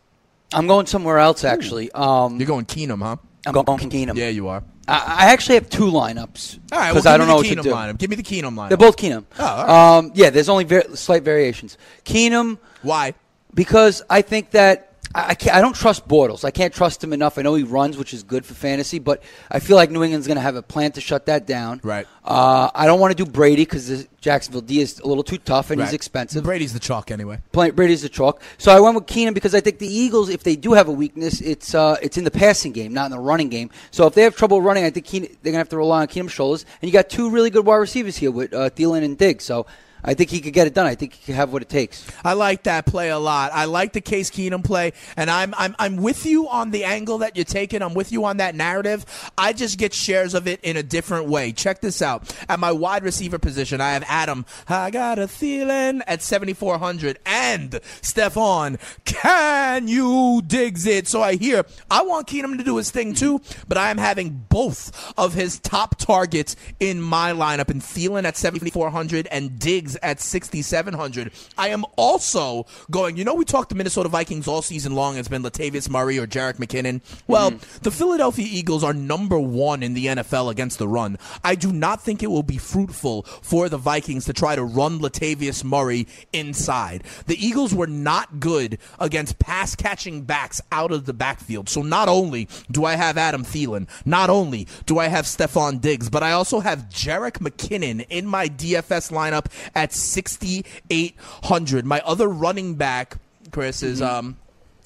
I'm 0.53 0.67
going 0.67 0.85
somewhere 0.85 1.17
else 1.17 1.43
actually. 1.43 1.91
Um, 1.91 2.37
You're 2.37 2.47
going 2.47 2.65
Keenum, 2.65 3.01
huh? 3.01 3.17
I'm 3.45 3.53
going 3.53 3.65
Keenum. 3.89 4.15
Yeah, 4.15 4.29
you 4.29 4.47
are. 4.49 4.63
I, 4.91 5.25
I 5.27 5.31
actually 5.33 5.55
have 5.55 5.69
two 5.69 5.85
lineups 5.91 6.59
All 6.71 6.77
right, 6.79 6.85
well, 6.85 6.93
because 6.93 7.03
give 7.03 7.11
I 7.13 7.17
don't 7.17 7.27
know 7.27 7.35
what 7.35 7.45
to 7.45 7.55
do. 7.55 7.69
lineup. 7.71 7.97
Give 7.97 8.09
me 8.09 8.15
the 8.15 8.23
Keenum 8.23 8.55
lineup. 8.55 8.69
They're 8.69 8.77
both 8.77 8.97
Keenum. 8.97 9.25
Oh, 9.39 9.45
all 9.45 9.65
right. 9.65 9.97
um, 9.97 10.11
yeah, 10.15 10.29
there's 10.29 10.49
only 10.49 10.63
ver- 10.65 10.95
slight 10.95 11.23
variations. 11.23 11.77
Keenum. 12.05 12.57
Why? 12.81 13.13
Because 13.53 14.01
I 14.09 14.21
think 14.21 14.51
that 14.51 14.90
I, 15.13 15.35
can't, 15.35 15.55
I 15.55 15.61
don't 15.61 15.75
trust 15.75 16.07
Bortles. 16.07 16.45
I 16.45 16.51
can't 16.51 16.73
trust 16.73 17.03
him 17.03 17.13
enough. 17.13 17.37
I 17.37 17.41
know 17.41 17.55
he 17.55 17.63
runs, 17.63 17.97
which 17.97 18.13
is 18.13 18.23
good 18.23 18.45
for 18.45 18.53
fantasy, 18.53 18.99
but 18.99 19.23
I 19.49 19.59
feel 19.59 19.75
like 19.75 19.91
New 19.91 20.03
England's 20.03 20.27
going 20.27 20.35
to 20.35 20.41
have 20.41 20.55
a 20.55 20.61
plan 20.61 20.91
to 20.93 21.01
shut 21.01 21.25
that 21.25 21.45
down. 21.45 21.81
Right. 21.83 22.07
Uh, 22.23 22.69
I 22.73 22.85
don't 22.85 22.99
want 22.99 23.15
to 23.15 23.23
do 23.23 23.29
Brady 23.29 23.63
because 23.63 23.87
the 23.87 24.07
Jacksonville 24.21 24.61
D 24.61 24.79
is 24.79 24.99
a 24.99 25.07
little 25.07 25.23
too 25.23 25.37
tough 25.39 25.71
and 25.71 25.81
he's 25.81 25.93
expensive. 25.93 26.43
Brady's 26.43 26.73
the 26.73 26.79
chalk 26.79 27.09
anyway. 27.09 27.39
Play, 27.51 27.71
Brady's 27.71 28.03
the 28.03 28.09
chalk. 28.09 28.41
So 28.57 28.71
I 28.71 28.79
went 28.79 28.95
with 28.95 29.07
Keenum 29.07 29.33
because 29.33 29.55
I 29.55 29.61
think 29.61 29.79
the 29.79 29.87
Eagles, 29.87 30.29
if 30.29 30.43
they 30.43 30.55
do 30.55 30.73
have 30.73 30.87
a 30.87 30.91
weakness, 30.91 31.41
it's 31.41 31.73
uh, 31.73 31.97
it's 32.01 32.17
in 32.17 32.23
the 32.23 32.31
passing 32.31 32.71
game, 32.71 32.93
not 32.93 33.05
in 33.05 33.11
the 33.11 33.19
running 33.19 33.49
game. 33.49 33.71
So 33.89 34.05
if 34.05 34.13
they 34.13 34.21
have 34.21 34.35
trouble 34.35 34.61
running, 34.61 34.83
I 34.83 34.91
think 34.91 35.07
Keenum, 35.07 35.35
they're 35.41 35.51
gonna 35.51 35.57
have 35.57 35.69
to 35.69 35.77
rely 35.77 36.01
on 36.01 36.07
Keenum's 36.07 36.31
shoulders. 36.31 36.65
And 36.81 36.89
you 36.89 36.93
got 36.93 37.09
two 37.09 37.31
really 37.31 37.49
good 37.49 37.65
wide 37.65 37.77
receivers 37.77 38.17
here 38.17 38.31
with 38.31 38.53
uh, 38.53 38.69
Thielen 38.69 39.03
and 39.03 39.17
Diggs. 39.17 39.43
So 39.43 39.65
I 40.03 40.13
think 40.13 40.29
he 40.29 40.39
could 40.39 40.53
get 40.53 40.67
it 40.67 40.73
done. 40.73 40.85
I 40.85 40.95
think 40.95 41.13
he 41.13 41.25
could 41.25 41.35
have 41.35 41.53
what 41.53 41.61
it 41.61 41.69
takes. 41.69 42.05
I 42.23 42.33
like 42.33 42.63
that 42.63 42.85
play 42.85 43.09
a 43.09 43.19
lot. 43.19 43.51
I 43.53 43.65
like 43.65 43.93
the 43.93 44.01
Case 44.01 44.29
Keenum 44.29 44.63
play, 44.63 44.93
and 45.15 45.29
I'm 45.29 45.53
I'm 45.57 45.75
I'm 45.79 45.97
with 45.97 46.25
you 46.25 46.49
on 46.49 46.71
the 46.71 46.83
angle 46.83 47.19
that 47.19 47.35
you're 47.35 47.45
taking. 47.45 47.81
I'm 47.81 47.93
with 47.93 48.11
you 48.11 48.25
on 48.25 48.37
that 48.37 48.55
narrative. 48.55 49.05
I 49.37 49.53
just 49.53 49.77
get 49.77 49.93
shares 49.93 50.33
of 50.33 50.47
it 50.47 50.59
in 50.63 50.77
a 50.77 50.83
different 50.83 51.27
way. 51.27 51.51
Check 51.51 51.81
this 51.81 52.01
out. 52.01 52.35
At 52.49 52.59
my 52.59 52.71
wide 52.71 53.03
receiver 53.03 53.39
position, 53.39 53.81
I 53.81 53.91
have 53.91 54.03
Adam. 54.07 54.45
I 54.67 54.91
got 54.91 55.19
a 55.19 55.27
feeling 55.27 56.01
at 56.07 56.21
7400, 56.21 57.19
and 57.25 57.71
Stefon. 58.01 58.79
Can 59.05 59.87
you 59.87 60.41
digs 60.45 60.85
it? 60.85 61.07
So 61.07 61.21
I 61.21 61.35
hear 61.35 61.65
I 61.89 62.01
want 62.03 62.27
Keenum 62.27 62.57
to 62.57 62.63
do 62.63 62.77
his 62.77 62.91
thing 62.91 63.13
too, 63.13 63.41
but 63.67 63.77
I 63.77 63.91
am 63.91 63.97
having 63.97 64.45
both 64.49 65.13
of 65.17 65.33
his 65.33 65.59
top 65.59 65.97
targets 65.97 66.55
in 66.79 67.01
my 67.01 67.31
lineup, 67.31 67.69
and 67.69 67.81
Thielen 67.81 68.25
at 68.25 68.37
7400 68.37 69.27
and 69.27 69.59
Diggs 69.59 69.90
at 69.97 70.19
6700. 70.19 71.31
I 71.57 71.69
am 71.69 71.85
also 71.95 72.65
going. 72.89 73.17
You 73.17 73.23
know, 73.23 73.35
we 73.35 73.45
talked 73.45 73.69
the 73.69 73.75
Minnesota 73.75 74.09
Vikings 74.09 74.47
all 74.47 74.61
season 74.61 74.95
long. 74.95 75.17
It's 75.17 75.27
been 75.27 75.43
Latavius 75.43 75.89
Murray 75.89 76.17
or 76.17 76.27
Jerick 76.27 76.55
McKinnon. 76.57 77.01
Well, 77.27 77.51
mm-hmm. 77.51 77.83
the 77.83 77.91
Philadelphia 77.91 78.47
Eagles 78.49 78.83
are 78.83 78.93
number 78.93 79.39
one 79.39 79.83
in 79.83 79.93
the 79.93 80.07
NFL 80.07 80.51
against 80.51 80.79
the 80.79 80.87
run. 80.87 81.17
I 81.43 81.55
do 81.55 81.71
not 81.71 82.01
think 82.01 82.23
it 82.23 82.27
will 82.27 82.43
be 82.43 82.57
fruitful 82.57 83.23
for 83.23 83.69
the 83.69 83.77
Vikings 83.77 84.25
to 84.25 84.33
try 84.33 84.55
to 84.55 84.63
run 84.63 84.99
Latavius 84.99 85.63
Murray 85.63 86.07
inside. 86.33 87.03
The 87.27 87.43
Eagles 87.43 87.73
were 87.73 87.87
not 87.87 88.39
good 88.39 88.77
against 88.99 89.39
pass 89.39 89.75
catching 89.75 90.23
backs 90.23 90.61
out 90.71 90.91
of 90.91 91.05
the 91.05 91.13
backfield. 91.13 91.69
So 91.69 91.81
not 91.81 92.09
only 92.09 92.47
do 92.69 92.85
I 92.85 92.95
have 92.95 93.17
Adam 93.17 93.43
Thielen, 93.43 93.87
not 94.05 94.29
only 94.29 94.67
do 94.85 94.99
I 94.99 95.07
have 95.07 95.25
Stefon 95.25 95.81
Diggs, 95.81 96.09
but 96.09 96.23
I 96.23 96.31
also 96.31 96.59
have 96.59 96.89
Jerick 96.89 97.39
McKinnon 97.39 98.05
in 98.09 98.25
my 98.25 98.47
DFS 98.47 99.11
lineup 99.11 99.45
at 99.81 99.91
6,800. 99.93 101.85
My 101.85 102.01
other 102.05 102.27
running 102.27 102.75
back, 102.75 103.17
Chris, 103.51 103.81
is 103.81 103.99
um 104.01 104.37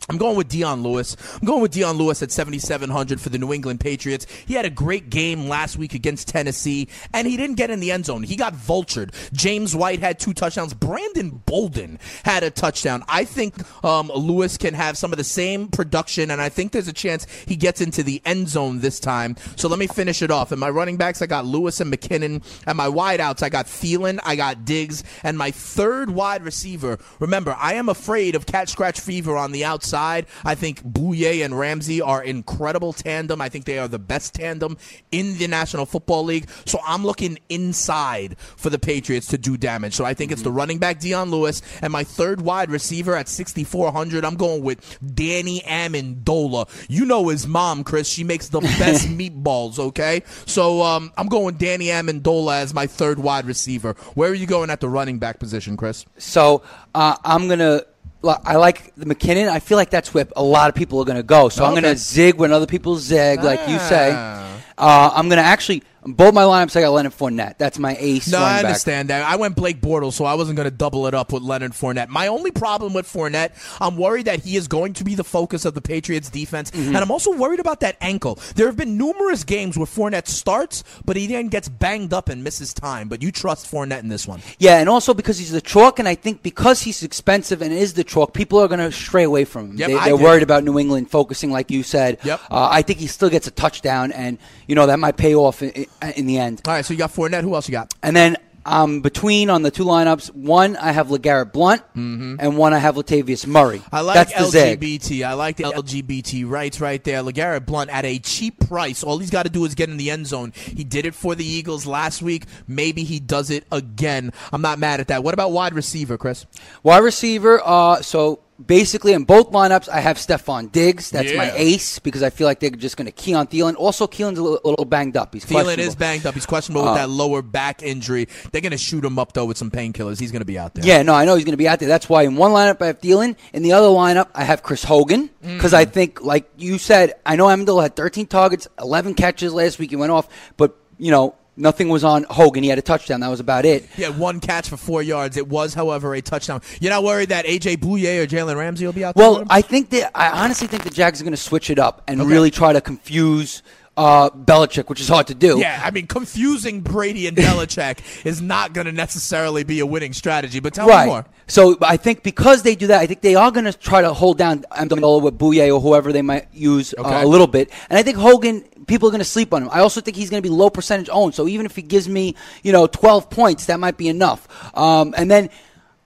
I'm 0.08 0.18
going 0.18 0.38
with 0.38 0.49
Dion 0.49 0.84
Lewis. 0.84 1.18
I'm 1.41 1.47
going 1.47 1.62
with 1.62 1.72
Dion 1.72 1.97
Lewis 1.97 2.22
at 2.22 2.32
7,700 2.32 3.20
for 3.20 3.30
the 3.30 3.39
New 3.39 3.51
England 3.51 3.80
Patriots. 3.80 4.28
He 4.45 4.53
had 4.53 4.66
a 4.66 4.70
great 4.70 5.10
game 5.10 5.49
last 5.49 5.78
week 5.78 5.95
against 5.95 6.28
Tennessee, 6.28 6.88
and 7.12 7.28
he 7.28 7.36
didn't 7.38 7.56
get 7.56 7.72
in 7.72 7.80
the 7.80 7.91
end 7.91 8.06
zone. 8.06 8.22
He 8.22 8.36
got 8.36 8.53
vultured. 8.53 9.14
James 9.34 9.76
White 9.76 9.99
had 9.99 10.20
two 10.20 10.34
touchdowns. 10.34 10.76
Brandon 10.76 11.41
Bolden 11.47 11.97
had 12.24 12.43
a 12.43 12.51
touchdown. 12.51 13.03
I 13.08 13.26
think 13.26 13.56
um, 13.84 14.12
Lewis 14.14 14.58
can 14.58 14.76
have 14.76 14.95
some 14.95 15.12
of 15.12 15.18
the 15.18 15.24
same 15.24 15.70
production, 15.70 16.30
and 16.30 16.39
I 16.39 16.49
think 16.49 16.72
there's 16.72 16.88
a 16.88 16.93
chance 16.93 17.26
he 17.47 17.56
gets 17.56 17.82
into 17.82 18.03
the 18.03 18.22
end 18.26 18.49
zone 18.49 18.82
this 18.82 18.99
time. 18.99 19.36
So 19.56 19.68
let 19.68 19.80
me 19.80 19.88
finish 19.88 20.22
it 20.22 20.30
off. 20.30 20.51
In 20.51 20.60
my 20.60 20.70
running 20.70 20.97
backs, 20.97 21.24
I 21.24 21.26
got 21.26 21.45
Lewis 21.45 21.80
and 21.80 21.91
McKinnon. 21.91 22.43
At 22.68 22.76
my 22.76 22.88
wideouts, 22.88 23.41
I 23.41 23.49
got 23.49 23.66
Thielen, 23.66 24.20
I 24.24 24.36
got 24.36 24.66
Diggs, 24.66 25.03
and 25.24 25.36
my 25.36 25.49
third 25.49 26.12
wide 26.12 26.43
receiver. 26.43 26.99
Remember, 27.20 27.56
I 27.60 27.74
am 27.74 27.89
afraid 27.89 28.36
of 28.36 28.45
cat 28.45 28.70
scratch 28.70 28.99
fever 28.99 29.36
on 29.36 29.51
the 29.51 29.66
outside. 29.66 29.95
I 29.96 30.56
think 30.56 30.84
Bouye 30.84 31.43
and 31.43 31.58
Ramsey 31.58 32.02
are 32.02 32.24
incredible 32.24 32.93
tandem. 32.93 33.41
I 33.41 33.50
think 33.50 33.66
they 33.66 33.80
are 33.80 33.88
the 33.88 34.00
best 34.00 34.34
tandem 34.34 34.78
in 35.12 35.38
the 35.38 35.48
National 35.48 35.86
Football 35.86 36.24
League. 36.26 36.50
So 36.66 36.80
I'm 36.86 37.04
looking 37.04 37.39
inside 37.50 38.38
for 38.39 38.70
the 38.70 38.80
Patriots 38.80 39.28
to 39.28 39.38
do 39.38 39.58
damage. 39.58 39.96
So 39.96 40.06
I 40.06 40.14
think 40.14 40.32
it's 40.32 40.41
the 40.41 40.52
running 40.52 40.78
back 40.78 41.00
Dion 41.00 41.32
Lewis 41.32 41.62
and 41.82 41.91
my 41.91 42.04
third 42.04 42.41
wide 42.41 42.70
receiver 42.70 43.16
at 43.16 43.28
6400. 43.28 44.26
I'm 44.26 44.36
going 44.36 44.64
with 44.64 45.00
Danny 45.16 45.62
Amendola. 45.62 46.70
You 46.89 47.06
know 47.06 47.30
his 47.30 47.48
mom, 47.48 47.84
Chris. 47.84 48.08
She 48.08 48.24
makes 48.24 48.50
the 48.50 48.60
best 48.80 49.08
meatballs. 49.08 49.80
Okay, 49.80 50.24
so 50.46 50.82
um, 50.82 51.12
I'm 51.18 51.28
going 51.28 51.56
Danny 51.56 51.88
Amendola 51.88 52.62
as 52.62 52.74
my 52.74 52.88
third 52.88 53.20
wide 53.20 53.46
receiver. 53.46 53.93
Where 54.14 54.32
are 54.32 54.36
you 54.36 54.48
going 54.48 54.70
at 54.70 54.80
the 54.80 54.89
running 54.89 55.20
back 55.20 55.39
position, 55.39 55.78
Chris? 55.78 56.06
So 56.18 56.64
uh, 56.93 57.18
I'm 57.24 57.48
gonna. 57.48 57.82
I 58.28 58.55
like 58.55 58.93
the 58.95 59.05
McKinnon. 59.05 59.47
I 59.49 59.59
feel 59.59 59.78
like 59.78 59.89
that's 59.89 60.13
where 60.13 60.28
a 60.36 60.43
lot 60.43 60.69
of 60.69 60.76
people 60.76 60.99
are 60.99 61.05
going 61.05 61.17
to 61.17 61.23
go. 61.23 61.49
So 61.49 61.63
I'm 61.63 61.71
going 61.71 61.84
to 61.84 61.95
zig 61.95 62.36
when 62.36 62.51
other 62.51 62.65
people 62.65 62.95
zig, 62.97 63.43
like 63.43 63.67
you 63.67 63.80
say. 63.80 64.11
Ah. 64.13 64.51
Uh, 64.78 65.11
I'm 65.15 65.30
going 65.30 65.38
to 65.38 65.43
actually 65.43 65.84
both 66.06 66.34
my 66.34 66.43
lineups. 66.43 66.76
I 66.76 66.82
got 66.82 66.91
Leonard 66.91 67.14
Fournette. 67.14 67.58
That's 67.58 67.80
my 67.80 67.95
ace. 67.99 68.28
No, 68.28 68.38
I 68.38 68.41
running 68.41 68.56
back. 68.58 68.66
understand 68.66 69.10
that. 69.10 69.24
I 69.24 69.36
went 69.38 69.56
Blake 69.56 69.82
Bortles, 69.82 70.14
so 70.14 70.26
I 70.26 70.36
wasn't 70.36 70.56
going 70.56 70.70
to 70.70 70.76
double 70.76 71.08
it 71.08 71.14
up 71.14 71.34
with 71.34 71.41
Leonard 71.43 71.72
Fournette. 71.74 72.10
My 72.10 72.28
only 72.28 72.51
problem 72.51 72.93
with 72.93 73.06
Fournette, 73.12 73.51
I'm 73.82 73.97
worried 73.97 74.26
that 74.26 74.43
he 74.43 74.56
is 74.56 74.68
going 74.68 74.93
to 74.93 75.03
be 75.03 75.16
the 75.16 75.24
focus 75.24 75.66
of 75.66 75.74
the 75.74 75.82
Patriots 75.82 76.30
defense, 76.30 76.72
Mm-hmm. 76.72 76.89
and 76.89 76.97
I'm 76.97 77.12
also 77.12 77.32
worried 77.32 77.60
about 77.60 77.80
that 77.82 77.97
ankle. 78.01 78.39
There 78.56 78.68
have 78.68 78.78
been 78.78 78.97
numerous 78.97 79.43
games 79.43 79.78
where 79.78 79.86
Fournette 79.88 80.28
starts, 80.28 80.84
but 81.06 81.16
he 81.18 81.28
then 81.28 81.47
gets 81.47 81.68
banged 81.70 82.14
up 82.14 82.30
and 82.30 82.43
misses 82.43 82.74
time. 82.74 83.08
But 83.08 83.22
you 83.22 83.32
trust 83.32 83.70
Fournette 83.72 83.99
in 84.01 84.08
this 84.10 84.28
one. 84.28 84.41
Yeah, 84.60 84.80
and 84.80 84.89
also 84.89 85.14
because 85.14 85.38
he's 85.38 85.51
the 85.51 85.62
chalk, 85.62 85.99
and 85.99 86.08
I 86.08 86.16
think 86.16 86.43
because 86.43 86.82
he's 86.82 87.01
expensive 87.03 87.62
and 87.62 87.74
is 87.74 87.93
the 87.93 88.03
chalk, 88.03 88.34
people 88.34 88.60
are 88.60 88.68
going 88.68 88.80
to 88.80 88.91
stray 88.91 89.24
away 89.24 89.45
from 89.45 89.72
him. 89.72 89.78
Yep, 89.78 89.88
they, 89.89 89.95
they're 90.06 90.18
worried 90.18 90.43
about 90.43 90.64
New 90.64 90.78
England 90.80 91.10
focusing, 91.10 91.51
like 91.51 91.72
you 91.72 91.82
said. 91.84 92.20
Yep. 92.24 92.41
Uh, 92.51 92.68
I 92.72 92.82
think 92.82 92.99
he 92.99 93.08
still 93.08 93.30
gets 93.30 93.47
a 93.47 93.51
touchdown, 93.51 94.12
and 94.12 94.38
you 94.68 94.76
know 94.76 94.86
that 94.88 94.99
might 94.99 95.18
pay 95.18 95.34
off 95.36 95.62
in, 95.64 95.86
in, 96.02 96.12
in 96.12 96.26
the 96.26 96.38
end. 96.38 96.62
All 96.66 96.74
right, 96.74 96.86
so 96.86 96.93
you 96.93 96.98
got 96.98 97.14
Fournette. 97.14 97.41
Who 97.41 97.56
else 97.56 97.68
you 97.68 97.74
got? 97.74 97.93
And 98.04 98.16
then 98.16 98.38
um, 98.66 99.02
between 99.02 99.50
on 99.52 99.62
the 99.62 99.70
two 99.70 99.86
lineups, 99.86 100.34
one 100.34 100.76
I 100.76 100.91
have 100.91 101.08
LeGarrette 101.08 101.52
Blunt, 101.52 101.84
and 101.93 102.58
one 102.58 102.74
I 102.74 102.80
have 102.80 102.96
Latavius 102.96 103.46
Murray. 103.46 103.78
Mm-hmm. 103.78 103.96
I 103.96 104.02
like 104.02 104.16
That's 104.16 104.34
the 104.34 104.46
zig. 104.46 104.80
LGBT. 104.80 105.24
I 105.24 105.34
like 105.34 105.58
the 105.58 105.66
LGBT 105.66 106.50
rights 106.50 106.82
right 106.82 107.04
there. 107.04 107.22
LeGarrette 107.22 107.66
Blunt 107.68 107.91
at 107.91 108.06
a 108.06 108.18
cheap 108.18 108.68
price. 108.68 109.04
All 109.04 109.20
he's 109.20 109.30
got 109.30 109.43
to 109.43 109.52
do 109.52 109.66
is 109.66 109.76
get 109.76 109.89
in 109.89 109.98
the 109.98 110.10
end 110.10 110.26
zone. 110.26 110.52
He 110.56 110.84
did 110.84 111.06
it 111.06 111.14
for 111.14 111.36
the 111.36 111.46
Eagles 111.46 111.86
last 111.86 112.24
week. 112.24 112.46
Maybe 112.68 113.04
he 113.04 113.20
does 113.20 113.52
it 113.52 113.66
again. 113.72 114.34
I'm 114.52 114.64
not 114.64 114.80
mad 114.80 115.00
at 115.00 115.10
that. 115.10 115.24
What 115.24 115.36
about 115.36 115.52
wide 115.52 115.76
receiver, 115.76 116.18
Chris? 116.18 116.48
Wide 116.82 117.04
receiver. 117.04 117.62
Uh, 117.64 118.02
so 118.02 118.39
basically, 118.64 119.14
in 119.14 119.24
both 119.24 119.51
lineups, 119.51 119.89
I 119.89 119.99
have 119.99 120.18
Stefon 120.18 120.72
Diggs. 120.72 121.10
That's 121.12 121.34
my 121.34 121.51
ace 121.56 121.99
because 121.99 122.24
I 122.24 122.30
feel 122.30 122.47
like 122.47 122.60
they're 122.60 122.70
just 122.70 122.97
going 122.97 123.06
to 123.06 123.12
key 123.12 123.34
on 123.34 123.47
Thielen. 123.47 123.76
Also, 123.76 124.08
Thielen's 124.08 124.38
a 124.39 124.43
little, 124.43 124.60
a 124.64 124.70
little 124.70 124.86
banged 124.86 125.18
up. 125.18 125.34
He's 125.34 125.45
Thielen 125.45 125.78
is 125.78 125.95
banged 125.95 126.26
up. 126.26 126.34
He's 126.34 126.45
questionable 126.45 126.88
Uh, 126.88 126.91
with 126.93 127.01
that 127.01 127.10
lower 127.10 127.41
back 127.41 127.84
injury. 127.84 128.28
They're 128.51 128.62
going 128.62 128.72
to 128.72 128.78
shoot 128.78 129.03
him 129.03 129.20
up, 129.20 129.34
though, 129.34 129.45
with 129.45 129.58
some 129.58 129.72
painkillers. 129.72 130.20
He's 130.20 130.32
going 130.32 130.41
to 130.41 130.45
be 130.45 130.58
out 130.60 130.74
there. 130.76 130.86
Yeah, 130.86 131.01
no, 131.01 131.14
I 131.14 131.26
know 131.26 131.36
he's 131.36 131.45
going 131.45 131.53
to 131.53 131.58
be 131.58 131.68
out 131.68 131.80
there. 131.80 131.89
That's 131.89 132.08
why 132.10 132.24
in 132.24 132.36
one 132.36 132.51
lineup 132.51 132.82
I 132.82 132.88
have 132.88 133.01
Thielen. 133.01 133.36
In 133.53 133.64
the 133.64 133.74
other 133.74 133.88
lineup, 133.88 134.30
I 134.34 134.43
have 134.43 134.64
Chris 134.64 134.84
Hogan 134.84 135.30
because 135.41 135.74
I 135.74 135.86
think, 135.86 136.22
like 136.22 136.49
you 136.58 136.78
said, 136.78 137.14
I 137.26 137.36
know 137.36 137.45
Amendola 137.45 137.84
had 137.84 137.95
13 137.95 138.28
targets, 138.28 138.68
11 138.80 139.16
catches 139.16 139.53
last 139.53 139.80
week. 139.80 139.89
He 139.89 139.95
went 139.95 140.12
off, 140.12 140.28
but 140.58 140.76
you 140.97 141.12
know 141.12 141.36
nothing 141.58 141.89
was 141.89 142.03
on 142.03 142.24
Hogan. 142.30 142.64
He 142.64 142.70
had 142.70 142.78
a 142.80 142.82
touchdown. 142.82 143.20
That 143.22 143.30
was 143.30 143.39
about 143.39 143.66
it. 143.66 143.86
He 143.95 144.01
had 144.03 144.18
one 144.18 144.39
catch 144.39 144.70
for 144.70 144.78
four 144.78 145.01
yards. 145.01 145.38
It 145.38 145.47
was, 145.47 145.74
however, 145.74 146.14
a 146.16 146.22
touchdown. 146.22 146.62
You're 146.80 146.91
not 146.91 147.03
worried 147.03 147.30
that 147.30 147.45
A.J. 147.45 147.78
Bouye 147.78 148.24
or 148.24 148.28
Jalen 148.28 148.56
Ramsey 148.58 148.86
will 148.86 148.93
be 148.93 149.03
out 149.06 149.16
there? 149.16 149.30
Well? 149.30 149.43
I 149.49 149.62
think 149.62 149.89
that 149.91 150.12
I 150.16 150.43
honestly 150.43 150.68
think 150.68 150.84
the 150.84 150.89
Jags 150.89 151.22
are 151.22 151.24
going 151.24 151.32
to 151.32 151.38
switch 151.38 151.70
it 151.70 151.80
up 151.80 152.01
and 152.08 152.22
Okay. 152.22 152.30
really 152.30 152.51
try 152.51 152.74
to 152.74 152.82
confuse 152.82 153.64
uh, 153.98 154.30
Belichick, 154.30 154.89
which 154.89 155.00
is 155.00 155.08
hard 155.08 155.28
to 155.28 155.36
do. 155.36 155.60
Yeah, 155.60 155.82
I 155.84 155.91
mean, 155.91 156.08
confusing 156.08 156.82
Brady 156.82 157.28
and 157.28 157.38
Belichick 157.38 158.00
is 158.26 158.41
not 158.41 158.74
going 158.74 158.86
to 158.86 158.91
necessarily 158.91 159.64
be 159.64 159.80
a 159.80 159.86
winning 159.86 160.14
strategy. 160.14 160.60
But 160.60 160.74
tell 160.74 160.88
right. 160.88 161.06
me 161.06 161.12
more. 161.12 161.26
So 161.48 161.78
I 161.82 161.98
think 161.98 162.24
because 162.24 162.64
they 162.64 162.76
do 162.76 162.88
that, 162.88 163.00
I 163.00 163.06
think 163.06 163.22
they 163.22 163.36
are 163.36 163.52
going 163.52 163.66
to 163.66 163.74
try 163.74 164.02
to 164.02 164.14
hold 164.14 164.38
down 164.38 164.64
Amendola 164.72 165.22
with 165.22 165.38
Bouye 165.38 165.74
or 165.74 165.80
whoever 165.80 166.12
they 166.12 166.22
might 166.22 166.48
use 166.54 166.93
uh, 166.98 167.04
a 167.04 167.28
little 167.28 167.48
bit. 167.48 167.72
And 167.89 167.98
I 167.98 168.04
think 168.04 168.18
Hogan, 168.18 168.62
people 168.88 169.10
are 169.10 169.12
going 169.12 169.20
to 169.20 169.26
sleep 169.26 169.54
on 169.54 169.64
him. 169.64 169.70
I 169.72 169.80
also 169.80 170.02
think 170.02 170.18
he's 170.18 170.30
going 170.30 170.41
to 170.41 170.48
be 170.48 170.54
low 170.54 170.70
percentage 170.70 171.10
owned. 171.12 171.36
So 171.36 171.48
even 171.48 171.66
if 171.66 171.76
he 171.76 171.82
gives 171.82 172.10
me, 172.10 172.36
you 172.64 172.72
know, 172.72 172.88
12 172.88 173.30
points, 173.30 173.68
that 173.68 173.80
might 173.80 173.98
be 173.98 174.08
enough. 174.08 174.48
Um, 174.76 175.14
and 175.18 175.30
then 175.30 175.50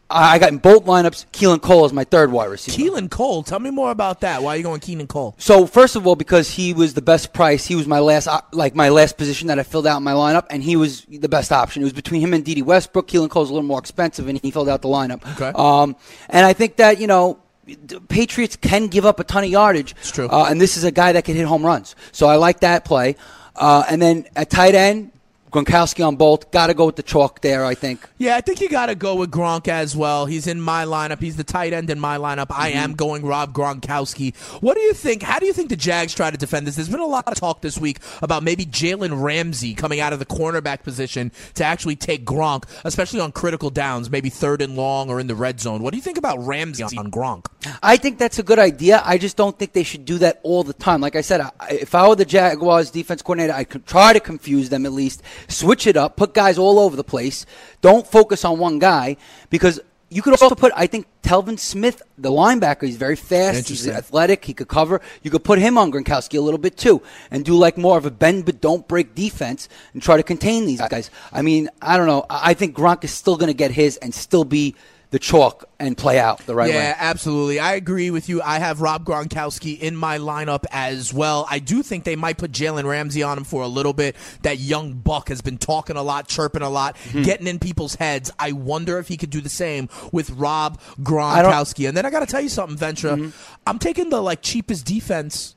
I 0.09 0.39
got 0.39 0.49
in 0.49 0.57
both 0.57 0.85
lineups, 0.85 1.27
Keelan 1.31 1.61
Cole 1.61 1.85
is 1.85 1.93
my 1.93 2.03
third 2.03 2.31
wide 2.31 2.49
receiver. 2.49 2.77
Keelan 2.77 3.11
Cole, 3.11 3.43
tell 3.43 3.59
me 3.59 3.69
more 3.69 3.91
about 3.91 4.21
that. 4.21 4.41
Why 4.41 4.53
are 4.53 4.57
you 4.57 4.63
going 4.63 4.79
Keelan 4.79 5.07
Cole? 5.07 5.35
So 5.37 5.67
first 5.67 5.95
of 5.95 6.07
all, 6.07 6.15
because 6.15 6.49
he 6.49 6.73
was 6.73 6.95
the 6.95 7.01
best 7.01 7.31
price, 7.31 7.65
he 7.65 7.75
was 7.75 7.85
my 7.85 7.99
last 7.99 8.27
like 8.51 8.75
my 8.75 8.89
last 8.89 9.17
position 9.17 9.47
that 9.49 9.59
I 9.59 9.63
filled 9.63 9.85
out 9.85 9.97
in 9.97 10.03
my 10.03 10.13
lineup, 10.13 10.47
and 10.49 10.63
he 10.63 10.75
was 10.75 11.05
the 11.05 11.29
best 11.29 11.51
option. 11.51 11.83
It 11.83 11.85
was 11.85 11.93
between 11.93 12.21
him 12.21 12.33
and 12.33 12.43
Dede 12.43 12.63
Westbrook. 12.63 13.07
Keelan 13.07 13.29
Cole's 13.29 13.49
a 13.49 13.53
little 13.53 13.67
more 13.67 13.79
expensive, 13.79 14.27
and 14.27 14.39
he 14.39 14.51
filled 14.51 14.69
out 14.69 14.81
the 14.81 14.87
lineup. 14.87 15.21
Okay. 15.35 15.51
Um, 15.55 15.95
and 16.29 16.45
I 16.45 16.53
think 16.53 16.77
that 16.77 16.99
you 16.99 17.07
know. 17.07 17.39
the 17.65 18.01
Patriots 18.01 18.55
can 18.55 18.87
give 18.87 19.05
up 19.05 19.19
a 19.19 19.23
ton 19.23 19.43
of 19.43 19.49
yardage. 19.51 19.93
It's 19.99 20.11
true. 20.11 20.27
Uh, 20.27 20.47
and 20.49 20.59
this 20.59 20.75
is 20.75 20.83
a 20.83 20.91
guy 20.91 21.11
that 21.11 21.23
can 21.23 21.35
hit 21.35 21.45
home 21.45 21.63
runs. 21.63 21.95
So 22.11 22.25
I 22.27 22.37
like 22.37 22.61
that 22.61 22.83
play. 22.83 23.15
Uh, 23.55 23.83
and 23.87 24.01
then 24.01 24.25
at 24.35 24.49
tight 24.49 24.73
end, 24.73 25.11
Gronkowski 25.51 26.05
on 26.05 26.15
both. 26.15 26.51
Got 26.51 26.67
to 26.67 26.73
go 26.73 26.85
with 26.85 26.95
the 26.95 27.03
chalk 27.03 27.41
there, 27.41 27.65
I 27.65 27.75
think. 27.75 28.07
Yeah, 28.17 28.35
I 28.35 28.41
think 28.41 28.61
you 28.61 28.69
got 28.69 28.87
to 28.87 28.95
go 28.95 29.15
with 29.15 29.31
Gronk 29.31 29.67
as 29.67 29.95
well. 29.95 30.25
He's 30.25 30.47
in 30.47 30.61
my 30.61 30.85
lineup. 30.85 31.19
He's 31.21 31.37
the 31.37 31.43
tight 31.43 31.73
end 31.73 31.89
in 31.89 31.99
my 31.99 32.17
lineup. 32.17 32.47
I 32.49 32.69
Mm-hmm. 32.69 32.77
am 32.77 32.93
going 32.93 33.25
Rob 33.25 33.53
Gronkowski. 33.53 34.35
What 34.61 34.75
do 34.75 34.81
you 34.81 34.93
think? 34.93 35.23
How 35.23 35.39
do 35.39 35.45
you 35.47 35.53
think 35.53 35.69
the 35.69 35.75
Jags 35.75 36.13
try 36.13 36.29
to 36.29 36.37
defend 36.37 36.67
this? 36.67 36.75
There's 36.75 36.89
been 36.89 36.99
a 36.99 37.05
lot 37.07 37.27
of 37.27 37.35
talk 37.35 37.61
this 37.61 37.77
week 37.77 37.97
about 38.21 38.43
maybe 38.43 38.65
Jalen 38.65 39.21
Ramsey 39.21 39.73
coming 39.73 39.99
out 39.99 40.13
of 40.13 40.19
the 40.19 40.25
cornerback 40.25 40.83
position 40.83 41.31
to 41.55 41.63
actually 41.63 41.95
take 41.95 42.25
Gronk, 42.25 42.65
especially 42.83 43.19
on 43.21 43.31
critical 43.31 43.69
downs, 43.71 44.09
maybe 44.11 44.29
third 44.29 44.61
and 44.61 44.75
long 44.75 45.09
or 45.09 45.19
in 45.19 45.27
the 45.27 45.35
red 45.35 45.59
zone. 45.59 45.81
What 45.81 45.91
do 45.91 45.97
you 45.97 46.03
think 46.03 46.17
about 46.17 46.37
Ramsey 46.45 46.83
on 46.83 47.09
Gronk? 47.11 47.45
I 47.81 47.97
think 47.97 48.19
that's 48.19 48.37
a 48.39 48.43
good 48.43 48.59
idea. 48.59 49.01
I 49.03 49.17
just 49.17 49.35
don't 49.35 49.57
think 49.57 49.73
they 49.73 49.83
should 49.83 50.05
do 50.05 50.17
that 50.19 50.39
all 50.43 50.63
the 50.63 50.73
time. 50.73 51.01
Like 51.01 51.15
I 51.15 51.21
said, 51.21 51.41
I, 51.41 51.51
if 51.71 51.95
I 51.95 52.07
were 52.07 52.15
the 52.15 52.25
Jaguars 52.25 52.91
defense 52.91 53.21
coordinator, 53.21 53.53
I 53.53 53.63
could 53.63 53.85
try 53.87 54.13
to 54.13 54.19
confuse 54.19 54.69
them 54.69 54.85
at 54.85 54.91
least, 54.91 55.23
switch 55.47 55.87
it 55.87 55.97
up, 55.97 56.15
put 56.15 56.33
guys 56.33 56.57
all 56.57 56.79
over 56.79 56.95
the 56.95 57.03
place. 57.03 57.45
Don't 57.81 58.05
focus 58.05 58.43
on 58.45 58.59
one 58.59 58.79
guy 58.79 59.17
because 59.49 59.79
you 60.09 60.21
could 60.21 60.33
also 60.41 60.55
put, 60.55 60.71
I 60.75 60.87
think, 60.87 61.05
Telvin 61.21 61.59
Smith, 61.59 62.01
the 62.17 62.31
linebacker, 62.31 62.83
he's 62.83 62.97
very 62.97 63.15
fast, 63.15 63.69
he's 63.69 63.87
athletic, 63.87 64.43
he 64.43 64.53
could 64.53 64.67
cover. 64.67 65.01
You 65.21 65.29
could 65.29 65.43
put 65.43 65.59
him 65.59 65.77
on 65.77 65.91
Gronkowski 65.91 66.37
a 66.37 66.41
little 66.41 66.57
bit 66.57 66.77
too 66.77 67.03
and 67.29 67.45
do 67.45 67.55
like 67.55 67.77
more 67.77 67.97
of 67.97 68.05
a 68.05 68.11
bend 68.11 68.45
but 68.45 68.59
don't 68.59 68.87
break 68.87 69.13
defense 69.13 69.69
and 69.93 70.01
try 70.01 70.17
to 70.17 70.23
contain 70.23 70.65
these 70.65 70.81
guys. 70.81 71.11
I 71.31 71.43
mean, 71.43 71.69
I 71.81 71.97
don't 71.97 72.07
know. 72.07 72.25
I 72.29 72.55
think 72.55 72.75
Gronk 72.75 73.03
is 73.03 73.11
still 73.11 73.37
going 73.37 73.47
to 73.47 73.53
get 73.53 73.71
his 73.71 73.97
and 73.97 74.13
still 74.13 74.43
be 74.43 74.75
the 75.11 75.17
chalk 75.19 75.67
and 75.79 75.97
play 75.97 76.19
out 76.19 76.39
the 76.45 76.53
right 76.53 76.69
way. 76.69 76.75
yeah, 76.75 76.95
absolutely. 76.99 77.59
I 77.59 77.73
agree 77.73 78.11
with 78.11 78.29
you. 78.29 78.43
I 78.43 78.59
have 78.59 78.79
Rob 78.79 79.05
Gronkowski 79.05 79.79
in 79.79 79.95
my 79.95 80.19
lineup 80.19 80.65
as 80.71 81.11
well. 81.11 81.47
I 81.49 81.57
do 81.57 81.81
think 81.81 82.03
they 82.03 82.15
might 82.15 82.37
put 82.37 82.51
Jalen 82.51 82.83
Ramsey 82.85 83.23
on 83.23 83.37
him 83.39 83.43
for 83.43 83.63
a 83.63 83.67
little 83.67 83.93
bit. 83.93 84.15
That 84.43 84.59
young 84.59 84.93
buck 84.93 85.29
has 85.29 85.41
been 85.41 85.57
talking 85.57 85.95
a 85.95 86.03
lot, 86.03 86.27
chirping 86.27 86.61
a 86.61 86.69
lot, 86.69 86.95
Mm-hmm. 86.95 87.23
getting 87.23 87.47
in 87.47 87.57
people's 87.57 87.95
heads. 87.95 88.29
I 88.37 88.51
wonder 88.51 88.99
if 88.99 89.07
he 89.07 89.17
could 89.17 89.31
do 89.31 89.41
the 89.41 89.49
same 89.49 89.89
with 90.11 90.29
Rob 90.31 90.79
Gronkowski. 91.01 91.87
And 91.87 91.97
then 91.97 92.05
I 92.05 92.11
got 92.11 92.19
to 92.19 92.25
tell 92.27 92.41
you 92.41 92.49
something, 92.49 92.77
Ventura. 92.77 93.31
I'm 93.65 93.79
taking 93.79 94.09
the 94.11 94.21
like 94.21 94.41
cheapest 94.43 94.85
defense 94.85 95.55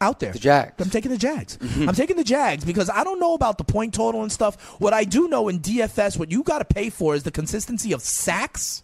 out 0.00 0.20
there. 0.20 0.32
The 0.32 0.38
Jags. 0.38 0.74
I'm 0.78 0.90
taking 0.90 1.10
the 1.10 1.18
Jags. 1.18 1.56
Mm-hmm. 1.58 1.88
I'm 1.88 1.94
taking 1.94 2.16
the 2.16 2.24
Jags 2.24 2.64
because 2.64 2.88
I 2.90 3.04
don't 3.04 3.20
know 3.20 3.34
about 3.34 3.58
the 3.58 3.64
point 3.64 3.94
total 3.94 4.22
and 4.22 4.32
stuff. 4.32 4.80
What 4.80 4.92
I 4.92 5.04
do 5.04 5.28
know 5.28 5.48
in 5.48 5.60
DFS, 5.60 6.18
what 6.18 6.30
you 6.30 6.42
got 6.42 6.58
to 6.58 6.64
pay 6.64 6.90
for 6.90 7.14
is 7.14 7.22
the 7.22 7.30
consistency 7.30 7.92
of 7.92 8.02
sacks 8.02 8.82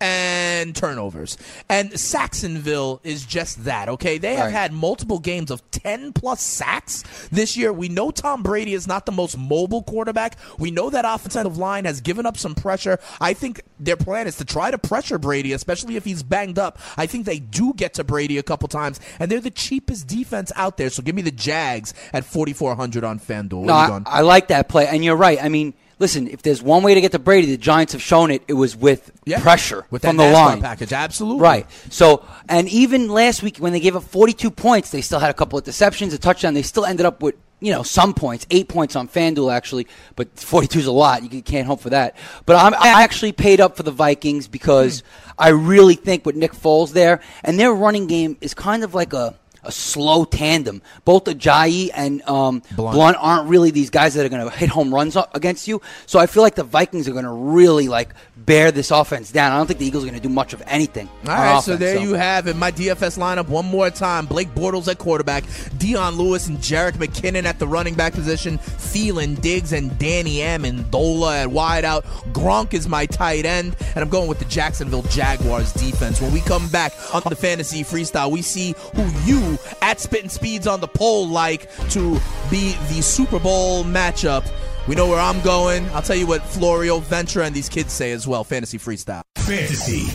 and 0.00 0.74
turnovers. 0.76 1.38
And 1.68 1.98
Sacksonville 1.98 3.00
is 3.02 3.24
just 3.24 3.64
that, 3.64 3.88
okay? 3.88 4.18
They 4.18 4.34
have 4.34 4.46
Right. 4.46 4.52
had 4.52 4.72
multiple 4.72 5.18
games 5.18 5.50
of 5.50 5.62
10 5.70 6.12
plus 6.12 6.40
sacks 6.42 7.02
this 7.32 7.56
year. 7.56 7.72
We 7.72 7.88
know 7.88 8.10
Tom 8.10 8.42
Brady 8.42 8.74
is 8.74 8.86
not 8.86 9.06
the 9.06 9.12
most 9.12 9.38
mobile 9.38 9.82
quarterback. 9.82 10.36
We 10.58 10.70
know 10.70 10.90
that 10.90 11.04
offensive 11.06 11.56
line 11.56 11.84
has 11.84 12.00
given 12.00 12.26
up 12.26 12.36
some 12.36 12.54
pressure. 12.54 12.98
I 13.20 13.32
think 13.32 13.62
their 13.80 13.96
plan 13.96 14.26
is 14.26 14.36
to 14.36 14.44
try 14.44 14.70
to 14.70 14.78
pressure 14.78 15.18
Brady, 15.18 15.52
especially 15.52 15.96
if 15.96 16.04
he's 16.04 16.22
banged 16.22 16.58
up. 16.58 16.78
I 16.96 17.06
think 17.06 17.24
they 17.26 17.38
do 17.38 17.72
get 17.74 17.94
to 17.94 18.04
Brady 18.04 18.38
a 18.38 18.42
couple 18.42 18.68
times, 18.68 19.00
and 19.18 19.30
they're 19.30 19.40
the 19.40 19.50
cheapest 19.50 20.06
defense 20.06 20.52
out 20.56 20.76
there. 20.76 20.90
So 20.90 21.02
give 21.02 21.14
me 21.14 21.22
the 21.22 21.30
Jags 21.30 21.94
at 22.12 22.24
4,400 22.24 23.04
on 23.04 23.18
FanDuel. 23.18 23.60
What 23.64 23.66
No, 23.66 24.02
I. 24.06 24.18
I 24.18 24.20
like 24.20 24.48
that 24.48 24.68
play, 24.68 24.86
and 24.86 25.04
you're 25.04 25.16
right. 25.16 25.42
I 25.42 25.48
mean, 25.48 25.74
listen, 25.98 26.28
if 26.28 26.42
there's 26.42 26.62
one 26.62 26.82
way 26.82 26.94
to 26.94 27.00
get 27.00 27.12
to 27.12 27.18
Brady, 27.18 27.48
the 27.48 27.56
Giants 27.56 27.92
have 27.92 28.02
shown 28.02 28.30
it. 28.30 28.42
It 28.48 28.54
was 28.54 28.76
with 28.76 29.12
Yeah, 29.24 29.40
pressure 29.40 29.86
with 29.90 30.02
from 30.02 30.16
that 30.16 30.30
the 30.30 30.36
NASCAR 30.36 30.46
line. 30.46 30.60
package. 30.60 30.92
Absolutely. 30.92 31.42
Right. 31.42 31.66
So, 31.90 32.24
and 32.48 32.68
even 32.68 33.08
last 33.08 33.42
week 33.42 33.58
when 33.58 33.72
they 33.72 33.80
gave 33.80 33.96
up 33.96 34.02
42 34.04 34.50
points, 34.50 34.90
they 34.90 35.00
still 35.00 35.18
had 35.18 35.30
a 35.30 35.34
couple 35.34 35.58
of 35.58 35.64
deceptions, 35.64 36.12
a 36.12 36.18
touchdown. 36.18 36.54
They 36.54 36.62
still 36.62 36.84
ended 36.84 37.06
up 37.06 37.22
with 37.22 37.34
you 37.60 37.72
know 37.72 37.82
some 37.82 38.12
points, 38.12 38.46
eight 38.50 38.68
points 38.68 38.96
on 38.96 39.08
FanDuel 39.08 39.52
actually, 39.52 39.86
but 40.14 40.28
42 40.38 40.78
is 40.80 40.86
a 40.86 40.92
lot. 40.92 41.32
You 41.32 41.42
can't 41.42 41.66
hope 41.66 41.80
for 41.80 41.90
that. 41.90 42.16
But 42.44 42.56
I'm, 42.56 42.74
I 42.74 43.02
actually 43.02 43.32
paid 43.32 43.60
up 43.60 43.76
for 43.76 43.82
the 43.82 43.90
Vikings 43.90 44.48
because 44.48 45.00
hmm. 45.00 45.30
I 45.38 45.48
really 45.48 45.94
think 45.94 46.26
with 46.26 46.36
Nick 46.36 46.52
Foles 46.52 46.92
there 46.92 47.20
and 47.44 47.58
their 47.58 47.72
running 47.72 48.06
game 48.06 48.36
is 48.40 48.54
kind 48.54 48.84
of 48.84 48.94
like 48.94 49.12
a. 49.12 49.34
A 49.66 49.72
slow 49.72 50.24
tandem. 50.24 50.80
Both 51.04 51.24
Ajayi 51.24 51.90
and 51.92 52.22
um, 52.22 52.62
Blunt. 52.76 52.94
Blunt. 52.94 53.16
aren't 53.20 53.48
really 53.48 53.72
these 53.72 53.90
guys 53.90 54.14
that 54.14 54.24
are 54.24 54.28
going 54.28 54.48
to 54.48 54.56
hit 54.56 54.68
home 54.68 54.94
runs 54.94 55.16
against 55.34 55.66
you. 55.66 55.82
So 56.06 56.18
I 56.20 56.26
feel 56.26 56.42
like 56.42 56.54
the 56.54 56.64
Vikings 56.64 57.08
are 57.08 57.12
going 57.12 57.24
to 57.24 57.30
really 57.30 57.88
like 57.88 58.14
bear 58.46 58.70
this 58.70 58.90
offense 58.90 59.30
down. 59.30 59.52
I 59.52 59.56
don't 59.56 59.66
think 59.66 59.80
the 59.80 59.86
Eagles 59.86 60.04
are 60.04 60.06
going 60.06 60.20
to 60.20 60.26
do 60.26 60.32
much 60.32 60.52
of 60.52 60.62
anything. 60.66 61.08
All 61.26 61.34
right, 61.34 61.62
so 61.62 61.74
offense, 61.74 61.80
there 61.80 62.00
you 62.00 62.14
have 62.14 62.46
it. 62.46 62.56
My 62.56 62.70
DFS 62.70 63.18
lineup 63.18 63.48
one 63.48 63.66
more 63.66 63.90
time. 63.90 64.26
Blake 64.26 64.48
Bortles 64.54 64.88
at 64.88 64.98
quarterback, 64.98 65.44
Dion 65.76 66.14
Lewis 66.14 66.46
and 66.46 66.58
Jerick 66.58 66.92
McKinnon 66.92 67.44
at 67.44 67.58
the 67.58 67.66
running 67.66 67.94
back 67.94 68.12
position, 68.14 68.58
Thielen, 68.58 69.40
Diggs, 69.40 69.72
and 69.72 69.96
Danny 69.98 70.36
Amendola 70.36 71.44
at 71.44 71.48
wideout. 71.48 72.04
Gronk 72.32 72.72
is 72.72 72.88
my 72.88 73.04
tight 73.06 73.44
end, 73.44 73.76
and 73.94 73.98
I'm 73.98 74.08
going 74.08 74.28
with 74.28 74.38
the 74.38 74.44
Jacksonville 74.46 75.02
Jaguars 75.02 75.72
defense. 75.72 76.20
When 76.20 76.32
we 76.32 76.40
come 76.40 76.68
back 76.68 76.92
on 77.12 77.22
the 77.28 77.36
fantasy 77.36 77.82
freestyle, 77.82 78.30
we 78.30 78.42
see 78.42 78.74
who 78.94 79.04
you 79.24 79.58
at 79.82 80.00
Spitting 80.00 80.30
Speeds 80.30 80.66
on 80.66 80.80
the 80.80 80.88
poll 80.88 81.26
like 81.28 81.68
to 81.90 82.20
be 82.50 82.76
the 82.88 83.02
Super 83.02 83.40
Bowl 83.40 83.82
matchup. 83.84 84.48
We 84.88 84.94
know 84.94 85.08
where 85.08 85.20
I'm 85.20 85.40
going. 85.40 85.86
I'll 85.90 86.02
tell 86.02 86.16
you 86.16 86.26
what 86.26 86.42
Florio 86.42 87.00
Ventura 87.00 87.46
and 87.46 87.54
these 87.54 87.68
kids 87.68 87.92
say 87.92 88.12
as 88.12 88.26
well. 88.26 88.44
Fantasy 88.44 88.78
freestyle. 88.78 89.22
Fantasy 89.36 90.06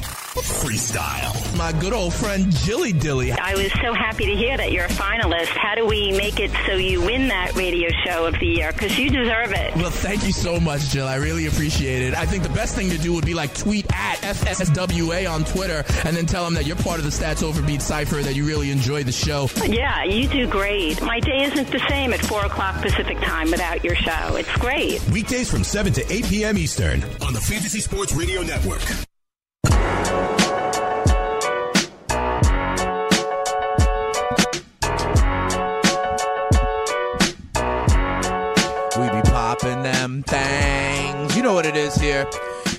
freestyle. 0.42 1.58
My 1.58 1.72
good 1.74 1.94
old 1.94 2.14
friend 2.14 2.52
Jilly 2.52 2.94
Dilly. 2.94 3.32
I 3.32 3.54
was 3.56 3.72
so 3.82 3.94
happy 3.94 4.26
to 4.26 4.36
hear 4.36 4.58
that 4.58 4.72
you're 4.72 4.86
a 4.86 4.89
finalist. 4.89 5.48
How 5.48 5.76
do 5.76 5.86
we 5.86 6.12
make 6.12 6.39
it 6.39 6.52
so 6.66 6.74
you 6.74 7.02
win 7.02 7.28
that 7.30 7.56
radio 7.56 7.89
show 8.06 8.26
of 8.26 8.39
the 8.39 8.48
year? 8.48 8.72
Because 8.72 8.98
you 8.98 9.10
deserve 9.10 9.52
it. 9.52 9.76
Well, 9.76 9.89
thank 9.89 10.26
you 10.26 10.32
so 10.32 10.60
much, 10.60 10.89
Jill. 10.89 11.08
I 11.08 11.16
really 11.16 11.48
appreciate 11.48 12.02
it. 12.02 12.14
I 12.14 12.26
think 12.26 12.44
the 12.44 12.50
best 12.50 12.76
thing 12.76 12.89
to 12.89 12.98
do 12.98 13.14
would 13.14 13.26
be 13.26 13.34
like 13.34 13.56
tweet 13.56 13.86
at 13.94 14.18
FSWA 14.18 15.30
on 15.32 15.44
Twitter 15.46 15.84
and 16.06 16.16
then 16.16 16.26
tell 16.26 16.44
them 16.44 16.56
that 16.56 16.66
you're 16.66 16.76
part 16.78 17.00
of 17.00 17.06
the 17.06 17.12
Stats 17.12 17.44
Overbeat 17.44 17.82
Cypher, 17.82 18.22
that 18.22 18.36
you 18.36 18.46
really 18.46 18.72
enjoy 18.72 19.04
the 19.04 19.12
show. 19.12 19.50
Yeah, 19.66 20.04
you 20.04 20.28
do 20.28 20.48
great. 20.48 21.02
My 21.02 21.20
day 21.20 21.44
isn't 21.44 21.72
the 21.72 21.84
same 21.89 22.14
at 22.14 22.20
4 22.26 22.46
o'clock 22.46 22.82
Pacific 22.82 23.20
time 23.20 23.52
without 23.52 23.84
your 23.84 23.96
show. 23.96 24.36
It's 24.36 24.52
great. 24.58 25.02
Weekdays 25.10 25.50
from 25.50 25.64
7 25.64 25.94
to 25.94 26.14
8 26.14 26.26
p.m. 26.26 26.58
Eastern 26.58 27.04
on 27.22 27.34
the 27.34 27.42
Fantasy 27.42 27.80
Sports 27.80 28.14
Radio 28.14 28.42
Network. 28.42 28.82
Them 40.12 40.24
things. 40.24 41.36
You 41.36 41.43
know 41.43 41.53
what 41.53 41.66
it 41.66 41.76
is 41.76 41.95
here. 41.95 42.28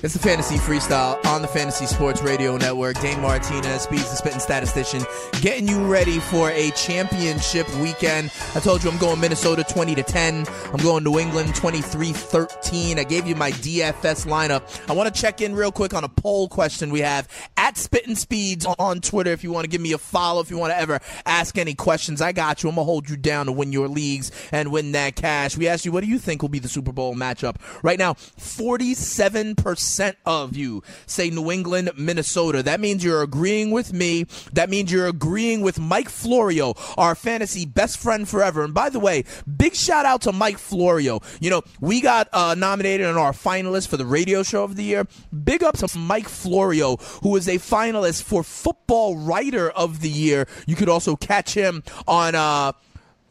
It's 0.03 0.13
the 0.13 0.19
Fantasy 0.19 0.57
Freestyle 0.57 1.25
on 1.27 1.41
the 1.41 1.47
Fantasy 1.47 1.85
Sports 1.85 2.21
Radio 2.21 2.57
Network. 2.57 2.99
Dane 2.99 3.21
Martinez, 3.21 3.83
Speeds 3.83 4.09
the 4.09 4.17
Spitting 4.17 4.41
Statistician, 4.41 5.01
getting 5.39 5.65
you 5.65 5.81
ready 5.85 6.19
for 6.19 6.49
a 6.49 6.71
championship 6.71 7.73
weekend. 7.77 8.29
I 8.53 8.59
told 8.59 8.83
you 8.83 8.91
I'm 8.91 8.97
going 8.97 9.21
Minnesota 9.21 9.63
20 9.63 9.95
to 9.95 10.03
10. 10.03 10.45
I'm 10.73 10.83
going 10.83 11.05
New 11.05 11.19
England 11.19 11.53
23-13. 11.53 12.97
I 12.99 13.05
gave 13.05 13.25
you 13.25 13.35
my 13.37 13.51
DFS 13.51 14.27
lineup. 14.27 14.89
I 14.89 14.93
want 14.93 15.15
to 15.15 15.21
check 15.21 15.39
in 15.39 15.55
real 15.55 15.71
quick 15.71 15.93
on 15.93 16.03
a 16.03 16.09
poll 16.09 16.49
question 16.49 16.89
we 16.89 16.99
have 16.99 17.29
at 17.55 17.77
Spitting 17.77 18.17
Speeds 18.17 18.65
on 18.65 18.99
Twitter. 18.99 19.31
If 19.31 19.41
you 19.41 19.53
want 19.53 19.63
to 19.63 19.69
give 19.69 19.79
me 19.79 19.93
a 19.93 19.97
follow, 19.97 20.41
if 20.41 20.51
you 20.51 20.57
want 20.57 20.73
to 20.73 20.77
ever 20.77 20.99
ask 21.25 21.57
any 21.57 21.75
questions, 21.75 22.19
I 22.19 22.33
got 22.33 22.61
you. 22.61 22.67
I'm 22.67 22.75
gonna 22.75 22.83
hold 22.83 23.09
you 23.09 23.15
down 23.15 23.45
to 23.45 23.53
win 23.53 23.71
your 23.71 23.87
leagues 23.87 24.33
and 24.51 24.69
win 24.69 24.91
that 24.91 25.15
cash. 25.15 25.55
We 25.57 25.69
asked 25.69 25.85
you, 25.85 25.93
what 25.93 26.03
do 26.03 26.09
you 26.09 26.19
think 26.19 26.41
will 26.41 26.49
be 26.49 26.59
the 26.59 26.67
Super 26.67 26.91
Bowl 26.91 27.15
matchup? 27.15 27.55
Right 27.83 27.97
now, 27.97 28.15
47% 28.15 29.92
of 30.25 30.55
you 30.55 30.83
say 31.05 31.29
New 31.29 31.51
England, 31.51 31.91
Minnesota. 31.97 32.63
That 32.63 32.79
means 32.79 33.03
you're 33.03 33.21
agreeing 33.21 33.71
with 33.71 33.93
me. 33.93 34.25
That 34.53 34.69
means 34.69 34.91
you're 34.91 35.07
agreeing 35.07 35.61
with 35.61 35.79
Mike 35.79 36.09
Florio, 36.09 36.73
our 36.97 37.15
fantasy 37.15 37.65
best 37.65 37.97
friend 37.97 38.27
forever. 38.27 38.63
And 38.63 38.73
by 38.73 38.89
the 38.89 38.99
way, 38.99 39.25
big 39.57 39.75
shout 39.75 40.05
out 40.05 40.21
to 40.21 40.31
Mike 40.31 40.57
Florio. 40.57 41.21
You 41.39 41.49
know, 41.49 41.61
we 41.79 42.01
got 42.01 42.29
uh, 42.33 42.55
nominated 42.55 43.07
and 43.07 43.17
our 43.17 43.31
finalist 43.31 43.87
for 43.87 43.97
the 43.97 44.05
radio 44.05 44.43
show 44.43 44.63
of 44.63 44.75
the 44.75 44.83
year. 44.83 45.07
Big 45.43 45.63
up 45.63 45.77
to 45.77 45.97
Mike 45.97 46.29
Florio, 46.29 46.97
who 47.21 47.35
is 47.35 47.47
a 47.47 47.57
finalist 47.57 48.23
for 48.23 48.43
Football 48.43 49.17
Writer 49.17 49.69
of 49.69 50.01
the 50.01 50.09
Year. 50.09 50.47
You 50.65 50.75
could 50.75 50.89
also 50.89 51.15
catch 51.15 51.53
him 51.53 51.83
on. 52.07 52.35
Uh, 52.35 52.73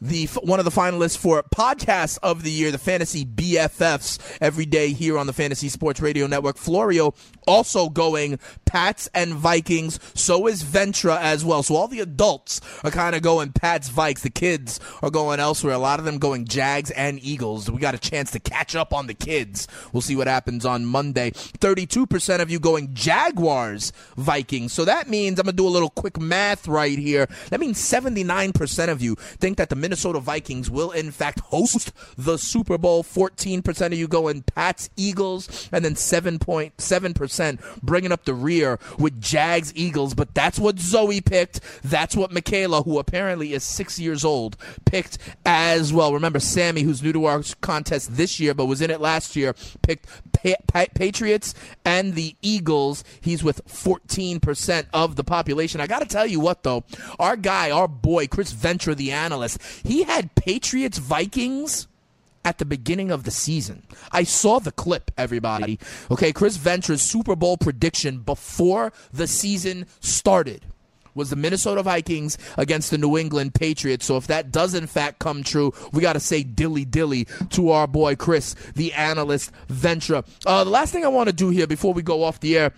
the 0.03 0.25
one 0.43 0.59
of 0.59 0.65
the 0.65 0.71
finalists 0.71 1.17
for 1.17 1.41
podcast 1.43 2.19
of 2.21 2.43
the 2.43 2.51
year, 2.51 2.71
the 2.71 2.77
Fantasy 2.77 3.25
BFFs, 3.25 4.37
every 4.41 4.65
day 4.65 4.91
here 4.91 5.17
on 5.17 5.27
the 5.27 5.33
Fantasy 5.33 5.69
Sports 5.69 6.01
Radio 6.01 6.27
Network. 6.27 6.57
Florio 6.57 7.13
also 7.47 7.89
going 7.89 8.37
Pats 8.65 9.09
and 9.13 9.33
Vikings. 9.33 9.99
So 10.13 10.47
is 10.47 10.61
Ventura 10.61 11.19
as 11.19 11.45
well. 11.45 11.63
So 11.63 11.75
all 11.75 11.87
the 11.87 12.01
adults 12.01 12.59
are 12.83 12.91
kind 12.91 13.15
of 13.15 13.21
going 13.21 13.53
Pats, 13.53 13.89
Vikes. 13.89 14.21
The 14.21 14.29
kids 14.29 14.79
are 15.01 15.09
going 15.09 15.39
elsewhere. 15.39 15.73
A 15.73 15.77
lot 15.77 15.99
of 15.99 16.05
them 16.05 16.17
going 16.17 16.45
Jags 16.45 16.91
and 16.91 17.23
Eagles. 17.23 17.71
We 17.71 17.79
got 17.79 17.95
a 17.95 17.99
chance 17.99 18.31
to 18.31 18.39
catch 18.39 18.75
up 18.75 18.93
on 18.93 19.07
the 19.07 19.13
kids. 19.13 19.69
We'll 19.93 20.01
see 20.01 20.17
what 20.17 20.27
happens 20.27 20.65
on 20.65 20.85
Monday. 20.85 21.31
Thirty-two 21.33 22.07
percent 22.07 22.41
of 22.41 22.51
you 22.51 22.59
going 22.59 22.93
Jaguars, 22.93 23.93
Vikings. 24.17 24.73
So 24.73 24.83
that 24.83 25.07
means 25.09 25.39
I'm 25.39 25.45
gonna 25.45 25.55
do 25.55 25.67
a 25.67 25.69
little 25.69 25.89
quick 25.89 26.19
math 26.19 26.67
right 26.67 26.99
here. 26.99 27.27
That 27.51 27.61
means 27.61 27.77
seventy-nine 27.77 28.51
percent 28.51 28.91
of 28.91 29.01
you 29.01 29.15
think 29.15 29.57
that 29.57 29.69
the 29.69 29.75
Minnesota 29.93 30.19
Vikings 30.19 30.71
will 30.71 30.89
in 30.89 31.11
fact 31.11 31.39
host 31.39 31.93
the 32.17 32.37
Super 32.37 32.79
Bowl. 32.79 33.03
14% 33.03 33.85
of 33.85 33.93
you 33.93 34.07
going 34.07 34.41
Pats, 34.41 34.89
Eagles, 34.97 35.69
and 35.71 35.85
then 35.85 35.93
7.7% 35.93 37.79
bringing 37.83 38.11
up 38.11 38.25
the 38.25 38.33
rear 38.33 38.79
with 38.97 39.21
Jags, 39.21 39.71
Eagles. 39.75 40.15
But 40.15 40.33
that's 40.33 40.57
what 40.57 40.79
Zoe 40.79 41.21
picked. 41.21 41.61
That's 41.83 42.15
what 42.15 42.31
Michaela, 42.31 42.81
who 42.81 42.97
apparently 42.97 43.53
is 43.53 43.63
six 43.63 43.99
years 43.99 44.25
old, 44.25 44.57
picked 44.85 45.19
as 45.45 45.93
well. 45.93 46.11
Remember, 46.11 46.39
Sammy, 46.39 46.81
who's 46.81 47.03
new 47.03 47.13
to 47.13 47.25
our 47.25 47.43
contest 47.61 48.15
this 48.15 48.39
year 48.39 48.55
but 48.55 48.65
was 48.65 48.81
in 48.81 48.89
it 48.89 48.99
last 48.99 49.35
year, 49.35 49.53
picked 49.83 50.07
pa- 50.43 50.55
pa- 50.67 50.85
Patriots 50.93 51.53
and 51.85 52.13
the 52.15 52.35
Eagles. 52.41 53.03
He's 53.21 53.43
with 53.43 53.65
14% 53.67 54.85
of 54.93 55.15
the 55.15 55.23
population. 55.23 55.81
I 55.81 55.87
got 55.87 55.99
to 55.99 56.05
tell 56.07 56.25
you 56.25 56.39
what, 56.39 56.63
though, 56.63 56.83
our 57.19 57.35
guy, 57.35 57.71
our 57.71 57.87
boy, 57.87 58.27
Chris 58.27 58.51
Ventura, 58.51 58.95
the 58.95 59.11
analyst, 59.11 59.59
he 59.83 60.03
had 60.03 60.35
Patriots 60.35 60.97
Vikings 60.97 61.87
at 62.45 62.57
the 62.57 62.65
beginning 62.65 63.09
of 63.09 63.23
the 63.23 63.31
season. 63.31 63.83
I 64.11 64.23
saw 64.23 64.59
the 64.59 64.71
clip, 64.71 65.11
everybody. 65.17 65.79
Okay, 66.11 66.33
Chris 66.33 66.57
Ventura's 66.57 67.01
Super 67.01 67.35
Bowl 67.35 67.55
prediction 67.57 68.19
before 68.19 68.91
the 69.13 69.27
season 69.27 69.85
started 70.01 70.65
was 71.15 71.29
the 71.29 71.35
Minnesota 71.35 71.83
Vikings 71.83 72.37
against 72.57 72.91
the 72.91 72.97
New 72.97 73.17
England 73.17 73.53
Patriots. 73.53 74.05
So 74.05 74.17
if 74.17 74.27
that 74.27 74.51
does 74.51 74.73
in 74.73 74.87
fact 74.87 75.19
come 75.19 75.43
true, 75.43 75.73
we 75.91 76.01
got 76.01 76.13
to 76.13 76.19
say 76.19 76.43
dilly 76.43 76.85
dilly 76.85 77.27
to 77.51 77.71
our 77.71 77.87
boy 77.87 78.15
Chris, 78.15 78.55
the 78.75 78.93
analyst 78.93 79.51
Ventura. 79.67 80.23
Uh, 80.45 80.63
the 80.63 80.69
last 80.69 80.93
thing 80.93 81.05
I 81.05 81.09
want 81.09 81.27
to 81.27 81.33
do 81.33 81.49
here 81.49 81.67
before 81.67 81.93
we 81.93 82.01
go 82.01 82.23
off 82.23 82.39
the 82.39 82.57
air. 82.57 82.73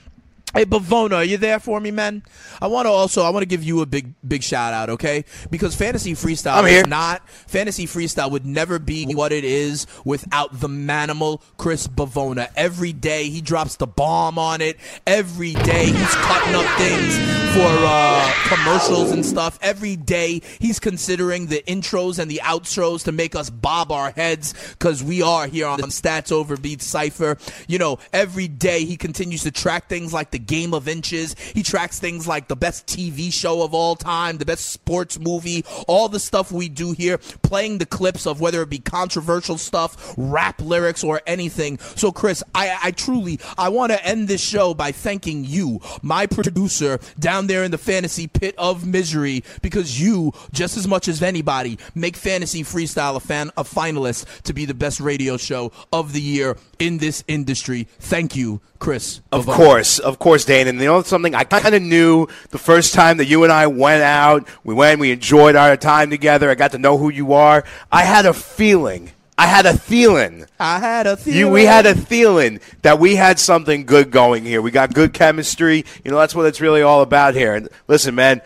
Hey 0.56 0.64
Bavona, 0.64 1.16
are 1.16 1.24
you 1.26 1.36
there 1.36 1.60
for 1.60 1.82
me, 1.82 1.91
man? 1.91 2.24
I 2.62 2.68
want 2.68 2.86
to 2.86 2.89
also 2.89 3.24
I 3.24 3.30
want 3.30 3.41
to 3.41 3.45
give 3.45 3.62
you 3.62 3.82
a 3.82 3.86
big 3.86 4.14
big 4.26 4.41
shout 4.41 4.74
out, 4.74 4.89
okay? 4.91 5.26
Because 5.49 5.76
fantasy 5.76 6.14
freestyle 6.14 6.53
I'm 6.53 6.66
is 6.66 6.88
not 6.88 7.28
fantasy 7.30 7.86
freestyle 7.86 8.32
would 8.32 8.45
never 8.45 8.80
be 8.80 9.14
what 9.14 9.34
it 9.34 9.43
is 9.43 9.86
without 10.06 10.62
the 10.62 10.70
manimal 10.70 11.41
Chris 11.58 11.89
Bavona. 11.89 12.47
Every 12.56 12.93
day 12.93 13.28
he 13.28 13.41
drops 13.41 13.76
the 13.76 13.86
bomb 13.86 14.39
on 14.39 14.62
it. 14.62 14.78
Every 15.06 15.56
day 15.56 15.88
he's 15.88 16.16
cutting 16.16 16.56
up 16.56 16.78
things 16.78 17.18
for 17.56 17.68
uh, 17.68 18.34
commercials 18.47 19.12
and 19.12 19.26
stuff. 19.26 19.60
Every 19.62 19.97
day 19.97 20.41
he's 20.60 20.80
considering 20.80 21.47
the 21.47 21.64
intros 21.68 22.18
and 22.18 22.32
the 22.32 22.39
outros 22.43 23.03
to 23.06 23.12
make 23.12 23.36
us 23.36 23.49
bob 23.49 23.91
our 23.91 24.12
heads 24.12 24.53
because 24.72 25.03
we 25.03 25.22
are 25.22 25.47
here 25.47 25.68
on 25.68 25.82
the 25.82 25.88
Stats 25.88 26.32
Over 26.32 26.56
Beat 26.56 26.82
Cipher. 26.82 27.38
You 27.68 27.78
know, 27.78 27.99
every 28.14 28.47
day 28.47 28.86
he 28.86 28.95
continues 28.95 29.43
to 29.43 29.51
track 29.51 29.89
things 29.89 30.14
like 30.14 30.32
the 30.32 30.45
game 30.46 30.74
of 30.74 30.88
inches. 30.88 31.36
He 31.54 31.64
tracks 31.64 32.00
things 32.00 32.28
like 32.28 32.48
the 32.48 32.56
best 32.56 32.88
TV 32.88 33.32
show 33.32 33.64
of 33.64 33.74
all 33.74 33.96
time, 33.96 34.38
the 34.38 34.46
best 34.46 34.68
sports 34.70 35.20
movie, 35.20 35.66
all 35.88 36.10
the 36.10 36.20
stuff 36.20 36.52
we 36.52 36.70
do 36.70 36.91
here, 36.91 37.18
playing 37.43 37.78
the 37.78 37.86
clips 37.86 38.26
of 38.26 38.41
whether 38.41 38.62
it 38.62 38.70
be 38.70 38.80
controversial 38.80 39.58
stuff, 39.58 40.14
rap 40.18 40.62
lyrics, 40.62 41.04
or 41.04 41.22
anything. 41.26 41.80
So, 41.80 42.12
Chris, 42.12 42.43
I, 42.54 42.78
I 42.84 42.91
truly 42.91 43.39
I 43.58 43.70
want 43.70 43.91
to 43.91 44.06
end 44.06 44.28
this 44.28 44.41
show 44.41 44.74
by 44.74 44.91
thanking 44.91 45.46
you, 45.46 45.80
my 46.02 46.26
producer, 46.26 47.00
down 47.20 47.48
there 47.48 47.64
in 47.64 47.72
the 47.72 47.78
fantasy 47.78 48.28
pit 48.28 48.56
of 48.58 48.86
misery, 48.86 49.43
because 49.62 50.00
you, 50.02 50.34
just 50.52 50.78
as 50.78 50.88
much 50.88 51.08
as 51.08 51.22
anybody, 51.22 51.78
make 51.93 52.16
fantasy 52.16 52.64
freestyle 52.64 53.16
a 53.16 53.20
fan 53.20 53.52
a 53.58 53.64
finalist 53.64 54.26
to 54.43 54.54
be 54.54 54.66
the 54.66 54.74
best 54.74 55.00
radio 55.00 55.38
show 55.38 55.72
of 55.93 56.14
the 56.14 56.22
year 56.22 56.58
in 56.80 56.98
this 56.98 57.24
industry. 57.28 57.88
Thank 58.00 58.36
you, 58.36 58.62
Chris. 58.80 59.22
Of 59.32 59.46
Bavone. 59.46 59.56
course, 59.56 60.00
of 60.00 60.20
course, 60.20 60.34
Dane. 60.43 60.67
And 60.67 60.79
you 60.79 60.86
know 60.86 61.03
something? 61.03 61.33
I 61.33 61.43
kind 61.45 61.75
of 61.75 61.81
knew 61.81 62.27
the 62.49 62.57
first 62.57 62.93
time 62.93 63.17
that 63.17 63.25
you 63.25 63.43
and 63.43 63.53
I 63.53 63.67
went 63.67 64.03
out. 64.03 64.47
We 64.63 64.73
went, 64.73 64.99
we 64.99 65.11
enjoyed 65.11 65.55
our 65.55 65.77
time 65.77 66.09
together. 66.09 66.49
I 66.49 66.55
got 66.55 66.71
to 66.71 66.77
know 66.77 66.97
who 66.97 67.09
you 67.09 67.33
are. 67.33 67.63
I 67.91 68.03
had 68.03 68.25
a 68.25 68.33
feeling. 68.33 69.11
I 69.38 69.47
had 69.47 69.65
a 69.65 69.77
feeling. 69.77 70.45
I 70.59 70.79
had 70.79 71.07
a 71.07 71.17
feeling. 71.17 71.39
You, 71.39 71.49
we 71.49 71.65
had 71.65 71.86
a 71.86 71.93
feeling 71.93 72.61
that 72.83 72.99
we 72.99 73.15
had 73.15 73.38
something 73.38 73.86
good 73.86 74.09
going 74.09 74.45
here. 74.45 74.61
We 74.61 74.71
got 74.71 74.93
good 74.93 75.13
chemistry. 75.13 75.86
You 76.03 76.11
know, 76.11 76.17
that's 76.17 76.33
what 76.33 76.45
it's 76.45 76.61
really 76.61 76.81
all 76.81 77.01
about 77.01 77.36
here. 77.36 77.53
And 77.53 77.67
listen, 77.88 78.15
man, 78.15 78.41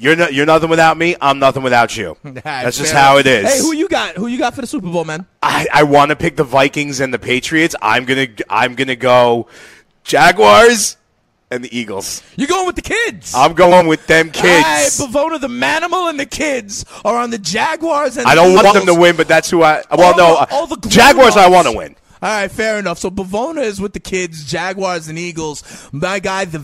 you're 0.00 0.16
no, 0.16 0.28
you're 0.28 0.46
nothing 0.46 0.70
without 0.70 0.96
me. 0.96 1.14
I'm 1.20 1.38
nothing 1.40 1.62
without 1.62 1.94
you. 1.94 2.16
That's 2.24 2.78
just 2.78 2.92
how 2.92 3.18
it 3.18 3.26
is. 3.26 3.52
Hey, 3.52 3.58
who 3.60 3.74
you 3.74 3.86
got? 3.86 4.16
Who 4.16 4.28
you 4.28 4.38
got 4.38 4.54
for 4.54 4.62
the 4.62 4.66
Super 4.66 4.88
Bowl, 4.88 5.04
man? 5.04 5.26
I, 5.42 5.66
I 5.70 5.82
want 5.82 6.08
to 6.08 6.16
pick 6.16 6.36
the 6.36 6.44
Vikings 6.44 7.00
and 7.00 7.12
the 7.12 7.18
Patriots. 7.18 7.74
I'm 7.82 8.06
gonna 8.06 8.28
I'm 8.48 8.76
gonna 8.76 8.96
go 8.96 9.46
Jaguars 10.02 10.96
and 11.50 11.64
the 11.64 11.76
Eagles. 11.76 12.22
You're 12.36 12.48
going 12.48 12.66
with 12.66 12.76
the 12.76 12.82
kids. 12.82 13.34
I'm 13.34 13.54
going 13.54 13.86
with 13.86 14.06
them 14.06 14.30
kids. 14.30 15.00
All 15.00 15.06
right, 15.08 15.32
Bavona, 15.34 15.40
the 15.40 15.48
Manimal, 15.48 16.08
and 16.08 16.18
the 16.18 16.26
kids 16.26 16.84
are 17.04 17.16
on 17.16 17.30
the 17.30 17.38
Jaguars. 17.38 18.16
And 18.16 18.26
I 18.26 18.34
don't 18.34 18.50
the 18.56 18.62
want 18.62 18.74
them 18.74 18.86
to 18.86 18.94
win, 18.94 19.16
but 19.16 19.28
that's 19.28 19.50
who 19.50 19.62
I. 19.62 19.82
Well, 19.90 20.12
All 20.12 20.16
no, 20.16 20.46
the- 20.46 20.54
all 20.54 20.66
the 20.66 20.76
uh, 20.76 20.88
Jaguars. 20.90 21.36
I 21.36 21.48
want 21.48 21.66
to 21.68 21.76
win. 21.76 21.96
All 22.22 22.28
right, 22.28 22.50
fair 22.50 22.78
enough. 22.78 22.98
So 22.98 23.10
Bavona 23.10 23.62
is 23.62 23.80
with 23.80 23.94
the 23.94 24.00
kids, 24.00 24.44
Jaguars 24.44 25.08
and 25.08 25.18
Eagles. 25.18 25.88
My 25.90 26.18
guy, 26.18 26.44
the 26.44 26.58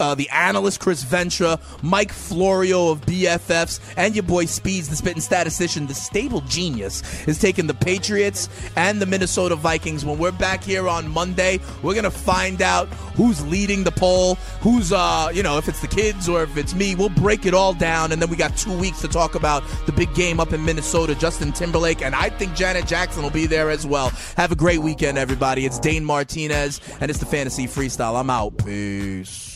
uh, 0.00 0.14
the 0.14 0.28
analyst 0.30 0.80
Chris 0.80 1.02
Ventura, 1.02 1.58
Mike 1.82 2.12
Florio 2.12 2.90
of 2.90 3.00
BFFs, 3.02 3.80
and 3.96 4.14
your 4.14 4.24
boy 4.24 4.44
Speeds, 4.44 4.88
the 4.88 4.96
spitting 4.96 5.20
statistician, 5.20 5.86
the 5.86 5.94
stable 5.94 6.40
genius, 6.42 7.02
is 7.26 7.38
taking 7.38 7.66
the 7.66 7.74
Patriots 7.74 8.48
and 8.76 9.00
the 9.00 9.06
Minnesota 9.06 9.56
Vikings. 9.56 10.04
When 10.04 10.18
we're 10.18 10.32
back 10.32 10.64
here 10.64 10.88
on 10.88 11.08
Monday, 11.08 11.60
we're 11.82 11.94
gonna 11.94 12.10
find 12.10 12.60
out 12.60 12.88
who's 13.14 13.44
leading 13.46 13.84
the 13.84 13.92
poll, 13.92 14.34
who's 14.60 14.92
uh, 14.92 15.30
you 15.32 15.42
know, 15.42 15.58
if 15.58 15.68
it's 15.68 15.80
the 15.80 15.88
kids 15.88 16.28
or 16.28 16.42
if 16.42 16.56
it's 16.56 16.74
me. 16.74 16.94
We'll 16.94 17.08
break 17.08 17.46
it 17.46 17.54
all 17.54 17.74
down, 17.74 18.12
and 18.12 18.20
then 18.20 18.28
we 18.28 18.36
got 18.36 18.56
two 18.56 18.76
weeks 18.76 19.00
to 19.02 19.08
talk 19.08 19.34
about 19.34 19.62
the 19.86 19.92
big 19.92 20.12
game 20.14 20.40
up 20.40 20.52
in 20.52 20.64
Minnesota. 20.64 21.14
Justin 21.14 21.52
Timberlake, 21.52 22.02
and 22.02 22.14
I 22.14 22.30
think 22.30 22.54
Janet 22.54 22.86
Jackson 22.86 23.22
will 23.22 23.30
be 23.30 23.46
there 23.46 23.70
as 23.70 23.86
well. 23.86 24.10
Have 24.36 24.52
a 24.52 24.56
great 24.56 24.80
weekend, 24.80 25.18
everybody. 25.18 25.64
It's 25.66 25.78
Dane 25.78 26.04
Martinez, 26.04 26.80
and 27.00 27.10
it's 27.10 27.20
the 27.20 27.26
Fantasy 27.26 27.66
Freestyle. 27.66 28.18
I'm 28.18 28.30
out. 28.30 28.58
Peace. 28.58 29.53